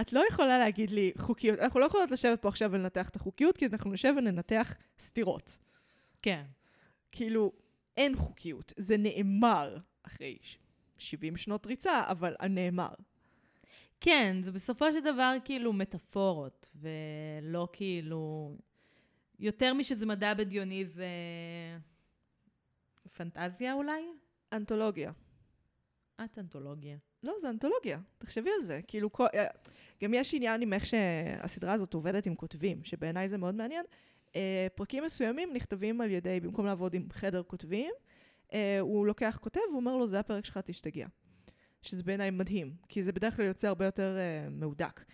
את 0.01 0.13
לא 0.13 0.25
יכולה 0.31 0.59
להגיד 0.59 0.91
לי 0.91 1.13
חוקיות, 1.19 1.59
אנחנו 1.59 1.81
לא 1.81 1.87
יכולות 1.87 2.11
לשבת 2.11 2.43
פה 2.43 2.49
עכשיו 2.49 2.73
ולנתח 2.73 3.09
את 3.09 3.17
החוקיות, 3.17 3.57
כי 3.57 3.67
אנחנו 3.67 3.93
נשב 3.93 4.15
וננתח 4.17 4.75
סתירות. 5.01 5.59
כן. 6.23 6.45
כאילו, 7.13 7.53
אין 7.97 8.17
חוקיות. 8.17 8.73
זה 8.77 8.97
נאמר 8.97 9.79
אחרי 10.03 10.39
ש- 10.43 10.59
70 10.99 11.37
שנות 11.37 11.67
ריצה, 11.67 12.05
אבל 12.09 12.35
נאמר. 12.51 12.95
כן, 14.01 14.37
זה 14.45 14.53
בסופו 14.53 14.93
של 14.93 15.01
דבר 15.01 15.37
כאילו 15.45 15.73
מטאפורות, 15.73 16.71
ולא 16.75 17.69
כאילו... 17.73 18.57
יותר 19.39 19.75
משזה 19.75 20.07
מדע 20.07 20.35
בדיוני 20.35 20.87
זה... 20.87 21.09
פנטזיה 23.17 23.73
אולי? 23.73 24.03
אנתולוגיה. 24.53 25.13
את 26.25 26.39
אנתולוגיה. 26.39 26.97
לא, 27.23 27.35
זה 27.41 27.51
אנתולוגיה. 27.51 27.99
תחשבי 28.19 28.51
על 28.51 28.61
זה. 28.61 28.81
כאילו, 28.87 29.13
כל, 29.13 29.27
אה, 29.35 29.47
גם 30.03 30.15
יש 30.15 30.35
עניין 30.35 30.63
עם 30.63 30.73
איך 30.73 30.87
שהסדרה 30.87 31.73
הזאת 31.73 31.95
עובדת 31.95 32.27
עם 32.27 32.35
כותבים, 32.35 32.85
שבעיניי 32.85 33.29
זה 33.29 33.39
מאוד 33.39 33.55
מעניין. 33.55 33.85
אה, 34.37 34.67
פרקים 34.75 35.05
מסוימים 35.05 35.53
נכתבים 35.53 36.01
על 36.01 36.11
ידי, 36.11 36.41
במקום 36.41 36.67
לעבוד 36.67 36.95
עם 36.95 37.07
חדר 37.13 37.43
כותבים, 37.43 37.93
אה, 38.53 38.81
הוא 38.81 39.07
לוקח 39.07 39.39
כותב 39.43 39.61
והוא 39.69 39.81
אומר 39.81 39.97
לו, 39.97 40.07
זה 40.07 40.19
הפרק 40.19 40.45
שלך, 40.45 40.59
תשתגע. 40.59 41.07
שזה 41.83 42.03
בעיניי 42.03 42.31
מדהים, 42.31 42.75
כי 42.89 43.03
זה 43.03 43.13
בדרך 43.13 43.37
כלל 43.37 43.45
יוצא 43.45 43.69
הרבה 43.69 43.85
יותר 43.85 44.17
מהודק. 44.51 45.05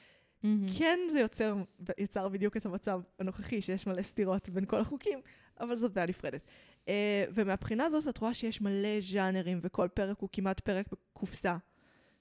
כן, 0.78 0.98
זה 1.10 1.20
יוצר, 1.20 1.56
יצר 1.98 2.28
בדיוק 2.28 2.56
את 2.56 2.66
המצב 2.66 3.00
הנוכחי, 3.18 3.62
שיש 3.62 3.86
מלא 3.86 4.02
סתירות 4.02 4.48
בין 4.48 4.64
כל 4.64 4.80
החוקים, 4.80 5.20
אבל 5.62 5.76
זאת 5.76 5.92
בעיה 5.92 6.06
נפרדת. 6.06 6.46
Uh, 6.86 6.88
ומהבחינה 7.34 7.84
הזאת 7.84 8.08
את 8.08 8.18
רואה 8.18 8.34
שיש 8.34 8.60
מלא 8.60 9.00
ז'אנרים, 9.00 9.60
וכל 9.62 9.88
פרק 9.94 10.18
הוא 10.18 10.28
כמעט 10.32 10.60
פרק 10.60 10.86
בקופסה. 10.92 11.56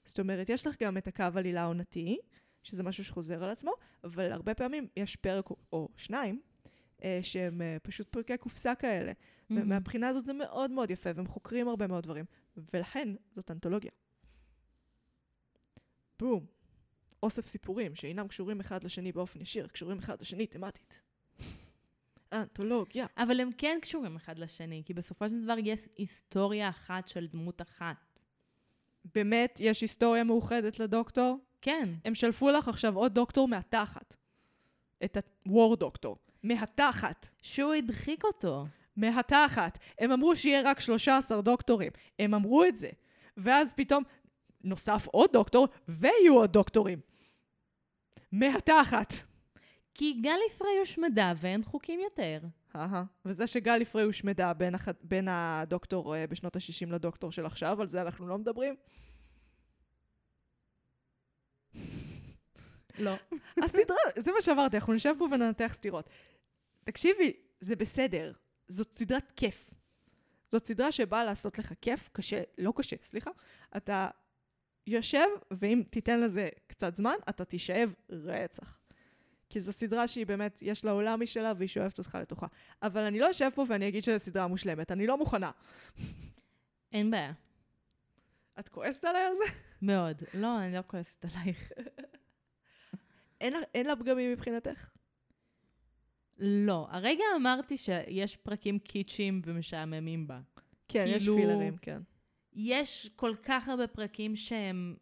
זאת 0.04 0.18
אומרת, 0.18 0.48
יש 0.48 0.66
לך 0.66 0.82
גם 0.82 0.96
את 0.96 1.06
הקו 1.06 1.24
עלילה 1.34 1.62
העונתי, 1.62 2.18
שזה 2.62 2.82
משהו 2.82 3.04
שחוזר 3.04 3.44
על 3.44 3.50
עצמו, 3.50 3.72
אבל 4.04 4.32
הרבה 4.32 4.54
פעמים 4.54 4.88
יש 4.96 5.16
פרק 5.16 5.50
או, 5.50 5.56
או 5.72 5.88
שניים, 5.96 6.40
uh, 6.98 7.02
שהם 7.22 7.60
uh, 7.60 7.80
פשוט 7.82 8.08
פרקי 8.08 8.36
קופסה 8.36 8.74
כאלה. 8.74 9.12
ומהבחינה 9.50 10.08
הזאת 10.08 10.24
זה 10.24 10.32
מאוד 10.32 10.70
מאוד 10.70 10.90
יפה, 10.90 11.10
והם 11.14 11.26
חוקרים 11.26 11.68
הרבה 11.68 11.86
מאוד 11.86 12.04
דברים, 12.04 12.24
ולכן 12.72 13.08
זאת 13.34 13.50
אנתולוגיה. 13.50 13.90
בום. 16.18 16.46
אוסף 17.22 17.46
סיפורים 17.46 17.94
שאינם 17.94 18.28
קשורים 18.28 18.60
אחד 18.60 18.84
לשני 18.84 19.12
באופן 19.12 19.40
ישיר, 19.40 19.66
קשורים 19.66 19.98
אחד 19.98 20.20
לשני 20.20 20.46
תמטית. 20.46 21.00
אנתולוגיה. 22.32 23.06
אבל 23.16 23.40
הם 23.40 23.50
כן 23.58 23.78
קשורים 23.82 24.16
אחד 24.16 24.38
לשני, 24.38 24.82
כי 24.84 24.94
בסופו 24.94 25.28
של 25.28 25.44
דבר 25.44 25.54
יש 25.58 25.88
היסטוריה 25.96 26.68
אחת 26.68 27.08
של 27.08 27.26
דמות 27.26 27.62
אחת. 27.62 28.20
באמת, 29.14 29.58
יש 29.60 29.80
היסטוריה 29.80 30.24
מאוחדת 30.24 30.78
לדוקטור? 30.78 31.38
כן. 31.62 31.88
הם 32.04 32.14
שלפו 32.14 32.50
לך 32.50 32.68
עכשיו 32.68 32.96
עוד 32.96 33.14
דוקטור 33.14 33.48
מהתחת. 33.48 34.16
את 35.04 35.16
ה-war 35.16 35.76
דוקטור. 35.76 36.16
מהתחת. 36.42 37.28
שהוא 37.42 37.74
הדחיק 37.74 38.24
אותו. 38.24 38.66
מהתחת. 38.96 39.78
הם 39.98 40.12
אמרו 40.12 40.36
שיהיה 40.36 40.62
רק 40.64 40.80
13 40.80 41.42
דוקטורים. 41.42 41.92
הם 42.18 42.34
אמרו 42.34 42.64
את 42.64 42.76
זה. 42.76 42.90
ואז 43.36 43.72
פתאום 43.72 44.02
נוסף 44.64 45.06
עוד 45.06 45.30
דוקטור, 45.32 45.68
ויהיו 45.88 46.34
עוד 46.34 46.52
דוקטורים. 46.52 47.00
מהתחת. 48.32 49.12
כי 49.94 50.12
גלי 50.12 50.50
פריי 50.58 50.78
הושמדה 50.78 51.32
ואין 51.36 51.64
חוקים 51.64 52.00
יותר. 52.00 52.40
אהה. 52.76 53.04
וזה 53.24 53.46
שגלי 53.46 53.84
פריי 53.84 54.04
הושמדה 54.04 54.52
בין, 54.52 54.74
הח... 54.74 54.88
בין 55.02 55.28
הדוקטור 55.28 56.16
אה, 56.16 56.26
בשנות 56.26 56.56
ה-60 56.56 56.92
לדוקטור 56.92 57.32
של 57.32 57.46
עכשיו, 57.46 57.80
על 57.80 57.88
זה 57.88 58.02
אנחנו 58.02 58.28
לא 58.28 58.38
מדברים. 58.38 58.74
לא. 62.98 63.14
הסדרה, 63.62 63.96
זה 64.18 64.32
מה 64.32 64.40
שאמרתי, 64.40 64.76
אנחנו 64.76 64.92
נשב 64.92 65.14
פה 65.18 65.24
וננתח 65.24 65.72
סתירות. 65.74 66.10
תקשיבי, 66.84 67.32
זה 67.60 67.76
בסדר. 67.76 68.32
זאת 68.68 68.92
סדרת 68.92 69.32
כיף. 69.36 69.74
זאת 70.46 70.66
סדרה 70.66 70.92
שבאה 70.92 71.24
לעשות 71.24 71.58
לך 71.58 71.72
כיף, 71.80 72.08
קשה, 72.12 72.42
לא 72.58 72.72
קשה, 72.76 72.96
סליחה. 73.04 73.30
אתה 73.76 74.08
יושב, 74.86 75.26
ואם 75.50 75.82
תיתן 75.90 76.20
לזה 76.20 76.48
קצת 76.66 76.94
זמן, 76.94 77.14
אתה 77.28 77.44
תישאב 77.44 77.94
רצח. 78.10 78.81
כי 79.52 79.60
זו 79.60 79.72
סדרה 79.72 80.08
שהיא 80.08 80.26
באמת, 80.26 80.58
יש 80.62 80.84
לה 80.84 80.90
עולם 80.90 81.22
משלה 81.22 81.52
והיא 81.56 81.68
שואבת 81.68 81.98
אותך 81.98 82.18
לתוכה. 82.20 82.46
אבל 82.82 83.00
אני 83.00 83.18
לא 83.18 83.30
אשב 83.30 83.50
פה 83.54 83.64
ואני 83.68 83.88
אגיד 83.88 84.04
שזו 84.04 84.18
סדרה 84.18 84.46
מושלמת, 84.46 84.92
אני 84.92 85.06
לא 85.06 85.18
מוכנה. 85.18 85.50
אין 86.92 87.10
בעיה. 87.10 87.32
את 88.60 88.68
כועסת 88.68 89.04
עליי 89.04 89.22
על 89.22 89.32
זה? 89.36 89.52
מאוד. 89.82 90.22
לא, 90.34 90.58
אני 90.58 90.74
לא 90.74 90.80
כועסת 90.86 91.24
עלייך. 91.24 91.72
אין, 93.40 93.54
אין 93.74 93.86
לה 93.86 93.96
פגמים 93.96 94.32
מבחינתך? 94.32 94.90
לא. 96.38 96.86
הרגע 96.90 97.24
אמרתי 97.36 97.76
שיש 97.76 98.36
פרקים 98.36 98.78
קיצ'יים 98.78 99.42
ומשעממים 99.44 100.26
בה. 100.26 100.40
כן, 100.88 101.04
יש 101.06 101.22
כאילו- 101.22 101.36
פילרים, 101.36 101.76
כן. 101.76 102.02
יש 102.52 103.10
כל 103.16 103.34
כך 103.42 103.68
הרבה 103.68 103.86
פרקים 103.86 104.36
שהם 104.36 104.96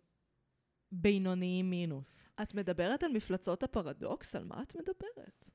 בינוניים 0.92 1.70
מינוס. 1.70 2.29
את 2.42 2.54
מדברת 2.54 3.02
על 3.02 3.12
מפלצות 3.12 3.62
הפרדוקס? 3.62 4.36
על 4.36 4.44
מה 4.44 4.62
את 4.62 4.76
מדברת? 4.76 5.50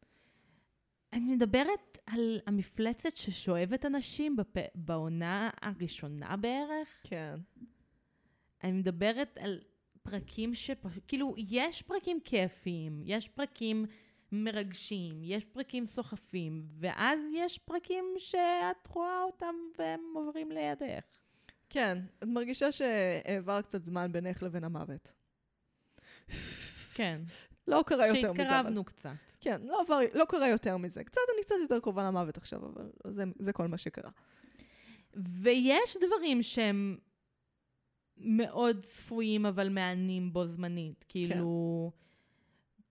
אני 1.14 1.36
מדברת 1.36 1.98
על 2.06 2.40
המפלצת 2.48 3.16
ששואבת 3.16 3.86
אנשים 3.86 4.36
בפ... 4.36 4.58
בעונה 4.76 5.50
הראשונה 5.62 6.38
בערך. 6.38 6.88
כן. 7.04 7.36
אני 8.64 8.72
מדברת 8.72 9.38
על 9.42 9.60
פרקים 10.04 10.56
שפ... 10.56 10.86
כאילו, 11.08 11.36
יש 11.38 11.82
פרקים 11.82 12.20
כיפיים, 12.24 13.02
יש 13.06 13.30
פרקים 13.30 13.86
מרגשים, 14.32 15.22
יש 15.24 15.46
פרקים 15.46 15.86
סוחפים, 15.86 16.66
ואז 16.80 17.20
יש 17.34 17.58
פרקים 17.58 18.06
שאת 18.18 18.88
רואה 18.90 19.24
אותם 19.24 19.56
והם 19.78 20.02
עוברים 20.16 20.52
לידך. 20.52 21.04
כן, 21.70 21.98
את 22.20 22.24
מרגישה 22.24 22.72
שהעבר 22.72 23.62
קצת 23.62 23.84
זמן 23.84 24.12
בינך 24.12 24.44
לבין 24.44 24.64
המוות. 24.64 25.12
כן. 26.96 27.22
לא 27.68 27.84
קרה 27.86 28.08
יותר 28.08 28.34
מזה. 28.34 28.44
שהתקרבנו 28.44 28.84
קצת. 28.84 29.10
כן, 29.42 29.62
לא, 29.64 29.82
עבר, 29.82 30.00
לא 30.14 30.26
קרה 30.26 30.48
יותר 30.48 30.78
מזה. 30.78 31.04
קצת, 31.04 31.22
אני 31.36 31.44
קצת 31.44 31.56
יותר 31.62 31.80
קרובה 31.80 32.04
למוות 32.04 32.38
עכשיו, 32.38 32.66
אבל 32.66 32.92
זה, 33.08 33.24
זה 33.40 33.54
כל 33.54 33.68
מה 33.68 33.78
שקרה. 33.78 34.12
ויש 35.14 35.98
דברים 36.02 36.44
שהם 36.44 36.98
מאוד 38.18 38.80
צפויים 38.84 39.46
אבל 39.46 39.70
מהנים 39.70 40.34
בו 40.34 40.46
זמנית. 40.46 41.06
כאילו, 41.08 41.92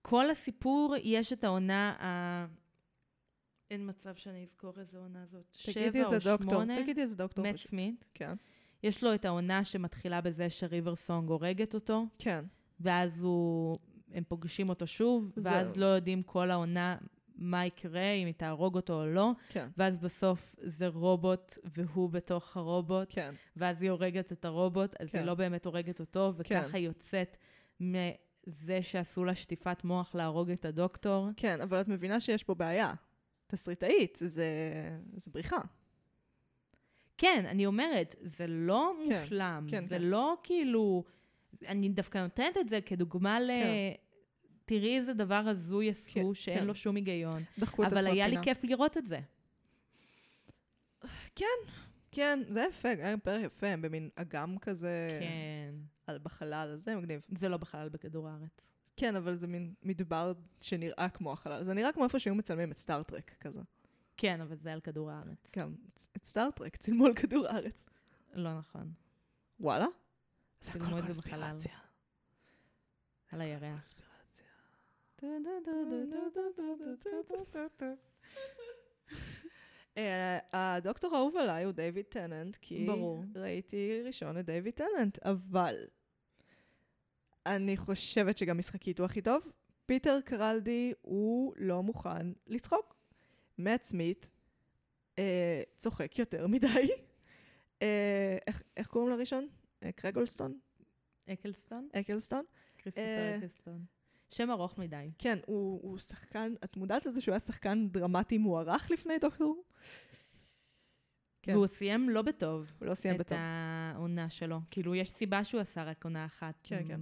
כל 0.01 0.29
הסיפור, 0.29 0.95
יש 1.03 1.33
את 1.33 1.43
העונה 1.43 1.95
ה... 1.99 2.45
אין 3.71 3.89
מצב 3.89 4.15
שאני 4.15 4.43
אזכור 4.43 4.73
איזה 4.79 4.97
עונה 4.97 5.25
זאת. 5.25 5.45
שבע 5.53 6.05
או 6.05 6.11
דוקטור, 6.11 6.51
שמונה. 6.51 6.81
תגידי 6.83 7.01
איזה 7.01 7.15
דוקטור 7.15 7.45
מאט 7.45 7.55
פשוט. 7.55 7.67
סמית. 7.69 8.05
כן. 8.13 8.33
יש 8.83 9.03
לו 9.03 9.15
את 9.15 9.25
העונה 9.25 9.63
שמתחילה 9.63 10.21
בזה 10.21 10.49
שריבר 10.49 10.95
סונג 10.95 11.29
הורגת 11.29 11.73
אותו, 11.73 12.05
כן. 12.19 12.45
ואז 12.79 13.23
הוא... 13.23 13.77
הם 14.15 14.23
פוגשים 14.27 14.69
אותו 14.69 14.87
שוב, 14.87 15.31
זהו. 15.35 15.53
ואז 15.53 15.77
לא 15.77 15.85
יודעים 15.85 16.23
כל 16.23 16.51
העונה 16.51 16.97
מה 17.37 17.65
יקרה, 17.65 18.11
אם 18.11 18.25
היא 18.25 18.33
תהרוג 18.33 18.75
אותו 18.75 19.01
או 19.01 19.07
לא, 19.07 19.31
כן. 19.49 19.67
ואז 19.77 19.99
בסוף 19.99 20.55
זה 20.61 20.87
רובוט, 20.87 21.57
והוא 21.63 22.09
בתוך 22.09 22.57
הרובוט, 22.57 23.07
כן. 23.09 23.33
ואז 23.55 23.81
היא 23.81 23.91
הורגת 23.91 24.31
את 24.31 24.45
הרובוט, 24.45 24.95
אז 24.99 25.09
כן. 25.09 25.17
היא 25.17 25.25
לא 25.25 25.33
באמת 25.33 25.65
הורגת 25.65 25.99
אותו, 25.99 26.33
וככה 26.37 26.71
כן. 26.71 26.77
יוצאת 26.77 27.37
מזה 27.79 28.81
שעשו 28.81 29.25
לה 29.25 29.35
שטיפת 29.35 29.83
מוח 29.83 30.15
להרוג 30.15 30.51
את 30.51 30.65
הדוקטור. 30.65 31.29
כן, 31.37 31.61
אבל 31.61 31.81
את 31.81 31.87
מבינה 31.87 32.19
שיש 32.19 32.43
פה 32.43 32.53
בעיה. 32.53 32.93
תסריטאית, 33.47 34.17
זה, 34.21 34.47
זה 35.15 35.31
בריחה. 35.31 35.59
כן, 37.17 37.45
אני 37.47 37.65
אומרת, 37.65 38.15
זה 38.21 38.47
לא 38.47 38.93
כן, 38.97 39.19
מושלם, 39.19 39.67
כן, 39.69 39.83
זה 39.83 39.95
כן. 39.95 40.01
לא 40.01 40.37
כאילו... 40.43 41.03
אני 41.67 41.89
דווקא 41.89 42.17
נותנת 42.17 42.57
את 42.57 42.69
זה 42.69 42.81
כדוגמה 42.81 43.39
ל... 43.39 43.51
כן. 44.67 44.75
תראי 44.75 44.97
איזה 44.97 45.13
דבר 45.13 45.43
הזוי 45.47 45.89
עשו, 45.89 46.13
כן, 46.13 46.33
שאין 46.33 46.59
כן. 46.59 46.65
לו 46.65 46.75
שום 46.75 46.95
היגיון. 46.95 47.43
דחקו 47.59 47.83
את 47.83 47.87
עצמם 47.87 47.97
אבל 47.97 48.07
היה 48.07 48.27
לי. 48.27 48.35
כיף 48.41 48.63
לראות 48.63 48.97
את 48.97 49.07
זה. 49.07 49.19
כן, 52.11 52.39
זה 52.49 52.65
יפה, 52.69 52.89
היה 52.89 53.17
פרק 53.17 53.41
יפה, 53.45 53.67
הם 53.67 53.81
במין 53.81 54.09
אגם 54.15 54.57
כזה, 54.57 55.07
כן. 55.19 55.75
על 56.07 56.17
בחלל, 56.17 56.75
זה 56.75 56.95
מגניב. 56.95 57.21
זה 57.37 57.49
לא 57.49 57.57
בחלל 57.57 57.89
בכדור 57.89 58.27
הארץ. 58.29 58.67
כן, 58.97 59.15
אבל 59.15 59.35
זה 59.35 59.47
מין 59.47 59.73
מדבר 59.83 60.33
שנראה 60.61 61.09
כמו 61.09 61.33
החלל. 61.33 61.63
זה 61.63 61.73
נראה 61.73 61.91
כמו 61.91 62.03
איפה 62.03 62.19
שהיו 62.19 62.35
מצלמים 62.35 62.71
את 62.71 62.77
סטארט-טרק 62.77 63.31
כזה. 63.39 63.61
כן, 64.17 64.41
אבל 64.41 64.55
זה 64.55 64.73
על 64.73 64.81
כדור 64.81 65.11
הארץ. 65.11 65.49
גם 65.57 65.75
את 66.17 66.23
סטארט-טרק 66.23 66.75
צילמו 66.75 67.05
על 67.05 67.13
כדור 67.13 67.47
הארץ. 67.47 67.89
לא 68.33 68.57
נכון. 68.57 68.93
וואלה? 69.59 69.85
זה 70.61 70.71
הכל. 70.71 71.01
קונספירציה. 71.01 71.77
על 73.31 73.41
הירח. 73.41 73.93
קונספירציה. 77.27 77.93
אה, 79.97 80.39
הדוקטור 80.53 81.15
האהוב 81.15 81.37
עליי 81.37 81.63
הוא 81.63 81.71
דיוויד 81.71 82.05
טננט, 82.05 82.57
כי 82.61 82.85
ברור. 82.87 83.23
ראיתי 83.35 84.01
ראשון 84.05 84.39
את 84.39 84.45
דיוויד 84.45 84.73
טננט, 84.73 85.19
אבל 85.19 85.75
אני 87.45 87.77
חושבת 87.77 88.37
שגם 88.37 88.57
משחקית 88.57 88.99
הוא 88.99 89.05
הכי 89.05 89.21
טוב. 89.21 89.51
פיטר 89.85 90.19
קרלדי 90.25 90.93
הוא 91.01 91.53
לא 91.57 91.83
מוכן 91.83 92.31
לצחוק. 92.47 92.95
מאט 93.57 93.83
סמית 93.83 94.29
אה, 95.19 95.61
צוחק 95.77 96.19
יותר 96.19 96.47
מדי. 96.47 96.89
אה, 97.81 98.37
איך, 98.47 98.63
איך 98.77 98.87
קוראים 98.87 99.09
לראשון? 99.09 99.47
אה, 99.83 99.91
קרגולסטון? 99.91 100.59
אקלסטון? 101.29 101.89
אקלסטון? 101.93 102.45
כריסטופר 102.77 103.01
אה, 103.01 103.37
אקלסטון. 103.37 103.85
שם 104.29 104.51
ארוך 104.51 104.77
מדי. 104.77 105.11
כן, 105.17 105.39
הוא, 105.45 105.79
הוא 105.83 105.97
שחקן, 105.97 106.53
את 106.63 106.77
מודעת 106.77 107.05
לזה 107.05 107.21
שהוא 107.21 107.33
היה 107.33 107.39
שחקן 107.39 107.87
דרמטי 107.91 108.37
מוערך 108.37 108.91
לפני 108.91 109.17
דוקטור? 109.19 109.63
כן. 111.41 111.53
והוא 111.55 111.67
סיים 111.67 112.09
לא 112.09 112.21
בטוב. 112.21 112.71
הוא 112.79 112.87
לא 112.87 112.95
סיים 112.95 113.15
את 113.15 113.19
בטוב. 113.19 113.37
העונה 113.41 114.29
שלו. 114.29 114.59
כאילו, 114.71 114.95
יש 114.95 115.09
סיבה 115.09 115.43
שהוא 115.43 115.61
עשה 115.61 115.83
רק 115.83 116.03
עונה 116.03 116.25
אחת. 116.25 116.59
כן, 116.63 116.77
עם- 116.79 116.87
כן. 116.87 117.01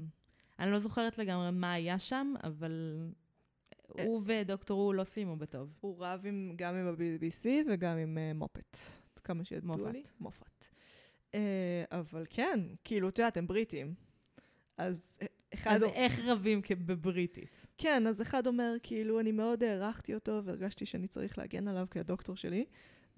אני 0.60 0.72
לא 0.72 0.80
זוכרת 0.80 1.18
לגמרי 1.18 1.52
מה 1.52 1.74
היה 1.74 2.00
שם, 2.00 2.34
אבל 2.44 3.00
אה. 4.00 4.04
הוא 4.04 4.22
ודוקטור 4.26 4.82
הו 4.82 4.94
לא 4.94 5.04
סיימו 5.04 5.36
בטוב. 5.36 5.78
הוא 5.82 5.96
רב 6.00 6.26
עם, 6.26 6.54
גם 6.56 6.76
עם 6.76 6.88
ה-BBC 6.88 7.46
וגם 7.70 7.98
עם 7.98 8.18
uh, 8.18 8.38
מופאט. 8.38 8.78
כמה 9.24 9.44
שידוע 9.44 9.76
מופת. 9.78 9.94
לי. 9.94 10.04
מופת. 10.20 10.66
Uh, 11.32 11.36
אבל 11.92 12.26
כן, 12.30 12.60
כאילו, 12.84 13.10
את 13.10 13.20
יודעת, 13.20 13.38
הם 13.38 13.48
בריטים. 13.48 13.94
אז 14.78 15.18
אחד... 15.54 15.72
אז 15.76 15.84
או- 15.84 15.94
איך 15.94 16.20
רבים 16.26 16.62
בבריטית? 16.86 17.68
כן, 17.78 18.08
אז 18.08 18.22
אחד 18.22 18.48
אומר, 18.48 18.74
כאילו, 18.84 19.20
אני 19.20 19.32
מאוד 19.32 19.64
הערכתי 19.64 20.14
אותו 20.16 20.42
והרגשתי 20.44 20.86
שאני 20.86 21.08
צריך 21.08 21.38
להגן 21.38 21.68
עליו 21.68 21.88
כהדוקטור 21.92 22.36
שלי. 22.36 22.66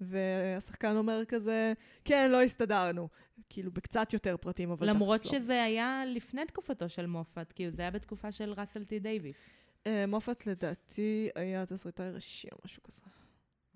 והשחקן 0.00 0.96
אומר 0.96 1.24
כזה, 1.28 1.72
כן, 2.04 2.30
לא 2.30 2.42
הסתדרנו. 2.42 3.08
כאילו, 3.48 3.70
בקצת 3.70 4.12
יותר 4.12 4.36
פרטים, 4.36 4.70
אבל 4.70 4.88
למרות 4.88 5.24
לא. 5.24 5.30
שזה 5.30 5.62
היה 5.62 6.02
לפני 6.06 6.46
תקופתו 6.46 6.88
של 6.88 7.06
מופת, 7.06 7.52
כאילו 7.52 7.70
זה 7.70 7.82
היה 7.82 7.90
בתקופה 7.90 8.32
של 8.32 8.52
ראסל 8.52 8.84
טי 8.84 8.98
דייוויס. 8.98 9.46
אה, 9.86 10.06
מופת 10.06 10.46
לדעתי 10.46 11.28
היה 11.34 11.66
תסריטאי 11.66 12.10
ראשי 12.10 12.48
או 12.52 12.58
משהו 12.64 12.82
כזה. 12.82 13.00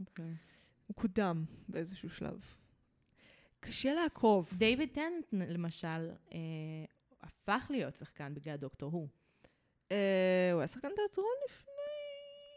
אוקיי. 0.01 0.35
הוא 0.87 0.95
קודם 0.97 1.45
באיזשהו 1.69 2.11
שלב. 2.11 2.41
קשה 3.61 3.95
לעקוב. 3.95 4.51
דייוויד 4.59 4.89
טנט, 4.93 5.27
למשל, 5.33 6.11
אה, 6.33 6.39
הפך 7.23 7.67
להיות 7.71 7.97
שחקן 7.97 8.35
בגלל 8.35 8.57
דוקטור 8.57 8.93
הוא. 8.93 9.09
אה, 9.93 10.51
הוא 10.53 10.61
היה 10.61 10.69
שחקן 10.69 10.89
תיאטרון 10.97 11.35
לפני? 11.49 11.71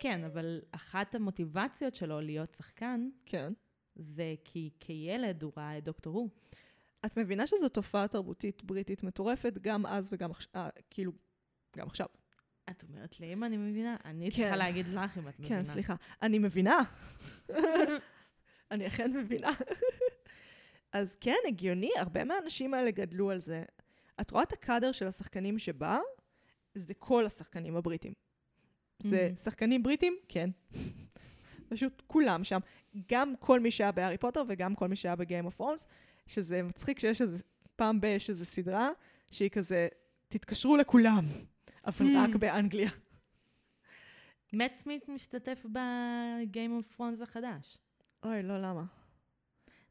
כן, 0.02 0.24
אבל 0.24 0.62
אחת 0.72 1.16
המוטיבציות 1.16 1.96
שלו 1.96 2.22
להיות 2.22 2.54
שחקן, 2.54 3.10
כן. 3.26 3.54
זה 3.96 4.36
כי 4.44 4.70
כילד 4.80 5.44
הוא 5.44 5.52
ראה 5.58 5.78
את 5.78 5.84
דוקטור 5.84 6.16
הוא. 6.16 6.30
את 7.06 7.18
מבינה 7.18 7.48
שזו 7.48 7.70
תופעה 7.70 8.08
תרבותית 8.08 8.64
בריטית 8.64 9.04
מטורפת, 9.04 9.54
גם 9.62 9.86
אז 9.86 10.10
וגם 10.12 10.32
עכשיו, 10.32 10.52
אה, 10.56 10.70
כאילו, 10.90 11.12
גם 11.78 11.88
עכשיו. 11.88 12.08
את 12.70 12.84
אומרת 12.84 13.20
לי 13.20 13.34
אם 13.34 13.44
אני 13.44 13.58
מבינה? 13.58 13.96
אני 14.06 14.32
כן. 14.32 14.42
צריכה 14.42 14.56
להגיד 14.56 14.88
לך 14.88 15.18
אם 15.18 15.28
את 15.28 15.40
מבינה. 15.40 15.56
כן, 15.56 15.64
סליחה. 15.64 15.96
אני 16.22 16.40
מבינה. 16.40 16.80
אני 18.72 18.88
אכן 18.88 19.14
מבינה. 19.14 19.52
אז 20.92 21.16
כן, 21.20 21.36
הגיוני, 21.48 21.92
הרבה 21.98 22.24
מהאנשים 22.24 22.74
האלה 22.74 22.92
גדלו 22.92 23.32
על 23.32 23.40
זה. 23.40 23.64
את 24.22 24.32
רואה 24.32 24.44
את 24.44 24.54
הקאדר 24.54 24.92
של 24.92 25.08
השחקנים 25.08 25.60
שבא? 25.60 26.00
זה 26.76 26.94
כל 26.94 27.26
השחקנים 27.26 27.76
הבריטים. 27.76 28.14
זה 29.00 29.30
Mhm. 29.34 29.38
שחקנים 29.38 29.84
בריטים? 29.84 30.16
כן. 30.28 30.50
פשוט 31.70 32.02
כולם 32.08 32.44
שם. 32.44 32.60
גם 33.12 33.34
כל 33.40 33.60
מי 33.60 33.72
שהיה 33.72 33.92
בהארי 33.92 34.18
פוטר 34.18 34.44
וגם 34.48 34.76
כל 34.76 34.88
מי 34.88 34.96
שהיה 34.96 35.16
בגיים 35.16 35.46
אוף 35.46 35.60
רונס, 35.60 35.88
שזה 36.28 36.64
מצחיק 36.64 37.00
שיש 37.00 37.22
איזה, 37.22 37.38
פעם 37.76 38.02
ב- 38.02 38.06
יש 38.06 38.30
איזו 38.30 38.46
סדרה 38.46 38.90
שהיא 39.32 39.50
כזה, 39.50 39.88
תתקשרו 40.28 40.78
לכולם, 40.78 41.26
אבל 41.86 42.06
Hmm. 42.06 42.20
רק 42.30 42.36
באנגליה. 42.36 42.90
מאט 44.54 44.76
סמית 44.76 45.10
משתתף 45.10 45.66
ב 45.66 45.88
Game 45.88 46.76
of 46.78 46.88
Thrones 46.96 47.22
החדש. 47.22 47.78
אוי, 48.26 48.44
לא, 48.44 48.62
למה? 48.62 48.84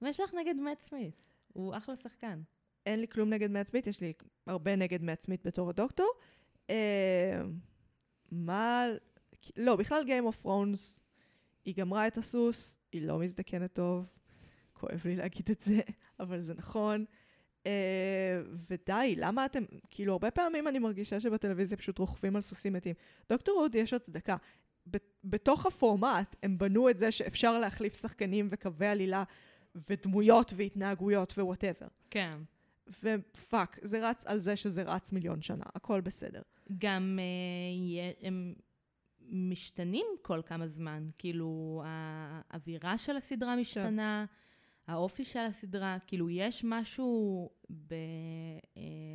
מה 0.01 0.09
יש 0.09 0.20
לך 0.20 0.35
נגד 0.35 0.55
מאט 0.57 0.81
סמית? 0.81 1.23
הוא 1.53 1.77
אחלה 1.77 1.97
שחקן. 1.97 2.41
אין 2.87 3.01
לי 3.01 3.09
כלום 3.09 3.30
נגד 3.30 3.51
מאט 3.51 3.68
סמית, 3.68 3.87
יש 3.87 4.01
לי 4.01 4.12
הרבה 4.47 4.76
נגד 4.76 5.03
מאט 5.03 5.20
סמית 5.20 5.47
בתור 5.47 5.70
הדוקטור. 5.70 6.11
אה, 6.70 7.43
מה... 8.33 8.87
לא, 9.57 9.76
בכלל 9.76 10.05
Game 10.07 10.33
of 10.33 10.47
Thrones, 10.47 11.01
היא 11.64 11.74
גמרה 11.76 12.07
את 12.07 12.18
הסוס, 12.18 12.78
היא 12.93 13.07
לא 13.07 13.18
מזדקנת 13.18 13.72
טוב. 13.72 14.18
כואב 14.72 15.03
לי 15.05 15.16
להגיד 15.16 15.51
את 15.51 15.61
זה, 15.61 15.80
אבל 16.20 16.41
זה 16.41 16.55
נכון. 16.55 17.05
אה, 17.66 18.43
ודי, 18.70 19.14
למה 19.16 19.47
אתם... 19.47 19.64
כאילו, 19.91 20.12
הרבה 20.12 20.30
פעמים 20.30 20.68
אני 20.68 20.78
מרגישה 20.78 21.20
שבטלוויזיה 21.20 21.78
פשוט 21.78 21.99
רוכבים 21.99 22.37
על 22.37 22.43
סוסים 22.43 22.72
מתים. 22.72 22.95
דוקטור 23.28 23.61
הו, 23.61 23.74
יש 23.74 23.93
הצדקה. 23.93 24.37
בתוך 25.24 25.66
הפורמט 25.66 26.37
הם 26.43 26.59
בנו 26.59 26.91
את 26.91 26.99
זה 26.99 27.11
שאפשר 27.11 27.59
להחליף 27.59 27.95
שחקנים 27.95 28.49
וקווי 28.51 28.87
עלילה 28.87 29.24
ודמויות 29.74 30.53
והתנהגויות 30.57 31.33
ו 31.38 31.43
whatever. 31.43 31.86
כן. 32.11 32.39
ו 32.88 33.03
fuck, 33.03 33.78
זה 33.83 34.09
רץ 34.11 34.26
על 34.26 34.39
זה 34.39 34.57
שזה 34.57 34.83
רץ 34.83 35.12
מיליון 35.12 35.43
שנה, 35.43 35.64
הכל 35.74 36.01
בסדר. 36.01 36.43
גם 36.78 37.18
אה, 37.22 38.11
הם 38.26 38.55
משתנים 39.28 40.07
כל 40.22 40.41
כמה 40.47 40.66
זמן. 40.66 41.09
כאילו, 41.18 41.83
האווירה 41.87 42.99
של 42.99 43.16
הסדרה 43.16 43.57
משתנה, 43.57 44.24
האופי 44.87 45.24
של 45.24 45.39
הסדרה, 45.41 45.97
כאילו, 46.07 46.30
יש 46.30 46.64
משהו 46.64 47.51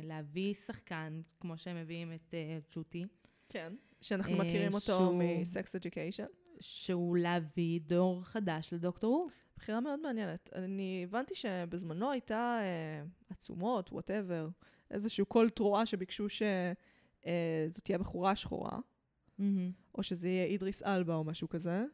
בלהביא 0.02 0.54
שחקן, 0.54 1.20
כמו 1.40 1.56
שהם 1.56 1.76
מביאים 1.76 2.12
את 2.12 2.34
אה, 2.34 2.58
גאטווה, 2.74 3.06
כן. 3.48 3.72
שאנחנו 4.00 4.32
אה, 4.34 4.38
מכירים 4.38 4.72
אותו 4.74 4.80
שהוא- 4.80 5.22
מ 5.40 5.49
Sex 5.49 5.74
Education. 5.76 6.26
שהוא 6.60 7.16
להביא 7.18 7.80
דור 7.80 8.24
חדש 8.24 8.72
לדוקטור 8.72 9.14
הוא. 9.16 9.30
בחירה 9.58 9.80
מאוד 9.80 10.00
מעניינת. 10.00 10.50
אני 10.54 11.04
הבנתי 11.04 11.34
שבזמנו 11.34 12.10
הייתה 12.10 12.58
אה, 12.62 13.02
עצומות, 13.30 13.92
whatever, 13.92 14.48
איזשהו 14.90 15.26
קול 15.26 15.50
תרועה 15.50 15.86
שביקשו 15.86 16.28
שזאת 16.28 17.84
תהיה 17.84 17.98
בחורה 17.98 18.36
שחורה, 18.36 18.78
או 19.94 20.02
שזה 20.02 20.28
יהיה 20.28 20.44
אידריס 20.44 20.82
אלבה 20.82 21.14
או 21.14 21.24
משהו 21.24 21.48
כזה, 21.48 21.84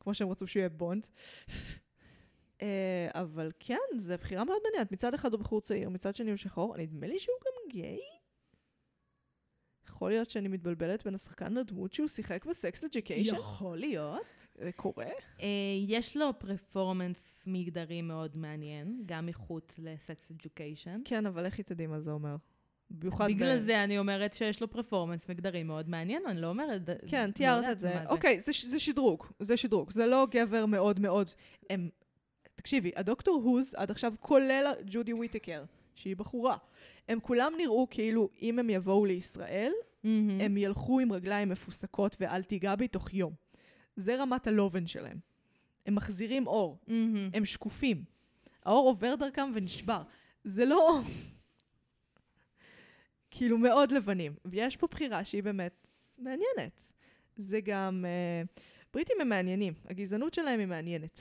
כמו 0.00 0.14
שהם 0.14 0.30
רצו 0.30 0.46
שהוא 0.46 0.60
יהיה 0.60 0.68
בונד. 0.68 1.06
אה, 2.62 3.08
אבל 3.14 3.52
כן, 3.58 3.78
זו 3.96 4.14
בחירה 4.20 4.44
מאוד 4.44 4.58
מעניינת. 4.64 4.92
מצד 4.92 5.14
אחד 5.14 5.32
הוא 5.32 5.40
בחור 5.40 5.60
צעיר, 5.60 5.88
מצד 5.88 6.16
שני 6.16 6.30
הוא 6.30 6.36
שחור. 6.36 6.76
נדמה 6.76 7.06
לי 7.06 7.18
שהוא 7.18 7.36
גם 7.46 7.70
גיי. 7.70 8.00
יכול 9.88 10.10
להיות 10.10 10.30
שאני 10.30 10.48
מתבלבלת 10.48 11.04
בין 11.04 11.14
השחקן 11.14 11.54
לדמות 11.54 11.92
שהוא 11.92 12.08
שיחק 12.08 12.44
בסקס 12.44 12.84
אדיוקיישן? 12.84 13.34
יכול 13.34 13.78
להיות. 13.78 14.22
זה 14.54 14.72
קורה? 14.72 15.06
Uh, 15.38 15.42
יש 15.86 16.16
לו 16.16 16.38
פרפורמנס 16.38 17.44
מגדרי 17.46 18.02
מאוד 18.02 18.36
מעניין, 18.36 19.02
גם 19.06 19.26
מחוץ 19.26 19.74
לסקס 19.78 20.30
אדיוקיישן. 20.30 21.00
כן, 21.04 21.26
אבל 21.26 21.44
איך 21.44 21.58
היא 21.58 21.64
תדעי 21.64 21.86
מה 21.86 22.00
זה 22.00 22.10
אומר? 22.10 22.36
במיוחד 22.90 23.26
בגלל 23.28 23.56
ב... 23.56 23.60
זה 23.60 23.84
אני 23.84 23.98
אומרת 23.98 24.34
שיש 24.34 24.60
לו 24.60 24.70
פרפורמנס 24.70 25.28
מגדרי 25.28 25.62
מאוד 25.62 25.88
מעניין, 25.88 26.22
אני 26.26 26.40
לא 26.40 26.46
אומרת... 26.46 26.82
כן, 27.06 27.26
לא 27.26 27.32
תיארת 27.32 27.64
את 27.72 27.78
זה. 27.78 28.06
אוקיי, 28.08 28.40
זה, 28.40 28.52
זה 28.64 28.78
שדרוג, 28.78 29.26
זה 29.40 29.56
שדרוג. 29.56 29.90
זה 29.90 30.06
לא 30.06 30.26
גבר 30.30 30.66
מאוד 30.66 31.00
מאוד... 31.00 31.30
הם... 31.70 31.88
תקשיבי, 32.54 32.90
הדוקטור 32.96 33.42
הוז 33.44 33.74
עד 33.74 33.90
עכשיו, 33.90 34.14
כולל 34.20 34.72
ג'ודי 34.86 35.12
וויטקר, 35.12 35.64
שהיא 35.98 36.16
בחורה, 36.16 36.56
הם 37.08 37.20
כולם 37.20 37.52
נראו 37.56 37.86
כאילו 37.90 38.30
אם 38.42 38.58
הם 38.58 38.70
יבואו 38.70 39.04
לישראל, 39.04 39.72
מהמם. 40.04 40.40
הם 40.40 40.56
ילכו 40.56 41.00
עם 41.00 41.12
רגליים 41.12 41.48
מפוסקות 41.48 42.16
ואל 42.20 42.42
תיגע 42.42 42.76
בי 42.76 42.88
תוך 42.88 43.14
יום. 43.14 43.32
זה 43.96 44.16
רמת 44.16 44.46
הלובן 44.46 44.86
שלהם. 44.86 45.18
הם 45.86 45.94
מחזירים 45.94 46.46
אור, 46.46 46.78
מהמם. 46.86 47.30
הם 47.34 47.44
שקופים. 47.44 48.04
האור 48.64 48.88
עובר 48.88 49.14
דרכם 49.14 49.50
ונשבר. 49.54 50.02
זה 50.44 50.64
לא... 50.64 51.00
כאילו 53.30 53.58
מאוד 53.58 53.92
לבנים. 53.92 54.34
ויש 54.44 54.76
פה 54.76 54.86
בחירה 54.86 55.24
שהיא 55.24 55.42
באמת 55.42 55.86
מעניינת. 56.18 56.92
זה 57.36 57.60
גם... 57.60 58.04
Uh, 58.04 58.60
בריטים 58.94 59.16
הם 59.20 59.28
מעניינים, 59.28 59.74
הגזענות 59.84 60.34
שלהם 60.34 60.60
היא 60.60 60.66
מעניינת. 60.66 61.20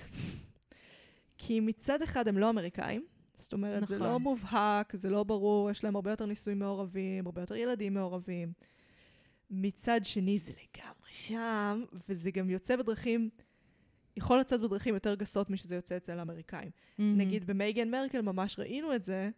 כי 1.37 1.59
מצד 1.59 2.01
אחד 2.01 2.27
הם 2.27 2.37
לא 2.37 2.49
אמריקאים, 2.49 3.05
זאת 3.37 3.53
אומרת, 3.53 3.75
נכון. 3.83 3.87
זה 3.87 3.95
נכון. 3.95 4.07
לא 4.07 4.19
מובהק, 4.19 4.95
זה 4.95 5.09
לא 5.09 5.23
ברור, 5.23 5.71
יש 5.71 5.83
להם 5.83 5.95
הרבה 5.95 6.11
יותר 6.11 6.25
נישואים 6.25 6.59
מעורבים, 6.59 7.25
הרבה 7.25 7.41
יותר 7.41 7.55
ילדים 7.55 7.93
מעורבים. 7.93 8.53
מצד 9.49 9.99
שני 10.03 10.37
זה 10.37 10.51
לגמרי 10.51 11.11
שם, 11.11 11.83
וזה 12.09 12.31
גם 12.31 12.49
יוצא 12.49 12.75
בדרכים, 12.75 13.29
יכול 14.17 14.39
לצאת 14.39 14.61
בדרכים 14.61 14.93
יותר 14.93 15.15
גסות 15.15 15.49
משזה 15.49 15.75
יוצא 15.75 15.97
אצל 15.97 16.19
האמריקאים. 16.19 16.71
מהמם. 16.97 17.17
נגיד 17.17 17.47
במייגן 17.47 17.89
מרקל 17.89 18.21
ממש 18.21 18.59
ראינו 18.59 18.95
את 18.95 19.03
זה, 19.03 19.29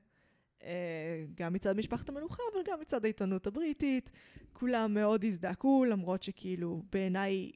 אה, 0.64 1.26
גם 1.36 1.54
מצד 1.54 1.78
משפחת 1.78 2.10
המלוכה, 2.10 2.44
אבל 2.54 2.62
גם 2.66 2.80
מצד 2.82 3.06
העיתונות 3.06 3.48
הבריטית. 3.48 4.12
כולם 4.54 4.94
מאוד 4.94 5.24
הזדעקו, 5.24 5.86
למרות 5.86 6.24
שכאילו 6.24 6.84
בעיניי 6.92 7.52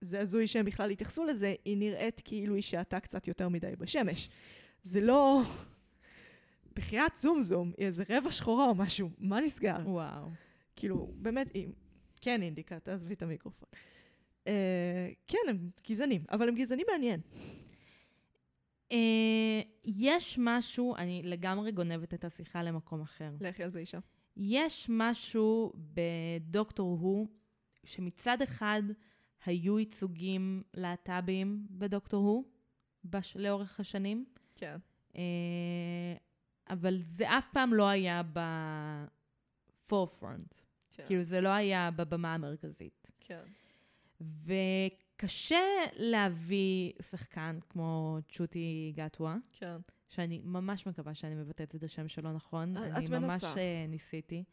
זה 0.00 0.20
הזוי 0.20 0.46
שהם 0.46 0.64
בכלל 0.64 0.90
התייחסו 0.90 1.24
לזה, 1.24 1.54
היא 1.64 1.76
נראית 1.76 2.20
כאילו 2.24 2.54
היא 2.54 2.62
שעתה 2.62 3.00
קצת 3.00 3.28
יותר 3.28 3.48
מדי 3.48 3.72
בשמש. 3.78 4.28
זה 4.84 5.00
לא... 5.00 5.42
בחייאת 6.76 7.16
זום 7.16 7.40
זום, 7.40 7.72
איזה 7.78 8.04
רבע 8.08 8.30
שחורה 8.30 8.68
או 8.68 8.74
משהו, 8.74 9.10
מה 9.18 9.40
נסגר? 9.40 9.76
וואו. 9.84 10.30
כאילו, 10.76 11.10
באמת, 11.16 11.50
היא... 11.54 11.68
כן, 12.20 12.42
אינדיקה, 12.42 12.78
תעזבי 12.78 13.14
את 13.14 13.22
המיקרופון. 13.22 13.68
אה, 14.46 15.10
כן, 15.28 15.38
הם 15.48 15.70
גזענים, 15.88 16.24
אבל 16.30 16.48
הם 16.48 16.54
גזענים 16.54 16.86
מעניין. 16.92 17.20
אה, 18.92 19.60
יש 19.84 20.38
משהו, 20.40 20.96
אני 20.96 21.22
לגמרי 21.24 21.72
גונבת 21.72 22.14
את 22.14 22.24
השיחה 22.24 22.62
למקום 22.62 23.00
אחר. 23.00 23.30
לכי 23.40 23.62
על 23.62 23.70
זה 23.70 23.78
אישה. 23.78 23.98
יש 24.36 24.86
משהו 24.90 25.72
בדוקטור 25.76 26.98
הוא, 27.00 27.26
שמצד 27.84 28.42
אחד 28.42 28.82
היו 29.44 29.78
ייצוגים 29.78 30.62
להט"בים 30.74 31.66
בדוקטור 31.70 32.24
הוא, 32.24 32.44
בש... 33.04 33.36
לאורך 33.36 33.80
השנים, 33.80 34.24
כן. 34.54 34.76
אה, 35.16 35.22
אבל 36.70 36.98
זה 37.02 37.38
אף 37.38 37.48
פעם 37.52 37.74
לא 37.74 37.88
היה 37.88 38.22
ב-forefront. 38.32 40.54
כן. 40.90 41.04
כאילו, 41.06 41.22
זה 41.22 41.40
לא 41.40 41.48
היה 41.48 41.90
בבמה 41.90 42.34
המרכזית. 42.34 43.10
כן. 43.20 43.42
וקשה 44.20 45.58
להביא 45.96 46.92
שחקן 47.10 47.58
כמו 47.68 48.18
צ'וטי 48.28 48.92
גטווה, 48.96 49.36
כן. 49.52 49.76
שאני 50.08 50.40
ממש 50.44 50.86
מקווה 50.86 51.14
שאני 51.14 51.34
מבטאת 51.34 51.74
את 51.74 51.82
השם 51.82 52.08
שלו 52.08 52.32
נכון. 52.32 52.76
את 52.76 52.82
אני 52.82 53.06
ממש 53.08 53.44
מנסה. 53.44 53.56
אה, 53.56 53.86
ניסיתי. 53.88 54.44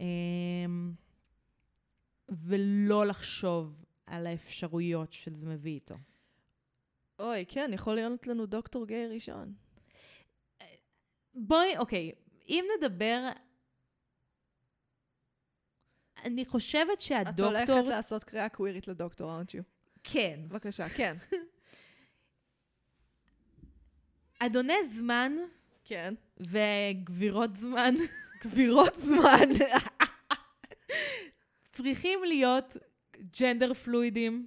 אמ, 0.00 0.92
ולא 2.28 3.06
לחשוב 3.06 3.84
על 4.06 4.26
האפשרויות 4.26 5.12
שזה 5.12 5.46
מביא 5.46 5.72
איתו. 5.72 5.96
אוי, 7.18 7.44
כן, 7.48 7.70
יכול 7.74 7.94
להיות 7.94 8.26
לנו 8.26 8.46
דוקטור 8.46 8.86
גיי 8.86 9.06
ראשון. 9.06 9.54
בואי, 11.34 11.76
אוקיי, 11.78 12.12
אם 12.48 12.64
נדבר... 12.78 13.28
אני 16.24 16.44
חושבת 16.44 16.92
את 16.92 17.00
שהדוקטור... 17.00 17.46
הולכת 17.46 17.88
לעשות 17.88 18.24
קריאה 18.24 18.48
קווירית 18.48 18.88
לדוקטור, 18.88 19.40
aren't 19.40 19.50
you? 19.50 19.62
כן. 20.04 20.40
בבקשה, 20.48 20.88
כן. 20.96 21.16
אדוני 24.38 24.88
זמן 24.88 25.32
כן. 25.84 26.14
וגבירות 26.40 27.56
זמן 27.56 27.94
גבירות 28.44 28.98
זמן. 28.98 29.48
צריכים 31.72 32.24
להיות 32.24 32.76
ג'נדר 33.40 33.74
פלואידים. 33.74 34.46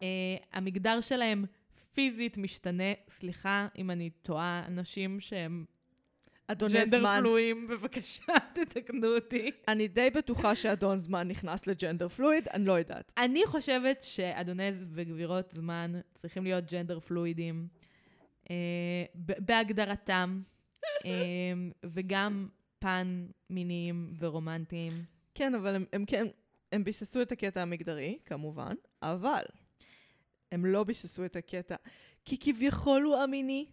Uh, 0.00 0.04
המגדר 0.52 1.00
שלהם 1.00 1.44
פיזית 1.94 2.36
משתנה. 2.36 2.92
סליחה 3.08 3.68
אם 3.78 3.90
אני 3.90 4.10
טועה, 4.10 4.64
אנשים 4.66 5.20
שהם 5.20 5.64
אדוני 6.46 6.74
ג'נדר 6.74 6.98
זמן. 6.98 7.18
פלואיים, 7.20 7.68
בבקשה, 7.68 8.32
תתקנו 8.54 9.14
אותי. 9.14 9.50
אני 9.68 9.88
די 9.88 10.10
בטוחה 10.10 10.54
שאדון 10.54 10.98
זמן 10.98 11.28
נכנס 11.28 11.66
לג'נדר 11.66 12.08
פלואיד, 12.08 12.48
אני 12.48 12.64
לא 12.64 12.72
יודעת. 12.72 13.12
אני 13.18 13.46
חושבת 13.46 14.02
שאדוני 14.02 14.70
וגבירות 14.76 15.50
זמן 15.50 15.92
צריכים 16.14 16.44
להיות 16.44 16.72
ג'נדר 16.72 17.00
פלואידים 17.00 17.68
אה, 18.50 19.04
בהגדרתם, 19.14 20.42
אה, 21.04 21.10
וגם 21.84 22.48
פן 22.78 23.26
מיניים 23.50 24.12
ורומנטיים. 24.18 24.92
כן, 25.34 25.54
אבל 25.54 25.74
הם, 25.74 25.84
הם 25.92 26.04
כן, 26.04 26.26
הם 26.72 26.84
ביססו 26.84 27.22
את 27.22 27.32
הקטע 27.32 27.62
המגדרי, 27.62 28.18
כמובן, 28.24 28.74
אבל 29.02 29.42
הם 30.54 30.66
לא 30.66 30.84
ביססו 30.84 31.24
את 31.24 31.36
הקטע, 31.36 31.76
כי 32.24 32.38
כביכול 32.40 33.02
הוא 33.02 33.16
המיני. 33.16 33.66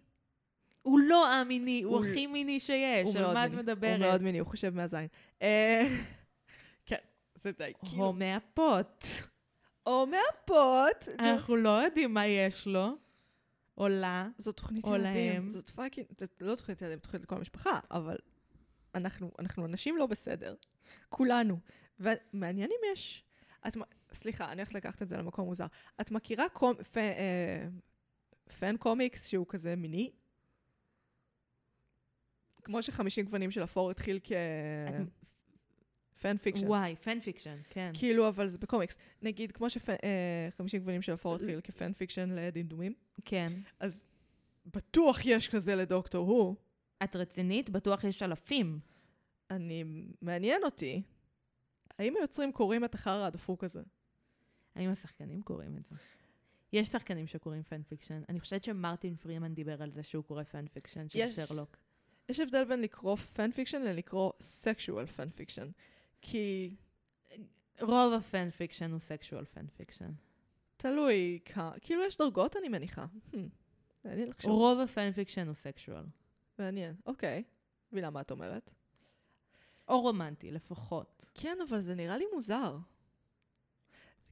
הוא 0.82 1.00
לא 1.00 1.42
א-מיני, 1.42 1.82
הוא 1.82 1.96
הוא- 1.98 2.06
הכי 2.06 2.28
מיני 2.28 2.60
שיש, 2.60 3.16
על 3.16 3.34
מה 3.34 3.46
את 3.46 3.50
מיני. 3.50 3.62
מדברת? 3.62 4.00
הוא 4.00 4.08
מאוד 4.08 4.22
מיני, 4.22 4.40
הוא 4.40 4.48
חושב 4.48 4.76
מהזין. 4.76 5.08
אה, 5.42 5.82
כן, 6.86 6.98
זה 7.36 7.52
די, 7.52 7.72
כאילו. 7.86 8.04
או 8.04 8.14
מהפוט. 8.14 9.04
או 9.86 10.08
מהפוט. 10.08 11.08
אנחנו 11.20 11.56
לא 11.56 11.70
יודעים 11.84 12.14
מה 12.14 12.28
יש 12.28 12.68
לו, 12.68 12.96
או 13.78 13.88
לה. 13.88 14.28
זאת 14.38 14.58
תוכנית 14.58 14.86
ילדים. 14.88 15.48
זאת 15.50 15.70
fucking, 15.70 16.06
לא 16.42 16.56
תוכנית 16.56 16.82
ילדים, 16.82 17.00
תוכנית 17.00 17.24
לכל 17.24 17.36
המשפחה, 17.36 17.80
אבל 17.92 18.18
אנחנו, 18.96 19.32
אנחנו 19.40 19.66
אנשים 19.66 19.98
לא 19.98 20.06
בסדר. 20.06 20.56
כולנו. 21.10 21.58
ומעניין 22.00 22.70
אם 22.72 22.94
יש... 22.94 23.24
את, 23.68 23.78
סליחה, 24.14 24.52
אני 24.52 24.62
הולכת 24.62 24.74
לקחת 24.74 25.02
את 25.02 25.08
זה 25.08 25.18
למקום 25.18 25.46
מוזר. 25.46 25.66
את 26.02 26.12
מכירה 26.12 26.50
קומ, 26.50 26.76
פ, 26.92 26.98
אה, 26.98 27.68
fan 28.60 28.78
קומיקס 28.78 29.28
שהוא 29.28 29.46
כזה 29.50 29.76
מיני? 29.76 30.12
כמו 32.64 32.84
שחמישים 32.84 33.26
גוונים 33.26 33.52
של 33.52 33.64
אפור 33.64 33.92
התחיל 33.92 34.20
כ 36.18 36.26
fan 36.26 36.38
fiction. 36.38 36.68
וואי, 36.68 36.96
fan 36.96 37.20
fiction, 37.20 37.58
כן. 37.70 37.92
כאילו, 37.94 38.28
אבל 38.28 38.48
זה 38.48 38.58
בקומיקס. 38.58 38.98
נגיד, 39.22 39.52
כמו 39.52 39.68
שחמישים 39.70 40.80
גוונים 40.80 41.02
של 41.02 41.14
אפור 41.14 41.36
התחיל 41.36 41.62
כ 41.62 41.74
fan 41.74 41.94
fiction 41.94 42.30
לדמדומים, 42.30 42.94
כן. 43.26 43.48
אז 43.80 44.08
בטוח 44.66 45.26
יש 45.26 45.50
כזה 45.50 45.76
לדוקטור 45.76 46.28
הוא. 46.28 46.56
את 47.04 47.16
רצינית? 47.16 47.70
בטוח 47.70 48.04
יש 48.04 48.24
אלפים. 48.24 48.80
אני, 49.50 49.84
מעניין 50.22 50.64
אותי, 50.64 51.02
האם 52.00 52.14
היוצרים 52.18 52.52
קוראים 52.52 52.86
את 52.86 52.96
החרא 52.96 53.26
הדפוק 53.26 53.64
הזה? 53.64 53.82
האם 54.76 54.90
השחקנים 54.90 55.42
קוראים 55.42 55.78
את 55.78 55.86
זה? 55.86 55.96
יש 56.74 56.88
שחקנים 56.88 57.28
שקוראים 57.28 57.64
fan 57.64 57.84
fiction. 57.84 58.22
אני 58.30 58.40
חושבת 58.40 58.64
שמרטין 58.64 59.16
פרימן 59.16 59.54
דיבר 59.54 59.82
על 59.84 59.92
זה 59.92 60.04
שהוא 60.04 60.24
קורא 60.24 60.44
fan 60.44 60.68
fiction 60.68 61.10
של 61.10 61.20
יש. 61.20 61.36
שרלוק. 61.36 61.78
יש 62.30 62.40
הבדל 62.40 62.64
בין 62.64 62.82
לקרוא 62.82 63.16
fan 63.16 63.52
fiction 63.52 63.82
ללקרוא 63.82 64.32
sexual 64.42 65.06
fan 65.06 65.30
fiction. 65.30 65.70
כי 66.22 66.76
רוב 67.82 68.14
ה 68.14 68.23
fan 68.23 68.50
fiction 68.50 68.92
הוא 68.92 69.00
sexual 69.00 69.46
fan 69.46 69.68
fiction. 69.68 70.12
תלוי 70.78 71.40
כאילו 71.82 72.04
יש 72.04 72.18
דרגות 72.18 72.58
אני 72.58 72.70
מניחה. 72.70 73.06
Hmm, 73.32 73.38
מעניין 74.06 74.30
לחשוב. 74.30 74.52
רוב 74.52 74.80
ה 74.80 74.88
fan 74.88 75.12
fiction 75.12 75.48
הוא 75.48 75.56
sexual. 75.56 76.06
מעניין, 76.60 76.96
אוקיי. 77.06 77.44
מבינה 77.92 78.10
מה 78.10 78.22
את 78.22 78.32
אומרת. 78.32 78.72
או 79.88 80.02
רומנטי, 80.02 80.52
לפחות. 80.52 81.26
כן, 81.34 81.58
אבל 81.70 81.82
זה 81.82 81.96
נראה 81.96 82.18
לי 82.18 82.26
מוזר. 82.34 82.78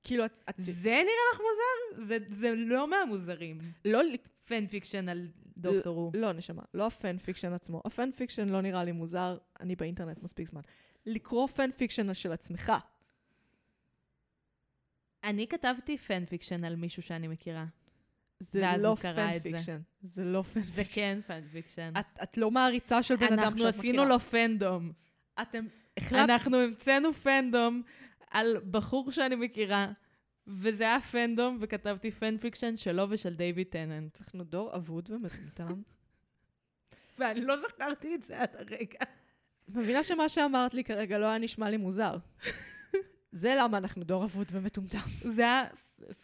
כאילו, 0.03 0.25
את... 0.25 0.31
זה 0.57 0.89
נראה 0.89 1.29
לך 1.33 1.39
מוזר? 1.39 2.05
זה, 2.07 2.17
זה 2.35 2.55
לא 2.55 2.87
מהמוזרים. 2.87 3.57
לא, 3.85 4.01
fan 4.45 4.67
fiction 4.67 5.09
על 5.09 5.27
דוקטור 5.57 5.97
הוא. 5.97 6.11
לא, 6.15 6.33
נשמה, 6.33 6.63
לא 6.73 6.87
ה 6.87 6.95
fan 6.95 7.17
fiction 7.17 7.53
עצמו. 7.53 7.81
ה 7.85 7.92
fan 7.92 8.11
fiction 8.11 8.49
לא 8.49 8.61
נראה 8.61 8.83
לי 8.83 8.91
מוזר, 8.91 9.37
אני 9.59 9.75
באינטרנט 9.75 10.23
מספיק 10.23 10.49
זמן. 10.49 10.61
לקרוא 11.05 11.47
fan 11.47 11.71
fiction 11.71 12.13
של 12.13 12.31
עצמך. 12.31 12.71
אני 15.23 15.47
כתבתי 15.47 15.97
fan 15.97 16.25
fiction 16.25 16.63
על 16.63 16.75
מישהו 16.75 17.03
שאני 17.03 17.27
מכירה. 17.27 17.65
זה 18.39 18.71
לא 18.79 18.95
fan 19.01 19.13
זה. 19.33 19.39
fiction. 19.43 19.79
זה 20.01 20.23
לא 20.23 20.41
fan 20.41 20.61
זה 20.63 20.83
fiction. 20.83 20.95
כן 20.95 21.19
fan 21.27 21.41
fiction. 21.51 21.93
את, 21.99 22.05
את 22.23 22.37
לא 22.37 22.51
מעריצה 22.51 23.03
של 23.03 23.15
בן 23.15 23.25
אדם 23.25 23.35
שאת 23.35 23.43
אנחנו 23.43 23.55
מכירה. 23.57 23.69
עשינו 23.69 24.05
לו 24.05 24.19
fandom. 24.19 24.91
אתם. 25.41 25.65
אנחנו 26.11 26.57
המצאנו 26.57 27.13
fandom 27.13 27.81
על 28.29 28.57
בחור 28.71 29.11
שאני 29.11 29.35
מכירה, 29.35 29.91
וזה 30.47 30.83
היה 30.83 31.01
fandom, 31.01 31.57
וכתבתי 31.61 32.11
fan 32.11 32.37
fiction 32.37 32.77
שלו 32.77 33.05
ושל 33.09 33.33
דיוויד 33.33 33.67
טננט. 33.67 34.17
אנחנו 34.21 34.43
דור 34.43 34.75
אבוד 34.75 35.09
ומטומטם. 35.11 35.81
ואני 37.19 37.41
לא 37.41 37.55
זכרתי 37.57 38.15
את 38.15 38.23
זה 38.23 38.41
עד 38.41 38.55
הרגע. 38.55 38.99
מבינה 39.67 40.03
שמה 40.03 40.29
שאמרת 40.29 40.73
לי 40.73 40.83
כרגע 40.83 41.17
לא 41.17 41.25
היה 41.25 41.37
נשמע 41.37 41.69
לי 41.69 41.77
מוזר. 41.77 42.17
זה 43.31 43.53
למה 43.57 43.77
אנחנו 43.77 44.03
דור 44.03 44.23
אבוד 44.23 44.47
ומטומטם. 44.51 44.99
זה 45.33 45.41
היה 45.41 45.63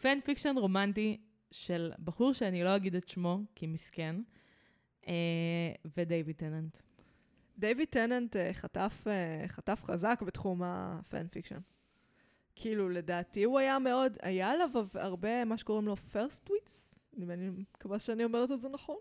fan 0.00 0.18
fiction 0.24 0.54
רומנטי 0.58 1.20
של 1.50 1.92
בחור 2.04 2.32
שאני 2.32 2.64
לא 2.64 2.76
אגיד 2.76 2.94
את 2.94 3.08
שמו, 3.08 3.40
כי 3.54 3.66
מסכן, 3.66 4.16
אה, 5.08 5.12
ודיוויד 5.96 6.36
טננט. 6.36 6.78
דיוויד 7.58 7.88
טננט 7.88 8.36
אה, 8.36 8.52
חטף, 8.52 9.04
אה, 9.06 9.48
חטף 9.48 9.82
חזק 9.84 10.22
בתחום 10.26 10.62
ה 10.64 10.80
fan 10.80 11.28
fiction. 11.28 11.58
כאילו, 12.56 12.88
לדעתי 12.88 13.44
הוא 13.44 13.58
היה 13.58 13.78
מאוד, 13.78 14.18
היה 14.22 14.50
עליו 14.50 14.70
הרבה, 14.94 15.44
מה 15.44 15.58
שקוראים 15.58 15.86
לו 15.86 15.96
thirst 15.96 16.44
tweets, 16.44 16.98
אני 17.30 17.50
מקווה 17.50 17.98
שאני 17.98 18.24
אומרת 18.24 18.50
את 18.52 18.60
זה 18.60 18.68
נכון. 18.68 18.96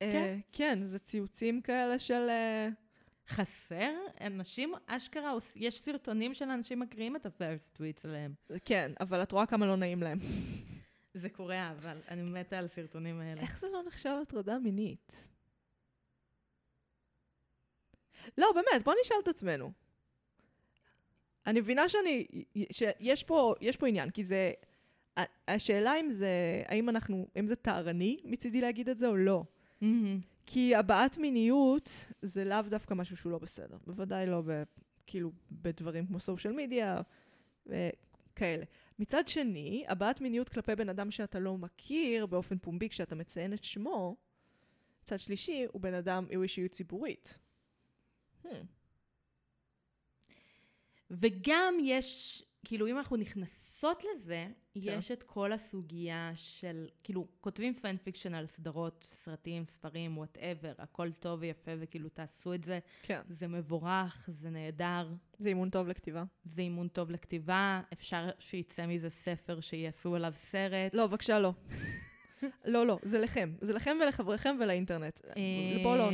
כן. 0.00 0.38
כן, 0.52 0.84
זה 0.84 0.98
ציוצים 0.98 1.60
כאלה 1.60 1.98
של... 1.98 2.26
אה, 2.28 2.68
חסר? 3.30 3.92
אנשים, 4.20 4.72
אשכרה, 4.86 5.32
יש 5.56 5.80
סרטונים 5.80 6.34
של 6.34 6.50
אנשים 6.50 6.80
מקריאים 6.80 7.16
את 7.16 7.26
ה 7.26 7.33
thirst 7.33 7.76
tweets 7.76 8.04
עליהם. 8.04 8.34
כן, 8.64 8.92
אבל 9.00 9.22
את 9.22 9.32
רואה 9.32 9.46
כמה 9.46 9.66
לא 9.66 9.76
נעים 9.76 10.02
להם. 10.02 10.18
זה 11.14 11.28
קורה, 11.28 11.70
אבל 11.70 11.98
אני 12.08 12.22
מתה 12.22 12.58
על 12.58 12.64
הסרטונים 12.64 13.20
האלה. 13.20 13.40
איך 13.40 13.58
זה 13.58 13.66
לא 13.72 13.82
נחשב 13.86 14.16
הטרדה 14.22 14.58
מינית? 14.58 15.28
לא, 18.38 18.52
באמת, 18.54 18.82
בוא 18.84 18.94
נשאל 19.00 19.16
את 19.22 19.28
עצמנו. 19.28 19.72
אני 21.46 21.60
מבינה 21.60 21.88
שאני, 21.88 22.26
שיש 22.70 23.24
פה, 23.24 23.54
יש 23.60 23.76
פה 23.76 23.86
עניין, 23.86 24.10
כי 24.10 24.24
זה, 24.24 24.52
השאלה 25.48 26.00
אם 26.00 26.10
זה, 26.10 26.62
האם 26.66 26.88
אנחנו, 26.88 27.26
אם 27.38 27.46
זה 27.46 27.56
טהרני 27.56 28.20
מצידי 28.24 28.60
להגיד 28.60 28.88
את 28.88 28.98
זה 28.98 29.06
או 29.06 29.16
לא. 29.16 29.44
מהמם. 29.80 30.20
כי 30.46 30.74
הבעת 30.74 31.18
מיניות 31.18 32.06
זה 32.22 32.44
לאו 32.44 32.62
דווקא 32.68 32.94
משהו 32.94 33.16
שהוא 33.16 33.32
לא 33.32 33.38
בסדר. 33.38 33.76
בוודאי 33.86 34.26
לא 34.26 34.42
ב, 34.46 34.62
כאילו 35.06 35.30
בדברים 35.52 36.06
כמו 36.06 36.20
סושיאל 36.20 36.52
מדיה 36.52 37.00
וכאלה. 37.66 38.64
מצד 38.98 39.28
שני, 39.28 39.84
הבעת 39.88 40.20
מיניות 40.20 40.48
כלפי 40.48 40.74
בן 40.74 40.88
אדם 40.88 41.10
שאתה 41.10 41.38
לא 41.38 41.58
מכיר 41.58 42.26
באופן 42.26 42.58
פומבי 42.58 42.88
כשאתה 42.88 43.14
מציין 43.14 43.52
את 43.52 43.64
שמו, 43.64 44.16
מצד 45.02 45.18
שלישי, 45.18 45.66
הוא 45.72 45.80
בן 45.80 45.94
אדם, 45.94 46.26
הוא 46.34 46.42
אישיות 46.42 46.70
ציבורית. 46.70 47.38
Hmm. 48.44 48.48
וגם 51.10 51.74
יש, 51.82 52.42
כאילו, 52.64 52.86
אם 52.86 52.96
אנחנו 52.96 53.16
נכנסות 53.16 54.04
לזה, 54.04 54.48
יש 54.74 55.10
את 55.10 55.22
כל 55.22 55.52
הסוגיה 55.52 56.32
של, 56.34 56.86
כאילו, 57.04 57.26
כותבים 57.40 57.74
fan 57.74 57.96
fiction 57.96 58.34
על 58.34 58.46
סדרות, 58.46 59.06
סרטים, 59.08 59.66
ספרים, 59.66 60.18
whatever, 60.18 60.72
הכל 60.78 61.12
טוב 61.12 61.40
ויפה, 61.40 61.70
וכאילו, 61.78 62.08
תעשו 62.08 62.54
את 62.54 62.64
זה. 62.64 62.78
כן. 63.02 63.20
זה 63.28 63.48
מבורך, 63.48 64.28
זה 64.32 64.50
נהדר, 64.50 65.08
זה 65.38 65.48
אימון 65.48 65.70
טוב 65.70 65.88
לכתיבה. 65.88 66.24
זה 66.44 66.62
אימון 66.62 66.88
טוב 66.88 67.10
לכתיבה, 67.10 67.80
אפשר 67.92 68.30
שיצא 68.38 68.86
מזה 68.86 69.10
ספר 69.10 69.60
שיעשו 69.60 70.14
עליו 70.14 70.32
סרט. 70.34 70.94
לא, 70.94 71.06
בבקשה, 71.06 71.38
לא. 71.38 71.52
לא, 72.64 72.86
לא, 72.86 72.98
זה 73.02 73.18
לכם. 73.18 73.54
זה 73.60 73.72
לכם 73.72 73.98
ולחבריכם 74.02 74.56
ולאינטרנט. 74.60 75.20
אה, 75.24 75.82
בואו 75.82 75.96
לא, 75.96 76.10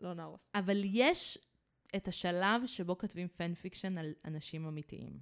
לא 0.00 0.14
נהרוס. 0.14 0.48
אבל 0.54 0.80
יש 0.84 1.38
את 1.96 2.08
השלב 2.08 2.66
שבו 2.66 2.98
כותבים 2.98 3.28
fan 3.28 3.54
fiction 3.54 3.98
על 3.98 4.12
אנשים 4.24 4.66
אמיתיים. 4.66 5.18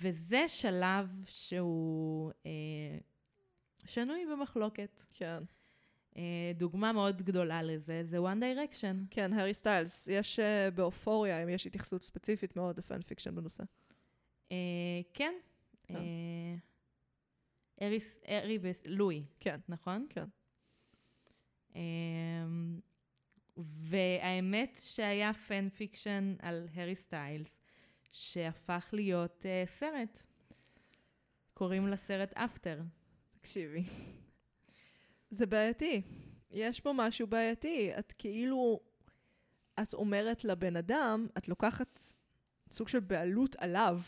וזה 0.00 0.48
שלב 0.48 1.24
שהוא 1.26 2.32
אה, 2.46 2.98
שנוי 3.84 4.26
במחלוקת. 4.32 5.02
כן. 5.14 5.42
אה, 6.16 6.52
דוגמה 6.54 6.92
מאוד 6.92 7.22
גדולה 7.22 7.62
לזה 7.62 8.04
זה 8.04 8.18
One 8.18 8.40
Direction. 8.40 8.96
כן, 9.10 9.32
הארי 9.32 9.54
סטיילס. 9.54 10.08
יש 10.08 10.38
uh, 10.38 10.42
באופוריה, 10.74 11.50
יש 11.50 11.66
התייחסות 11.66 12.02
ספציפית 12.02 12.56
מאוד 12.56 12.78
ל 12.78 12.84
fan 12.84 13.02
fiction 13.02 13.34
בנושא. 13.34 13.64
אה, 14.52 14.56
כן. 15.14 15.34
כן. 15.82 15.94
אה, 17.80 17.88
הארי 18.28 18.58
ולואי, 18.60 19.24
כן. 19.40 19.60
נכון? 19.68 20.06
כן. 20.10 20.24
אה, 21.76 21.80
והאמת 23.64 24.80
שהיה 24.82 25.32
fan 25.32 25.68
fiction 25.68 26.34
על 26.38 26.68
הארי 26.74 26.94
סטיילס, 26.94 27.60
שהפך 28.10 28.88
להיות 28.92 29.42
uh, 29.42 29.68
סרט. 29.70 30.22
קוראים 31.54 31.88
לסרט 31.88 32.32
After. 32.32 32.80
תקשיבי. 33.40 33.84
זה 35.30 35.46
בעייתי. 35.46 36.02
יש 36.50 36.80
פה 36.80 36.92
משהו 36.96 37.26
בעייתי. 37.26 37.90
את 37.98 38.12
כאילו, 38.18 38.80
את 39.82 39.94
אומרת 39.94 40.44
לבן 40.44 40.76
אדם, 40.76 41.26
את 41.38 41.48
לוקחת 41.48 42.02
סוג 42.70 42.88
של 42.88 43.00
בעלות 43.00 43.56
עליו, 43.56 44.00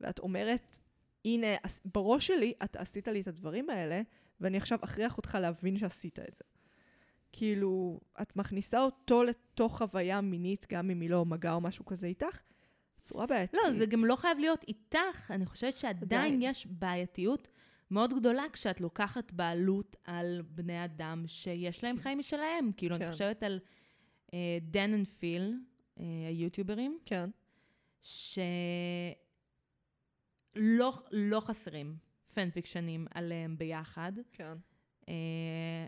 ואת 0.00 0.18
אומרת, 0.18 0.78
הנה, 1.24 1.46
בראש 1.84 2.26
שלי 2.26 2.52
אתה 2.64 2.80
עשית 2.80 3.08
לי 3.08 3.20
את 3.20 3.28
הדברים 3.28 3.70
האלה, 3.70 4.02
ואני 4.40 4.56
עכשיו 4.56 4.78
אכריח 4.84 5.16
אותך 5.16 5.38
להבין 5.40 5.78
שעשית 5.78 6.18
את 6.18 6.34
זה. 6.34 6.44
כאילו, 7.32 8.00
את 8.22 8.36
מכניסה 8.36 8.80
אותו 8.80 9.24
לתוך 9.24 9.78
חוויה 9.78 10.20
מינית, 10.20 10.66
גם 10.72 10.90
אם 10.90 11.00
היא 11.00 11.10
לא 11.10 11.24
מגע 11.24 11.52
או 11.52 11.60
משהו 11.60 11.84
כזה 11.84 12.06
איתך, 12.06 12.40
בצורה 12.98 13.26
בעייתית. 13.26 13.60
לא, 13.64 13.72
זה 13.72 13.86
גם 13.86 14.04
לא 14.04 14.16
חייב 14.16 14.38
להיות 14.38 14.64
איתך. 14.68 15.30
אני 15.30 15.46
חושבת 15.46 15.76
שעדיין 15.76 16.24
עדיין. 16.24 16.42
יש 16.42 16.66
בעייתיות 16.66 17.48
מאוד 17.90 18.14
גדולה 18.14 18.42
כשאת 18.52 18.80
לוקחת 18.80 19.32
בעלות 19.32 19.96
על 20.04 20.42
בני 20.48 20.84
אדם 20.84 21.24
שיש 21.26 21.84
להם 21.84 21.98
חיים 21.98 22.18
משלהם. 22.18 22.70
כאילו, 22.76 22.96
כן. 22.96 23.02
אני 23.02 23.12
חושבת 23.12 23.42
על 23.42 23.60
אה, 24.34 24.58
דן 24.60 24.94
אנד 24.94 25.06
פיל, 25.06 25.54
אה, 26.00 26.04
היוטיוברים, 26.28 26.98
כן. 27.04 27.30
שלא 28.02 28.62
לא 31.10 31.40
חסרים 31.40 31.96
פן-פיקשנים 32.34 33.06
עליהם 33.14 33.58
ביחד. 33.58 34.12
כן. 34.32 34.56
אה, 35.08 35.86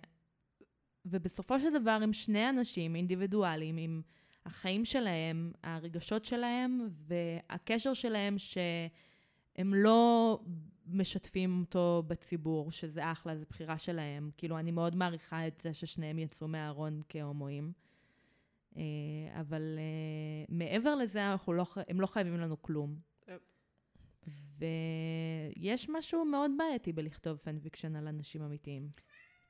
ובסופו 1.05 1.61
של 1.61 1.81
דבר 1.81 1.99
הם 2.03 2.13
שני 2.13 2.49
אנשים 2.49 2.97
אינדיבידואלים 2.97 3.77
עם 3.77 4.03
החיים 4.47 4.85
שלהם, 4.85 5.53
הרגשות 5.63 6.25
שלהם 6.25 6.89
והקשר 7.07 7.95
שלהם 7.95 8.39
שהם 8.39 9.75
לא 9.75 10.41
משתפים 10.87 11.61
אותו 11.61 12.03
בציבור, 12.07 12.71
שזה 12.71 13.13
אחלה, 13.13 13.37
זו 13.37 13.45
בחירה 13.49 13.79
שלהם. 13.79 14.31
כאילו, 14.37 14.59
אני 14.59 14.71
מאוד 14.71 14.97
מעריכה 14.97 15.47
את 15.47 15.61
זה 15.61 15.75
ששניהם 15.75 16.19
יצאו 16.19 16.49
מהארון 16.49 17.03
כהומואים. 17.09 17.73
אה, 18.77 18.83
אבל 19.41 19.79
אה, 19.79 20.45
מעבר 20.49 20.95
לזה, 20.95 21.21
לא, 21.49 21.67
הם 21.89 22.01
לא 22.01 22.07
חייבים 22.07 22.41
לנו 22.41 22.63
כלום. 22.63 22.97
ויש 24.59 25.89
משהו 25.89 26.25
מאוד 26.25 26.51
בעייתי 26.59 26.93
בלכתוב 26.93 27.37
fan 27.37 27.55
fiction 27.55 27.97
על 27.97 28.09
אנשים 28.09 28.43
אמיתיים. 28.43 28.89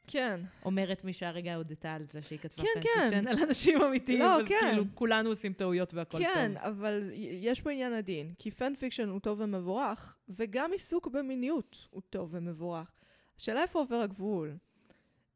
כן. 0.07 0.41
אומרת 0.65 1.05
מי 1.05 1.13
שהרגע 1.13 1.55
הודתה 1.55 1.95
על 1.95 2.05
זה 2.05 2.23
שהיא 2.23 2.39
כתבה 2.39 2.63
כן, 2.63 2.69
fan 2.75 2.85
fiction 2.85 3.11
כן. 3.11 3.29
על 3.29 3.39
אנשים 3.43 3.83
אמיתיים, 3.83 4.19
לא, 4.21 4.41
אז 4.41 4.47
כן. 4.49 4.59
כאילו 4.61 4.85
כולנו 4.95 5.29
עושים 5.29 5.53
טעויות 5.53 5.95
והכל 5.95 6.19
כן, 6.19 6.53
טוב. 6.55 6.63
אבל 6.63 7.11
י- 7.13 7.39
יש 7.43 7.61
פה 7.61 7.71
עניין 7.71 7.93
עדין, 7.93 8.35
כי 8.39 8.51
fan 8.51 8.75
fiction 8.75 9.09
הוא 9.09 9.21
טוב 9.21 9.41
ומבורך, 9.41 10.17
וגם 10.29 10.73
עיסוק 10.73 11.07
במיניות 11.07 11.89
הוא 11.91 12.03
טוב 12.11 12.29
ומבורך. 12.33 12.93
השאלה 13.37 13.63
איפה 13.63 13.79
עובר 13.79 13.97
הגבול. 13.97 14.57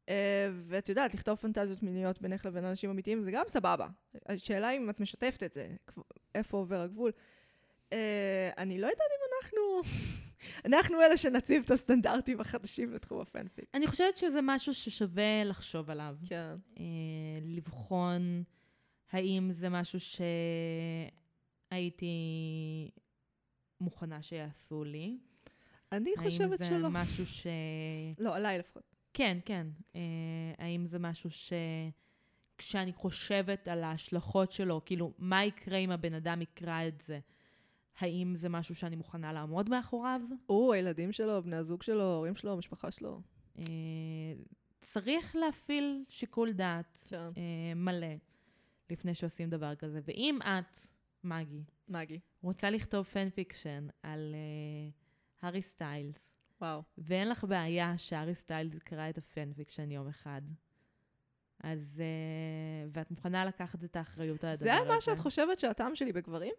Uh, 0.05 0.09
ואת 0.67 0.89
יודעת, 0.89 1.13
לכתוב 1.13 1.37
פנטזיות 1.37 1.83
מיניות 1.83 2.21
בינך 2.21 2.45
לבין 2.45 2.65
אנשים 2.65 2.89
אמיתיים 2.89 3.23
זה 3.23 3.31
גם 3.31 3.43
סבבה. 3.47 3.87
השאלה 4.25 4.71
אם 4.71 4.89
את 4.89 4.99
משתפת 4.99 5.43
את 5.43 5.53
זה, 5.53 5.67
איפה 6.35 6.57
עובר 6.57 6.81
הגבול. 6.81 7.11
Uh, 7.89 7.93
אני 8.57 8.81
לא 8.81 8.87
יודעת 8.87 9.07
אם 9.11 9.45
אנחנו... 9.45 9.91
אנחנו 10.65 11.01
אלה 11.01 11.17
שנציב 11.17 11.63
את 11.65 11.71
הסטנדרטים 11.71 12.39
החדשים 12.39 12.93
בתחום 12.93 13.21
הפנפיק. 13.21 13.65
אני 13.73 13.87
חושבת 13.87 14.17
שזה 14.17 14.39
משהו 14.43 14.73
ששווה 14.73 15.43
לחשוב 15.43 15.89
עליו. 15.89 16.15
כן. 16.25 16.55
אה, 16.79 16.83
לבחון 17.41 18.43
האם 19.11 19.51
זה 19.51 19.69
משהו 19.69 19.99
שהייתי 21.69 22.07
מוכנה 23.81 24.21
שיעשו 24.21 24.83
לי. 24.83 25.17
אני 25.91 26.11
חושבת 26.17 26.61
האם 26.61 26.69
שלא. 26.69 26.81
זה 26.81 26.87
משהו 26.89 27.25
ש... 27.25 27.47
לא, 28.19 28.35
עליי 28.35 28.59
לפחות. 28.59 28.83
כן, 29.13 29.37
כן. 29.45 29.67
אה, 29.95 30.01
האם 30.57 30.85
זה 30.85 30.99
משהו 30.99 31.29
ש... 31.31 31.53
כשאני 32.57 32.93
חושבת 32.93 33.67
על 33.67 33.83
ההשלכות 33.83 34.51
שלו, 34.51 34.81
כאילו, 34.85 35.13
מה 35.17 35.45
יקרה 35.45 35.77
אם 35.77 35.91
הבן 35.91 36.13
אדם 36.13 36.41
יקרא 36.41 36.87
את 36.87 37.01
זה? 37.01 37.19
האם 37.97 38.35
זה 38.35 38.49
משהו 38.49 38.75
שאני 38.75 38.95
מוכנה 38.95 39.33
לעמוד 39.33 39.69
מאחוריו? 39.69 40.21
הוא, 40.45 40.73
הילדים 40.73 41.11
שלו, 41.11 41.43
בני 41.43 41.55
הזוג 41.55 41.83
שלו, 41.83 42.01
ההורים 42.01 42.35
שלו, 42.35 42.53
המשפחה 42.53 42.91
שלו. 42.91 43.21
אה, 43.59 43.63
צריך 44.81 45.35
להפעיל 45.35 46.03
שיקול 46.09 46.53
דעת 46.53 46.99
כן. 47.09 47.17
אה, 47.17 47.73
מלא 47.75 48.15
לפני 48.89 49.13
שעושים 49.13 49.49
דבר 49.49 49.75
כזה. 49.75 49.99
ואם 50.03 50.39
את, 50.41 50.77
מגי, 51.23 51.63
מגי. 51.89 52.19
רוצה 52.41 52.69
לכתוב 52.69 53.05
fan 53.05 53.29
fiction 53.29 53.87
על 54.03 54.35
אה, 54.35 54.89
הארי 55.41 55.61
סטיילס, 55.61 56.33
וואו. 56.61 56.81
ואין 56.97 57.29
לך 57.29 57.43
בעיה 57.43 57.97
שהארי 57.97 58.35
סטיילס 58.35 58.75
יקרא 58.75 59.09
את 59.09 59.17
ה 59.17 59.26
fan 59.26 59.53
fiction 59.53 59.91
יום 59.91 60.07
אחד, 60.07 60.41
אז... 61.63 62.01
אה, 62.03 62.89
ואת 62.93 63.11
מוכנה 63.11 63.45
לקחת 63.45 63.83
את 63.83 63.95
האחריות 63.95 64.43
על 64.43 64.49
הדבר 64.49 64.63
זה 64.63 64.73
הזה. 64.73 64.89
מה 64.89 65.01
שאת 65.01 65.19
חושבת 65.19 65.59
שהטעם 65.59 65.95
שלי 65.95 66.13
בגברים? 66.13 66.53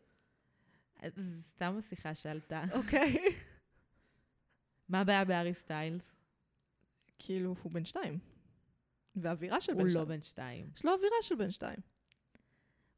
אז 0.99 1.44
סתם 1.49 1.76
השיחה 1.78 2.14
שעלתה. 2.14 2.64
אוקיי. 2.72 3.16
מה 4.88 5.01
הבעיה 5.01 5.24
בהארי 5.24 5.55
סטיילס? 5.55 6.16
כאילו, 7.18 7.55
הוא 7.62 7.72
בן 7.72 7.84
שתיים. 7.84 8.18
ואווירה 9.16 9.61
של 9.61 9.72
הוא 9.72 9.80
בן 9.80 9.86
לא 9.86 9.90
שתיים. 9.90 10.09
בן 10.09 10.22
שתיים. 10.22 10.70
יש 10.76 10.84
לו 10.84 10.92
אווירה 10.92 11.16
של 11.22 11.34
בן 11.34 11.51
שתיים. 11.51 11.78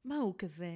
מה, 0.05 0.17
הוא 0.17 0.35
כזה 0.39 0.67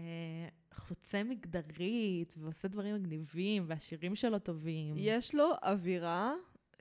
חוצה 0.74 1.22
מגדרית, 1.22 2.34
ועושה 2.38 2.68
דברים 2.68 2.94
מגניבים, 2.94 3.64
והשירים 3.66 4.14
שלו 4.14 4.38
טובים. 4.38 4.94
יש 4.98 5.34
לו 5.34 5.50
אווירה 5.62 6.34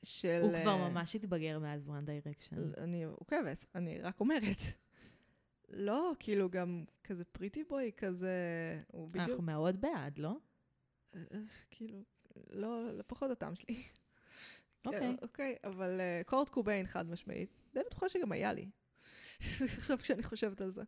של... 0.04 0.40
הוא 0.42 0.52
כבר 0.62 0.72
אה, 0.72 0.90
ממש 0.90 1.16
התבגר 1.16 1.60
מאז 1.60 1.88
One 1.88 2.08
Direction. 2.08 2.82
אני 2.82 3.04
עוקבת, 3.04 3.66
אני 3.76 4.02
רק 4.02 4.20
אומרת. 4.20 4.58
לא, 5.76 6.12
כאילו 6.20 6.50
גם 6.50 6.84
כזה 7.04 7.26
פריטי 7.26 7.64
בוי, 7.64 7.92
כזה... 7.98 8.32
הוא 8.88 9.10
בדיוק... 9.10 9.30
אנחנו 9.30 9.44
מאוד 9.44 9.82
בעד, 9.82 10.18
לא? 10.18 10.38
אה, 11.16 11.22
כאילו, 11.72 12.04
לא, 12.50 12.98
לא 12.98 13.04
פחות 13.08 13.32
הטעם 13.32 13.56
שלי. 13.56 13.84
אוקיי. 14.86 15.16
אוקיי, 15.22 15.56
אבל 15.64 16.02
אה, 16.02 16.22
קורט 16.26 16.50
קוביין 16.50 16.88
חד 16.88 17.10
משמעית. 17.10 17.50
די 17.74 17.80
בטוחה 17.86 18.10
שגם 18.10 18.32
היה 18.32 18.54
לי. 18.54 18.70
עכשיו 19.78 19.98
כשאני 19.98 20.24
חושבת 20.24 20.62
על 20.62 20.72
זה. 20.72 20.84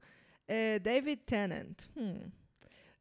אה, 0.49 0.77
דיוויד 0.81 1.19
טננט. 1.25 1.81
Hmm. 1.81 1.99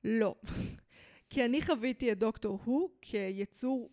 לא. 0.05 0.35
כי 1.31 1.45
אני 1.45 1.63
חוויתי 1.63 2.13
את 2.13 2.19
דוקטור 2.19 2.61
הוא 2.65 2.91
כיצור 3.01 3.91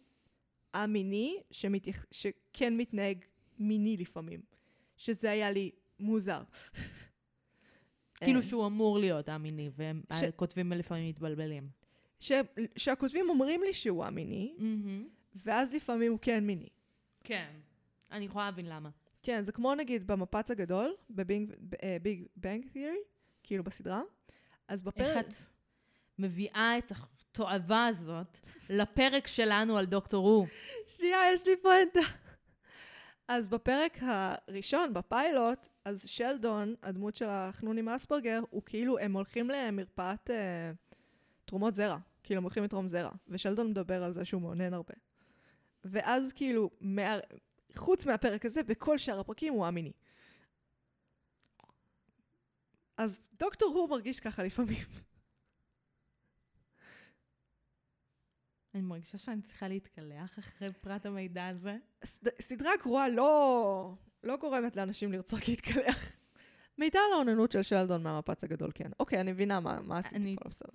א-מיני 0.74 1.42
שמתייח... 1.52 2.06
שכן 2.12 2.78
מתנהג 2.78 3.26
מיני 3.60 3.98
לפעמים. 3.98 4.42
שזה 4.98 5.32
היה 5.32 5.52
לי 5.52 5.72
מוזר. 6.00 6.44
כאילו 8.24 8.40
אה, 8.40 8.46
שהוא 8.46 8.66
אמור 8.66 9.00
להיות 9.00 9.30
א-מיני, 9.30 9.70
והם 9.76 10.02
ש- 10.14 10.24
כותבים 10.36 10.72
לפעמים 10.72 11.10
מתבלבלים. 11.10 11.70
ש... 12.20 12.32
שהכותבים 12.76 13.30
אומרים 13.30 13.64
לי 13.64 13.74
שהוא 13.74 14.06
א-מיני, 14.06 14.56
ואז 15.46 15.74
לפעמים 15.74 16.12
הוא 16.12 16.20
כן 16.22 16.44
מיני. 16.46 16.68
כן. 17.24 17.50
אני 18.12 18.26
יכולה 18.26 18.46
להבין 18.46 18.66
למה. 18.66 18.90
כן, 19.24 19.42
זה 19.44 19.52
כמו 19.52 19.76
נגיד 19.76 20.08
במפץ 20.08 20.52
הגדול, 20.52 20.94
בביג 21.10 21.54
בנג 22.38 22.68
תיארי, 22.72 22.98
כאילו 23.44 23.64
בסדרה. 23.64 24.02
אז 24.68 24.80
איך 24.80 24.88
בפרק... 24.88 25.26
את 25.28 25.34
מביאה 26.20 26.78
את 26.78 26.92
התועבה 27.32 27.86
הזאת 27.86 28.38
לפרק 28.80 29.28
שלנו 29.28 29.78
על 29.78 29.86
דוקטור 29.86 30.28
הוא? 30.30 30.48
שנייה, 30.88 31.20
יש 31.34 31.48
לי 31.48 31.56
פואנטה. 31.62 32.00
אז 33.28 33.48
בפרק 33.48 33.98
הראשון, 34.02 34.94
בפיילוט, 34.94 35.68
אז 35.86 36.06
שלדון, 36.08 36.76
הדמות 36.84 37.16
של 37.16 37.26
החנוני 37.30 37.82
מאספרגר, 37.82 38.42
הוא 38.50 38.62
כאילו, 38.66 39.00
הם 39.00 39.14
הולכים 39.14 39.50
למרפאת 39.50 40.30
אה, 40.30 40.72
תרומות 41.46 41.76
זרע. 41.76 41.98
כאילו, 42.24 42.38
הם 42.38 42.44
הולכים 42.44 42.64
לתרום 42.64 42.88
זרע. 42.88 43.12
ושלדון 43.28 43.70
מדבר 43.70 44.04
על 44.04 44.14
זה 44.14 44.26
שהוא 44.26 44.42
מאונן 44.42 44.74
הרבה. 44.74 44.94
ואז 45.84 46.34
כאילו, 46.34 46.70
מה... 46.82 47.18
חוץ 47.76 48.06
מהפרק 48.06 48.46
הזה, 48.46 48.64
בכל 48.64 48.98
שאר 48.98 49.20
הפרקים 49.20 49.54
הוא 49.54 49.68
א-מיני. 49.68 49.92
אז 52.98 53.30
דוקטור 53.40 53.74
הוא 53.74 53.90
מרגיש 53.90 54.20
ככה 54.20 54.44
לפעמים. 54.44 54.86
אני 58.76 58.82
מרגישה 58.82 59.18
שאני 59.18 59.42
צריכה 59.42 59.68
להתקלח 59.68 60.40
אחרי 60.40 60.74
פרט 60.82 61.06
המידע 61.06 61.48
הזה. 61.48 61.78
סד- 62.06 62.42
סדרה 62.42 62.72
גרועה 62.84 63.10
לא, 63.10 63.94
לא 64.24 64.38
גורמת 64.38 64.76
לאנשים 64.76 65.12
לרצות 65.12 65.48
להתקלח. 65.48 66.10
מידע 66.78 67.00
על 67.00 67.14
האוננות 67.14 67.52
של 67.52 67.62
שלדון 67.64 68.04
מהמפץ 68.04 68.44
הגדול, 68.44 68.72
כן. 68.76 68.90
אוקיי, 69.00 69.22
אני 69.22 69.32
מבינה 69.32 69.60
מה, 69.60 69.80
מה 69.82 69.98
עשיתי 69.98 70.36
פה, 70.44 70.50
בסדר. 70.50 70.72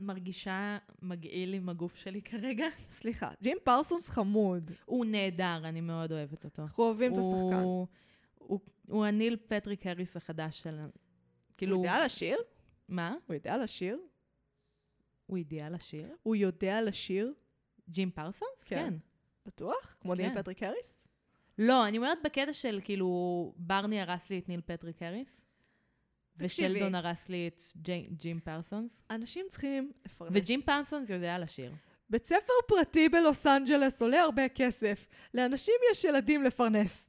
מרגישה 0.00 0.78
מגעיל 1.02 1.54
עם 1.54 1.68
הגוף 1.68 1.96
שלי 1.96 2.22
כרגע. 2.22 2.66
סליחה, 2.92 3.30
ג'ים 3.42 3.56
פרסונס 3.64 4.08
חמוד. 4.08 4.70
הוא 4.84 5.04
נהדר, 5.06 5.60
אני 5.64 5.80
מאוד 5.80 6.12
אוהבת 6.12 6.44
אותו. 6.44 6.62
אנחנו 6.62 6.84
אוהבים 6.84 7.12
את 7.12 7.18
השחקן. 7.18 7.54
הוא, 7.62 7.86
הוא, 8.38 8.60
הוא 8.88 9.04
הניל 9.06 9.36
פטריק 9.48 9.86
הריס 9.86 10.16
החדש 10.16 10.60
של... 10.62 10.78
כאילו... 11.56 11.76
הוא 11.76 11.84
יודע 11.86 12.04
לשיר? 12.04 12.38
מה? 12.88 13.14
הוא 13.26 13.34
יודע 13.34 13.56
לשיר? 13.56 13.98
הוא 15.26 15.38
יודע 15.38 15.70
לשיר? 15.70 16.14
הוא 16.22 16.36
יודע 16.36 16.82
לשיר? 16.82 17.32
ג'ים 17.88 18.10
פרסונס? 18.10 18.62
כן. 18.64 18.76
כן. 18.90 18.94
בטוח? 19.46 19.96
כמו 20.00 20.12
כן. 20.16 20.20
ניל 20.22 20.34
פטריק 20.34 20.62
האריס? 20.62 20.96
לא, 21.58 21.88
אני 21.88 21.96
אומרת 21.98 22.18
בקטע 22.24 22.52
של 22.52 22.80
כאילו, 22.84 23.52
ברני 23.56 24.00
הרס 24.00 24.30
לי 24.30 24.38
את 24.38 24.48
ניל 24.48 24.60
פטריק 24.60 25.02
האריס. 25.02 25.40
ושלדון 26.36 26.94
הרס 26.94 27.28
לי 27.28 27.48
את 27.48 27.60
ג'י- 27.76 28.08
ג'ים 28.10 28.40
פרסונס, 28.40 29.02
אנשים 29.10 29.46
צריכים 29.48 29.92
לפרנס. 30.06 30.32
וג'ים 30.34 30.62
פרסונס 30.62 31.10
יודע 31.10 31.38
לשיר. 31.38 31.72
בית 32.10 32.26
ספר 32.26 32.52
פרטי 32.68 33.08
בלוס 33.08 33.46
אנג'לס 33.46 34.02
עולה 34.02 34.22
הרבה 34.22 34.48
כסף. 34.48 35.06
לאנשים 35.34 35.74
יש 35.92 36.04
ילדים 36.04 36.42
לפרנס. 36.42 37.06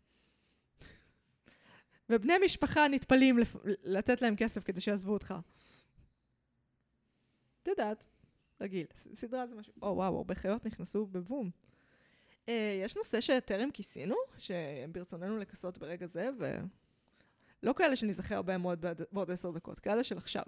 ובני 2.10 2.34
משפחה 2.46 2.88
נטפלים 2.88 3.38
לפ... 3.38 3.56
לתת 3.84 4.22
להם 4.22 4.36
כסף 4.36 4.64
כדי 4.64 4.82
שיעזבו 4.82 5.14
אותך. 5.14 5.34
את 7.66 7.70
יודעת, 7.70 8.08
רגיל. 8.62 8.86
סדרה 8.96 9.48
זה 9.48 9.56
משהו... 9.56 9.74
או 9.82 9.96
וואו, 9.96 10.18
הרבה 10.18 10.36
חיות 10.36 10.66
נכנסו 10.66 11.06
בבום. 11.06 11.50
אה, 12.50 12.82
יש 12.84 12.96
נושא 12.96 13.22
שטרם 13.22 13.72
כיסינו, 13.72 14.16
שברצוננו 14.38 15.38
לכסות 15.38 15.78
ברגע 15.78 16.06
זה, 16.06 16.30
ו... 16.40 16.58
לא 17.64 17.74
כאלה 17.74 17.96
שניזכר 17.96 18.42
בהם 18.42 18.64
עוד 18.64 18.86
בעוד 19.12 19.32
עשר 19.32 19.52
דקות, 19.52 19.80
כאלה 19.80 20.04
של 20.04 20.18
עכשיו. 20.18 20.44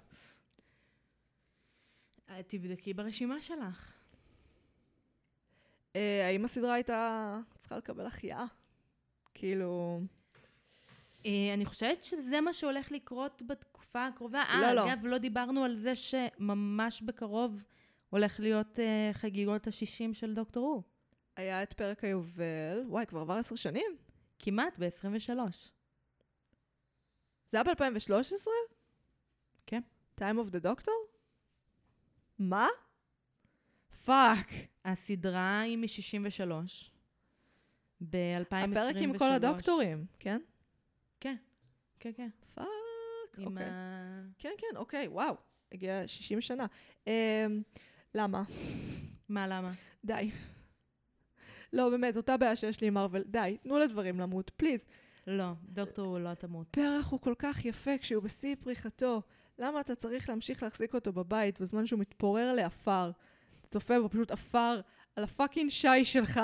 אה, 2.30 2.42
תבדקי 2.46 2.94
ברשימה 2.94 3.42
שלך. 3.42 3.92
אה, 5.96 6.26
האם 6.26 6.44
הסדרה 6.44 6.74
הייתה 6.74 7.38
צריכה 7.58 7.76
לקבל 7.76 8.06
החייאה? 8.06 8.44
כאילו... 9.34 10.00
אה, 11.26 11.54
אני 11.54 11.64
חושבת 11.64 12.04
שזה 12.04 12.40
מה 12.40 12.52
שהולך 12.52 12.92
לקרות 12.92 13.42
בתקופה 13.46 14.06
הקרובה. 14.06 14.44
לא, 14.60 14.66
אה, 14.66 14.74
לא. 14.74 14.92
אגב, 14.92 15.06
לא 15.06 15.18
דיברנו 15.18 15.64
על 15.64 15.76
זה 15.76 15.96
שממש 15.96 17.02
בקרוב 17.02 17.62
הולך 18.10 18.40
להיות 18.40 18.78
אה, 18.78 19.10
חגיגות 19.12 19.66
ה-60 19.66 20.14
של 20.14 20.34
דוקטור 20.34 20.66
הוא. 20.66 20.82
היה 21.36 21.62
את 21.62 21.72
פרק 21.72 22.04
היובל, 22.04 22.84
וואי, 22.86 23.06
כבר 23.06 23.20
עבר 23.20 23.34
עשר 23.34 23.54
שנים? 23.54 23.96
כמעט 24.38 24.78
ב-23. 24.78 25.38
זה 27.48 27.56
היה 27.56 27.64
ב-2013? 27.64 28.46
כן. 29.66 29.80
Time 30.20 30.36
of 30.46 30.54
the 30.54 30.64
Doctor? 30.64 30.90
מה? 32.38 32.66
fuck. 34.04 34.50
הסדרה 34.84 35.60
היא 35.60 35.78
מ-63. 35.78 36.52
ב-2023. 38.00 38.54
הפרק 38.54 38.96
עם 38.96 39.18
כל 39.18 39.32
הדוקטורים, 39.32 40.06
כן? 40.18 40.40
כן, 41.20 41.36
כן, 42.00 42.10
כן. 42.16 42.28
fuck, 42.54 42.66
אוקיי. 43.44 43.64
ה... 43.64 44.22
כן, 44.38 44.52
כן, 44.58 44.76
אוקיי, 44.76 45.08
וואו. 45.08 45.34
הגיע 45.72 46.02
60 46.06 46.40
שנה. 46.40 46.66
אמ, 47.06 47.12
למה? 48.14 48.42
מה, 49.28 49.46
למה? 49.46 49.72
די. 50.04 50.30
לא, 51.72 51.90
באמת, 51.90 52.16
אותה 52.16 52.36
בעיה 52.36 52.56
שיש 52.56 52.80
לי 52.80 52.86
עם 52.86 52.94
מארוול. 52.94 53.22
די, 53.26 53.56
תנו 53.62 53.78
לדברים 53.78 54.20
למות, 54.20 54.50
please. 54.56 54.86
לא, 55.26 55.52
דוקטור 55.62 56.06
הו 56.06 56.18
לא 56.18 56.34
תמות. 56.34 56.66
פרח 56.70 57.10
הוא 57.10 57.20
כל 57.20 57.34
כך 57.38 57.64
יפה 57.64 57.98
כשהוא 57.98 58.22
בשיא 58.22 58.56
פריחתו. 58.60 59.22
למה 59.58 59.80
אתה 59.80 59.94
צריך 59.94 60.28
להמשיך 60.28 60.62
להחזיק 60.62 60.94
אותו 60.94 61.12
בבית 61.12 61.60
בזמן 61.60 61.86
שהוא 61.86 62.00
מתפורר 62.00 62.52
לעפר? 62.52 63.10
צופה 63.68 64.00
בו 64.00 64.08
פשוט 64.08 64.30
עפר 64.30 64.80
על 65.16 65.24
הפאקינג 65.24 65.70
שי 65.70 66.04
שלך. 66.04 66.40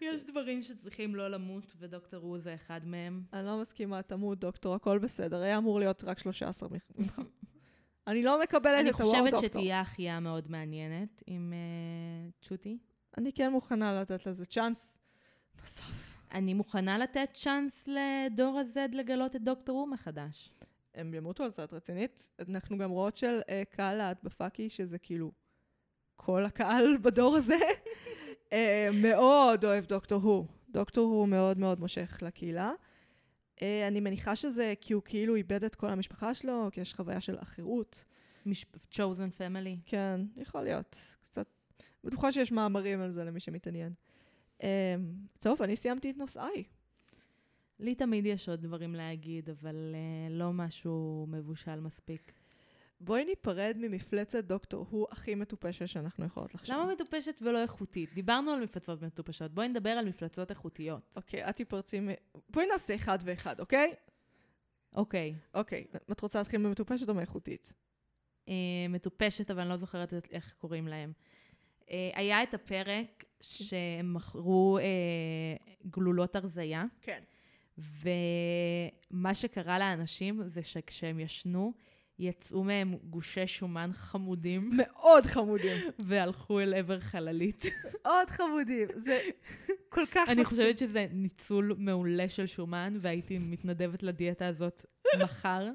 יש 0.00 0.22
דברים 0.22 0.62
שצריכים 0.62 1.14
לא 1.14 1.28
למות, 1.28 1.74
ודוקטור 1.78 2.22
הו 2.22 2.38
זה 2.38 2.54
אחד 2.54 2.80
מהם. 2.84 3.22
אני 3.32 3.46
לא 3.46 3.60
מסכימה, 3.60 4.02
תמות 4.02 4.38
דוקטור, 4.38 4.74
הכל 4.74 4.98
בסדר. 4.98 5.42
היה 5.42 5.58
אמור 5.58 5.78
להיות 5.78 6.04
רק 6.04 6.18
13 6.18 6.68
ממך. 6.98 7.20
אני 8.06 8.22
לא 8.22 8.42
מקבלת 8.42 8.80
אני 8.80 8.90
את 8.90 8.94
הוואו 8.94 9.12
דוקטור. 9.12 9.36
חושבת 9.36 9.52
שתהיה 9.52 9.80
החייאה 9.80 10.20
מאוד 10.20 10.50
מעניינת 10.50 11.22
עם 11.26 11.52
אה, 11.52 12.30
צ'וטי. 12.40 12.78
אני 13.18 13.32
כן 13.32 13.52
מוכנה 13.52 14.00
לתת 14.00 14.26
לזה 14.26 14.46
צ'אנס 14.46 14.98
נוסף. 15.60 16.18
אני 16.32 16.54
מוכנה 16.54 16.98
לתת 16.98 17.28
צ'אנס 17.32 17.84
לדור 17.88 18.58
ה-Z 18.58 18.78
לגלות 18.92 19.36
את 19.36 19.42
דוקטור 19.42 19.80
הוא 19.80 19.88
מחדש. 19.88 20.52
הם 20.94 21.14
ימותו 21.14 21.44
על 21.44 21.50
זה, 21.50 21.64
את 21.64 21.72
רצינית? 21.72 22.28
אנחנו 22.48 22.78
גם 22.78 22.90
רואות 22.90 23.16
של 23.16 23.40
uh, 23.40 23.76
קהל 23.76 23.96
להט 23.96 24.22
בפאקי, 24.22 24.70
שזה 24.70 24.98
כאילו 24.98 25.32
כל 26.16 26.44
הקהל 26.44 26.96
בדור 26.96 27.36
הזה, 27.36 27.58
מאוד 29.02 29.64
אוהב 29.64 29.84
דוקטור 29.84 30.22
הוא. 30.22 30.46
דוקטור 30.70 31.04
הוא 31.10 31.28
מאוד 31.28 31.58
מאוד 31.58 31.80
מושך 31.80 32.18
לקהילה. 32.22 32.72
Uh, 33.56 33.60
אני 33.88 34.00
מניחה 34.00 34.36
שזה 34.36 34.74
כי 34.80 34.92
הוא 34.92 35.02
כאילו 35.04 35.34
איבד 35.34 35.64
את 35.64 35.74
כל 35.74 35.90
המשפחה 35.90 36.34
שלו, 36.34 36.68
כי 36.72 36.80
יש 36.80 36.94
חוויה 36.94 37.20
של 37.20 37.38
אחרות. 37.38 38.04
מש... 38.46 38.66
chosen 38.92 39.38
family. 39.38 39.80
כן, 39.86 40.20
יכול 40.36 40.62
להיות. 40.62 40.96
קצת... 41.30 41.46
בטוחה 42.04 42.32
שיש 42.32 42.52
מאמרים 42.52 43.00
על 43.00 43.10
זה 43.10 43.24
למי 43.24 43.40
שמתעניין. 43.40 43.92
Um, 44.58 44.62
טוב, 45.38 45.62
אני 45.62 45.76
סיימתי 45.76 46.10
את 46.10 46.16
נושאי. 46.16 46.64
לי 47.80 47.94
תמיד 47.94 48.26
יש 48.26 48.48
עוד 48.48 48.60
דברים 48.60 48.94
להגיד, 48.94 49.50
אבל 49.50 49.94
uh, 49.94 50.32
לא 50.32 50.52
משהו 50.52 51.26
מבושל 51.28 51.80
מספיק. 51.80 52.32
בואי 53.00 53.24
ניפרד 53.24 53.76
ממפלצת 53.78 54.44
דוקטור 54.44 54.86
הוא 54.90 55.06
הכי 55.10 55.34
מטופשת 55.34 55.88
שאנחנו 55.88 56.24
יכולות 56.24 56.54
לחשוב. 56.54 56.76
למה 56.76 56.92
מטופשת 56.92 57.42
ולא 57.42 57.62
איכותית? 57.62 58.14
דיברנו 58.14 58.50
על 58.50 58.60
מפלצות 58.60 59.02
מטופשות, 59.02 59.54
בואי 59.54 59.68
נדבר 59.68 59.90
על 59.90 60.08
מפלצות 60.08 60.50
איכותיות. 60.50 61.14
אוקיי, 61.16 61.48
את 61.48 61.56
תפרצי 61.56 62.00
מ... 62.00 62.08
בואי 62.50 62.66
נעשה 62.66 62.94
אחד 62.94 63.18
ואחד, 63.24 63.60
אוקיי? 63.60 63.94
אוקיי, 64.94 65.34
אוקיי, 65.54 65.84
את 66.12 66.20
רוצה 66.20 66.38
להתחיל 66.38 66.60
ממטופשת 66.60 67.08
או 67.08 67.14
מאיכותית? 67.14 67.72
אה, 68.48 68.54
מטופשת, 68.88 69.50
אבל 69.50 69.60
אני 69.60 69.70
לא 69.70 69.76
זוכרת 69.76 70.14
איך 70.30 70.54
קוראים 70.58 70.88
להם. 70.88 71.12
אה, 71.90 72.10
היה 72.14 72.42
את 72.42 72.54
הפרק 72.54 73.24
שהם 73.40 74.14
מכרו 74.14 74.78
אה, 74.78 74.84
גלולות 75.90 76.36
הרזייה, 76.36 76.84
כן. 77.00 77.22
ומה 77.78 79.34
שקרה 79.34 79.78
לאנשים 79.78 80.48
זה 80.48 80.62
שכשהם 80.62 81.20
ישנו, 81.20 81.72
יצאו 82.18 82.64
מהם 82.64 82.94
גושי 83.04 83.46
שומן 83.46 83.90
חמודים, 83.92 84.70
מאוד 84.76 85.26
חמודים. 85.26 85.76
והלכו 85.98 86.60
אל 86.60 86.74
עבר 86.74 87.00
חללית. 87.00 87.64
מאוד 88.02 88.30
חמודים. 88.30 88.88
זה 88.94 89.20
כל 89.88 90.06
כך 90.06 90.28
אני. 90.28 90.44
חושבת 90.44 90.78
שזה 90.78 91.06
ניצול 91.12 91.74
מעולה 91.78 92.28
של 92.28 92.46
שומן, 92.46 92.98
והייתי 93.00 93.38
מתנדבת 93.38 94.02
לדיאטה 94.02 94.46
הזאת 94.46 94.86
מחר. 95.22 95.68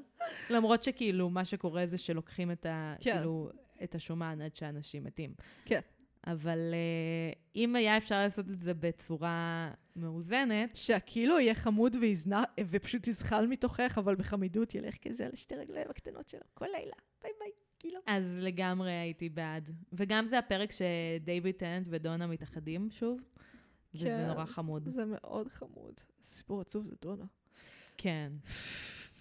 למרות 0.50 0.84
שכאילו, 0.84 1.30
מה 1.30 1.44
שקורה 1.44 1.86
זה 1.86 1.98
שלוקחים 1.98 2.50
את, 2.50 2.66
ה, 2.66 2.94
כן. 3.00 3.16
כאילו, 3.16 3.50
את 3.84 3.94
השומן 3.94 4.40
עד 4.40 4.56
שאנשים 4.56 5.04
מתים. 5.04 5.34
כן. 5.64 5.80
אבל 6.26 6.58
uh, 6.58 7.38
אם 7.56 7.76
היה 7.76 7.96
אפשר 7.96 8.18
לעשות 8.18 8.50
את 8.50 8.62
זה 8.62 8.74
בצורה 8.74 9.70
מאוזנת, 9.96 10.76
שהכאילו 10.76 11.40
יהיה 11.40 11.54
חמוד 11.54 11.96
ויזנח, 12.00 12.44
ופשוט 12.70 13.06
יזחל 13.06 13.46
מתוכך, 13.46 13.98
אבל 13.98 14.14
בחמידות 14.14 14.74
ילך 14.74 14.94
כזה 15.02 15.26
על 15.26 15.34
שתי 15.34 15.54
רגליים 15.54 15.86
הקטנות 15.90 16.28
שלו 16.28 16.40
כל 16.54 16.66
לילה. 16.66 16.96
ביי 17.22 17.32
ביי, 17.38 17.50
כאילו. 17.78 18.00
אז 18.06 18.36
לגמרי 18.40 18.92
הייתי 18.92 19.28
בעד. 19.28 19.70
וגם 19.92 20.26
זה 20.28 20.38
הפרק 20.38 20.70
שדייוויד 20.72 21.54
טנט 21.54 21.86
ודונה 21.90 22.26
מתאחדים 22.26 22.90
שוב, 22.90 23.20
וזה 23.94 24.04
כן. 24.04 24.26
נורא 24.26 24.44
חמוד. 24.44 24.88
זה 24.88 25.04
מאוד 25.06 25.48
חמוד. 25.48 26.00
סיפור 26.22 26.60
עצוב, 26.60 26.84
זה 26.84 26.94
דונה. 27.02 27.24
כן. 27.98 28.32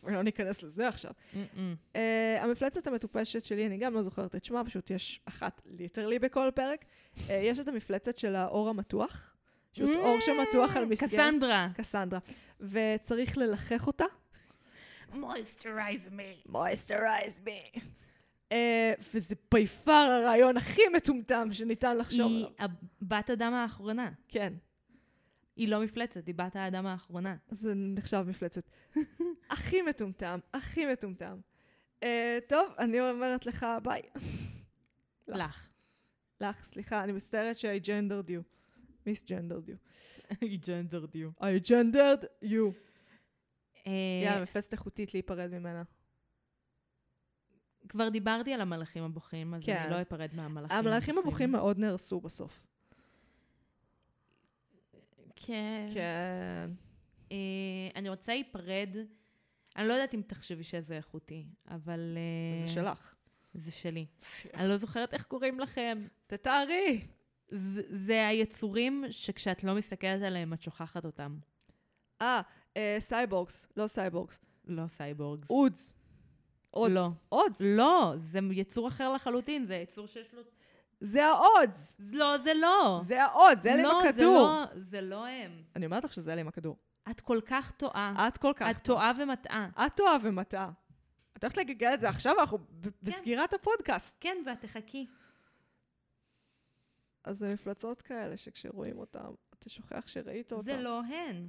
לא 0.03 0.21
ניכנס 0.21 0.63
לזה 0.63 0.87
עכשיו. 0.87 1.11
Uh, 1.33 1.97
המפלצת 2.39 2.87
המטופשת 2.87 3.43
שלי, 3.43 3.67
אני 3.67 3.77
גם 3.77 3.93
לא 3.93 4.01
זוכרת 4.01 4.35
את 4.35 4.43
שמה, 4.43 4.65
פשוט 4.65 4.89
יש 4.89 5.21
אחת 5.25 5.61
ליטרלי 5.65 6.19
בכל 6.19 6.49
פרק. 6.55 6.85
Uh, 7.17 7.31
יש 7.31 7.59
את 7.59 7.67
המפלצת 7.67 8.17
של 8.17 8.35
האור 8.35 8.69
המתוח, 8.69 9.33
פשוט 9.71 9.89
אור 9.95 10.17
שמתוח 10.21 10.77
על 10.77 10.85
מסגרת. 10.85 11.11
קסנדרה. 11.11 11.67
קסנדרה. 11.75 12.19
וצריך 12.59 13.37
ללחך 13.37 13.87
אותה. 13.87 14.05
moisturize 15.13 16.09
me. 16.09 16.51
moisturize 16.51 17.47
me. 17.47 17.79
Uh, 18.49 18.53
וזה 19.13 19.35
בי 19.53 19.67
פאר 19.67 20.11
הרעיון 20.11 20.57
הכי 20.57 20.81
מטומטם 20.95 21.49
שניתן 21.51 21.97
לחשוב 21.97 22.31
היא 22.31 22.45
עליו. 22.57 22.75
בת 23.01 23.29
אדם 23.29 23.53
האחרונה. 23.53 24.11
כן, 24.27 24.53
היא 25.55 25.67
לא 25.67 25.83
מפלצת, 25.83 26.27
היא 26.27 26.35
בת 26.35 26.55
האדם 26.55 26.85
האחרונה. 26.85 27.35
זה 27.49 27.73
נחשב 27.75 28.25
מפלצת. 28.27 28.69
הכי 29.51 29.81
מטומטם, 29.81 30.39
הכי 30.53 30.85
מטומטם. 30.85 31.39
Uh, 31.99 32.03
טוב, 32.47 32.73
אני 32.79 33.09
אומרת 33.09 33.45
לך 33.45 33.65
ביי. 33.83 34.01
לך. 35.27 35.69
לך. 36.41 36.65
סליחה, 36.65 37.03
אני 37.03 37.11
מצטערת 37.11 37.57
ש-I 37.57 37.85
gendered 37.85 38.29
you. 38.29 38.41
מיס 39.05 39.23
gendered 39.23 39.69
you. 39.69 39.75
היא 40.41 40.59
ג'נדרד 40.67 41.15
יו. 41.15 41.29
I 41.39 41.69
gendered 41.69 42.25
you. 42.43 42.73
אה, 43.87 43.91
יאללה, 44.25 44.41
מפלצת 44.41 44.73
איכותית 44.73 45.13
להיפרד 45.13 45.49
ממנה. 45.51 45.83
כבר 47.89 48.09
דיברתי 48.09 48.53
על 48.53 48.61
המלאכים 48.61 49.03
הבוכים, 49.03 49.53
אז 49.53 49.63
כן. 49.65 49.75
אני 49.75 49.91
לא 49.91 50.01
אפרד 50.01 50.29
מהמלאכים 50.33 50.77
המלאכים 50.77 51.17
הבוכים 51.17 51.51
מאוד 51.51 51.77
נהרסו 51.77 52.21
בסוף. 52.21 52.59
כן. 55.45 55.89
כן. 55.93 56.69
אה, 57.31 57.37
אני 57.95 58.09
רוצה 58.09 58.33
להיפרד, 58.33 58.95
אני 59.75 59.87
לא 59.87 59.93
יודעת 59.93 60.13
אם 60.13 60.21
תחשבי 60.27 60.63
שזה 60.63 60.95
איכותי, 60.95 61.45
אבל... 61.67 62.17
אה, 62.17 62.65
זה 62.65 62.73
שלך. 62.73 63.15
זה 63.53 63.71
שלי. 63.71 64.05
אני 64.53 64.69
לא 64.69 64.77
זוכרת 64.77 65.13
איך 65.13 65.23
קוראים 65.23 65.59
לכם. 65.59 66.07
תתארי. 66.27 67.07
זה, 67.47 67.81
זה 67.89 68.27
היצורים 68.27 69.03
שכשאת 69.09 69.63
לא 69.63 69.75
מסתכלת 69.75 70.21
עליהם, 70.21 70.53
את 70.53 70.61
שוכחת 70.61 71.05
אותם. 71.05 71.37
אה, 72.21 72.41
אה, 72.77 72.97
cyborgs, 72.99 73.67
לא 73.77 73.87
cyborgs. 73.87 74.39
לא 74.65 74.87
cyborgs. 74.87 75.49
Oods. 75.49 75.95
Oods. 76.73 76.93
לא. 76.93 77.07
Oods. 77.31 77.61
לא, 77.61 78.13
זה 78.17 78.39
יצור 78.51 78.87
אחר 78.87 79.13
לחלוטין, 79.13 79.65
זה 79.65 79.75
יצור 79.75 80.07
שיש 80.07 80.33
לו... 80.33 80.41
זה 81.01 81.25
ה 81.25 81.37
Oods. 81.37 81.95
לא, 81.99 82.37
זה 82.37 82.53
לא. 82.53 83.01
זה 83.03 83.23
ה 83.23 83.30
Oods, 83.30 83.61
זה 83.61 83.69
אלה 83.73 83.79
עם 83.79 83.85
לא, 83.85 84.01
זה 84.03 84.09
הכדור. 84.09 84.47
לא, 84.47 84.65
זה 84.75 85.01
לא 85.01 85.25
הם. 85.27 85.63
אני 85.75 85.85
אומרת 85.85 86.03
לך 86.03 86.13
שזה 86.13 86.33
אלה 86.33 86.41
עם 86.41 86.47
הכדור. 86.47 86.77
את 87.11 87.21
כל 87.21 87.39
כך 87.45 87.71
טועה. 87.71 88.27
את 88.27 88.37
כל 88.37 88.53
כך... 88.55 88.67
את 88.71 88.83
טועה 88.83 89.11
ומטעה. 89.19 89.69
את 89.85 89.95
טועה 89.95 90.17
ומטעה. 90.21 90.71
את 91.37 91.43
הולכת 91.43 91.57
לגלגל 91.57 91.93
את 91.93 92.01
זה 92.01 92.09
עכשיו, 92.09 92.39
אנחנו 92.39 92.57
ב- 92.57 92.87
בסגירת 93.03 93.53
הפודקאסט. 93.53 94.17
כן, 94.19 94.37
ואת 94.45 94.61
תחכי. 94.61 95.07
אז 97.23 97.37
זה 97.37 97.53
מפלצות 97.53 98.01
כאלה 98.01 98.37
שכשרואים 98.37 98.97
אותם, 98.99 99.31
אתה 99.53 99.69
שוכח 99.69 100.07
שראית 100.07 100.51
אותם. 100.53 100.65
זה 100.65 100.77
לא 100.77 101.01
הן. 101.03 101.47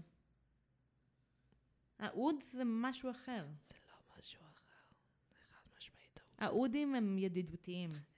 האוד 1.98 2.36
זה 2.52 2.62
משהו 2.64 3.10
אחר. 3.10 3.46
זה 3.62 3.74
לא 3.90 4.18
משהו 4.18 4.40
אחר. 4.40 4.94
זה 5.28 5.34
חד 5.50 5.76
משמעית 5.78 6.20
האודס. 6.20 6.42
האודים 6.54 6.94
הם 6.94 7.18
ידידותיים. 7.18 8.11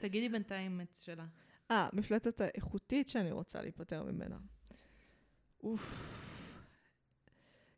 תגידי 0.00 0.28
בינתיים 0.28 0.80
את 0.80 0.96
שלה. 1.02 1.26
אה, 1.70 1.88
מפלצת 1.92 2.40
האיכותית 2.40 3.08
שאני 3.08 3.32
רוצה 3.32 3.62
להיפטר 3.62 4.02
ממנה. 4.02 4.36
אוף. 5.62 5.80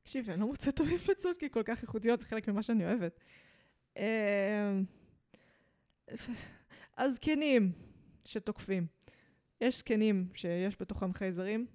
תקשיבי, 0.03 0.33
אני 0.33 0.41
לא 0.41 0.47
מוצאת 0.47 0.75
את 0.75 0.81
המפלצות 0.81 1.39
כי 1.39 1.51
כל 1.51 1.63
כך 1.63 1.83
איכותיות, 1.83 2.21
זה 2.21 2.27
חלק 2.27 2.49
ממה 2.49 2.63
שאני 2.63 2.85
אוהבת. 2.85 3.21
אמ, 3.97 4.05
הזקנים 6.99 7.73
שתוקפים. 8.25 8.87
יש 9.61 9.79
זקנים 9.79 10.29
שיש 10.35 10.77
בתוכם 10.81 11.13
חייזרים. 11.13 11.67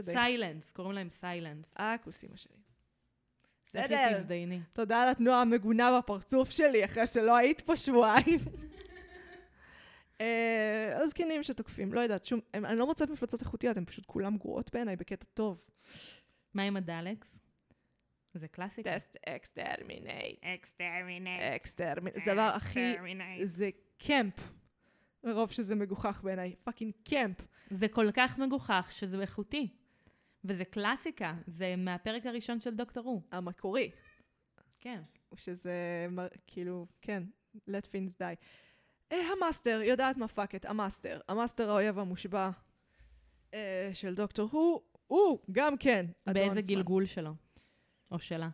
סיילנס, 0.00 0.72
קוראים 0.72 0.92
להם 0.94 1.10
סיילנס. 1.10 1.74
אה, 1.78 1.96
כוס 2.04 2.24
אמא 2.24 2.36
שלי. 2.36 2.56
בסדר. 3.66 4.18
תזדייני. 4.18 4.60
תודה 4.72 5.02
על 5.02 5.08
התנועה 5.08 5.40
המגונה 5.40 5.98
בפרצוף 5.98 6.50
שלי, 6.50 6.84
אחרי 6.84 7.06
שלא 7.06 7.36
היית 7.36 7.60
פה 7.60 7.76
שבועיים. 7.76 8.40
אה, 10.20 10.98
הזקנים 11.02 11.42
שתוקפים, 11.42 11.92
לא 11.94 12.00
יודעת, 12.00 12.24
שום, 12.24 12.40
הם, 12.54 12.64
אני 12.64 12.78
לא 12.78 12.86
מוצאת 12.86 13.10
מפלצות 13.10 13.40
איכותיות, 13.40 13.76
הן 13.76 13.84
פשוט 13.84 14.06
כולן 14.06 14.36
גרועות 14.36 14.70
בעיניי 14.72 14.96
בקטע 14.96 15.24
טוב. 15.34 15.60
מה 16.54 16.62
עם 16.62 16.76
הדלקס? 16.76 17.40
זה 18.34 18.48
קלאסיקה. 18.48 18.94
טסט 18.94 19.16
exterminate, 19.28 20.06
exterminate. 20.42 21.40
exterminate, 21.56 22.18
זה 22.24 22.30
הדבר 22.32 22.42
הכי, 22.42 22.94
זה 23.44 23.70
camp. 23.98 24.34
מרוב 25.24 25.50
שזה 25.50 25.74
מגוחך 25.74 26.20
בעיניי, 26.24 26.54
fucking 26.64 26.92
camp. 27.04 27.36
זה 27.70 27.88
כל 27.88 28.06
כך 28.14 28.38
מגוחך 28.38 28.88
שזה 28.90 29.20
איכותי. 29.20 29.68
וזה 30.44 30.64
קלאסיקה, 30.64 31.34
זה 31.46 31.74
מהפרק 31.76 32.26
הראשון 32.26 32.60
של 32.60 32.74
דוקטור 32.74 33.02
הו. 33.04 33.22
המקורי, 33.32 33.90
כן. 34.80 35.02
שזה 35.34 36.06
כאילו, 36.46 36.86
כן, 37.00 37.22
let 37.56 37.84
things 37.84 38.14
die. 38.18 38.44
אה, 39.12 39.32
המאסטר, 39.32 39.80
יודעת 39.84 40.16
מה 40.16 40.28
fuck 40.28 40.54
את, 40.54 40.64
המאסטר. 40.64 41.20
המאסטר 41.28 41.70
האויב 41.70 41.98
המושבע 41.98 42.50
אה, 43.54 43.90
של 43.94 44.14
דוקטור 44.14 44.48
הוא, 44.52 44.80
הוא 45.06 45.38
גם 45.52 45.76
כן 45.76 46.06
אדון 46.24 46.34
באיזה 46.34 46.60
זמן. 46.60 46.74
גלגול 46.74 47.06
שלו. 47.06 47.34
או 48.10 48.18
שלה. 48.18 48.48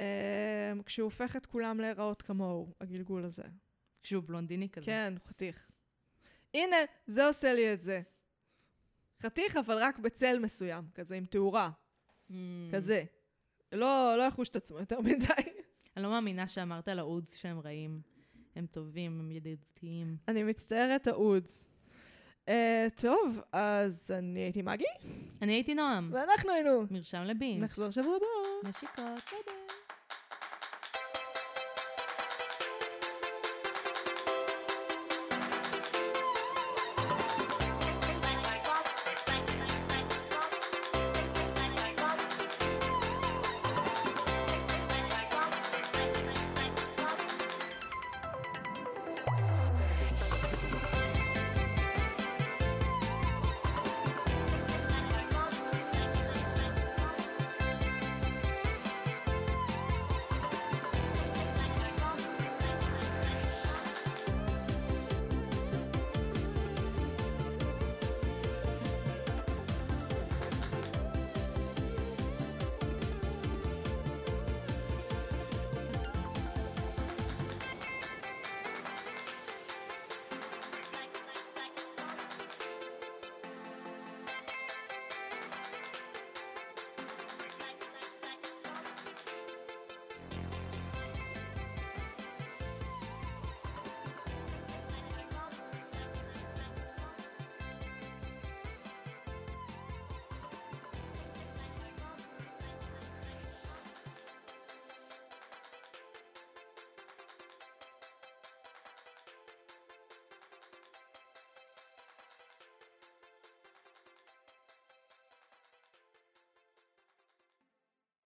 אה, 0.00 0.72
כשהוא 0.86 1.04
הופך 1.04 1.36
את 1.36 1.46
כולם 1.46 1.80
להיראות 1.80 2.22
כמוהו, 2.22 2.74
הגלגול 2.80 3.24
הזה. 3.24 3.42
כשהוא 4.02 4.22
בלונדיני 4.26 4.68
כזה. 4.68 4.86
כן, 4.86 5.14
חתיך. 5.28 5.68
הנה, 6.54 6.76
זה 7.06 7.26
עושה 7.26 7.54
לי 7.54 7.72
את 7.72 7.80
זה. 7.80 8.02
חתיך, 9.22 9.56
אבל 9.56 9.78
רק 9.78 9.98
בצל 9.98 10.38
מסוים, 10.38 10.84
כזה 10.94 11.14
עם 11.14 11.24
תאורה, 11.26 11.70
Mm. 12.30 12.32
כזה. 12.72 13.04
לא, 13.72 14.14
לא 14.18 14.22
יחוש 14.22 14.48
את 14.48 14.56
עצמו 14.56 14.78
יותר 14.78 15.00
מדי. 15.00 15.26
אני 15.96 16.04
לא 16.04 16.10
מאמינה 16.10 16.48
שאמרת 16.48 16.88
על 16.88 16.98
האודס 16.98 17.34
שהם 17.36 17.58
רעים. 17.58 18.00
הם 18.58 18.66
טובים, 18.66 19.20
הם 19.20 19.30
ידידותיים. 19.30 20.16
אני 20.28 20.42
מצטערת, 20.42 21.06
האודס. 21.06 21.70
Uh, 22.46 22.50
טוב, 23.00 23.40
אז 23.52 24.10
אני 24.18 24.40
הייתי 24.40 24.62
מגי, 24.62 24.84
אני 25.42 25.52
הייתי 25.52 25.74
נועם. 25.74 26.10
ואנחנו 26.12 26.52
היינו. 26.52 26.86
מרשם 26.90 27.22
לבינג'. 27.22 27.62
נחזור 27.62 27.90
שבוע 27.90 28.16
הבא. 28.16 28.68
נשיקות. 28.68 28.96
ביי 28.96 29.40
ביי. 29.46 29.77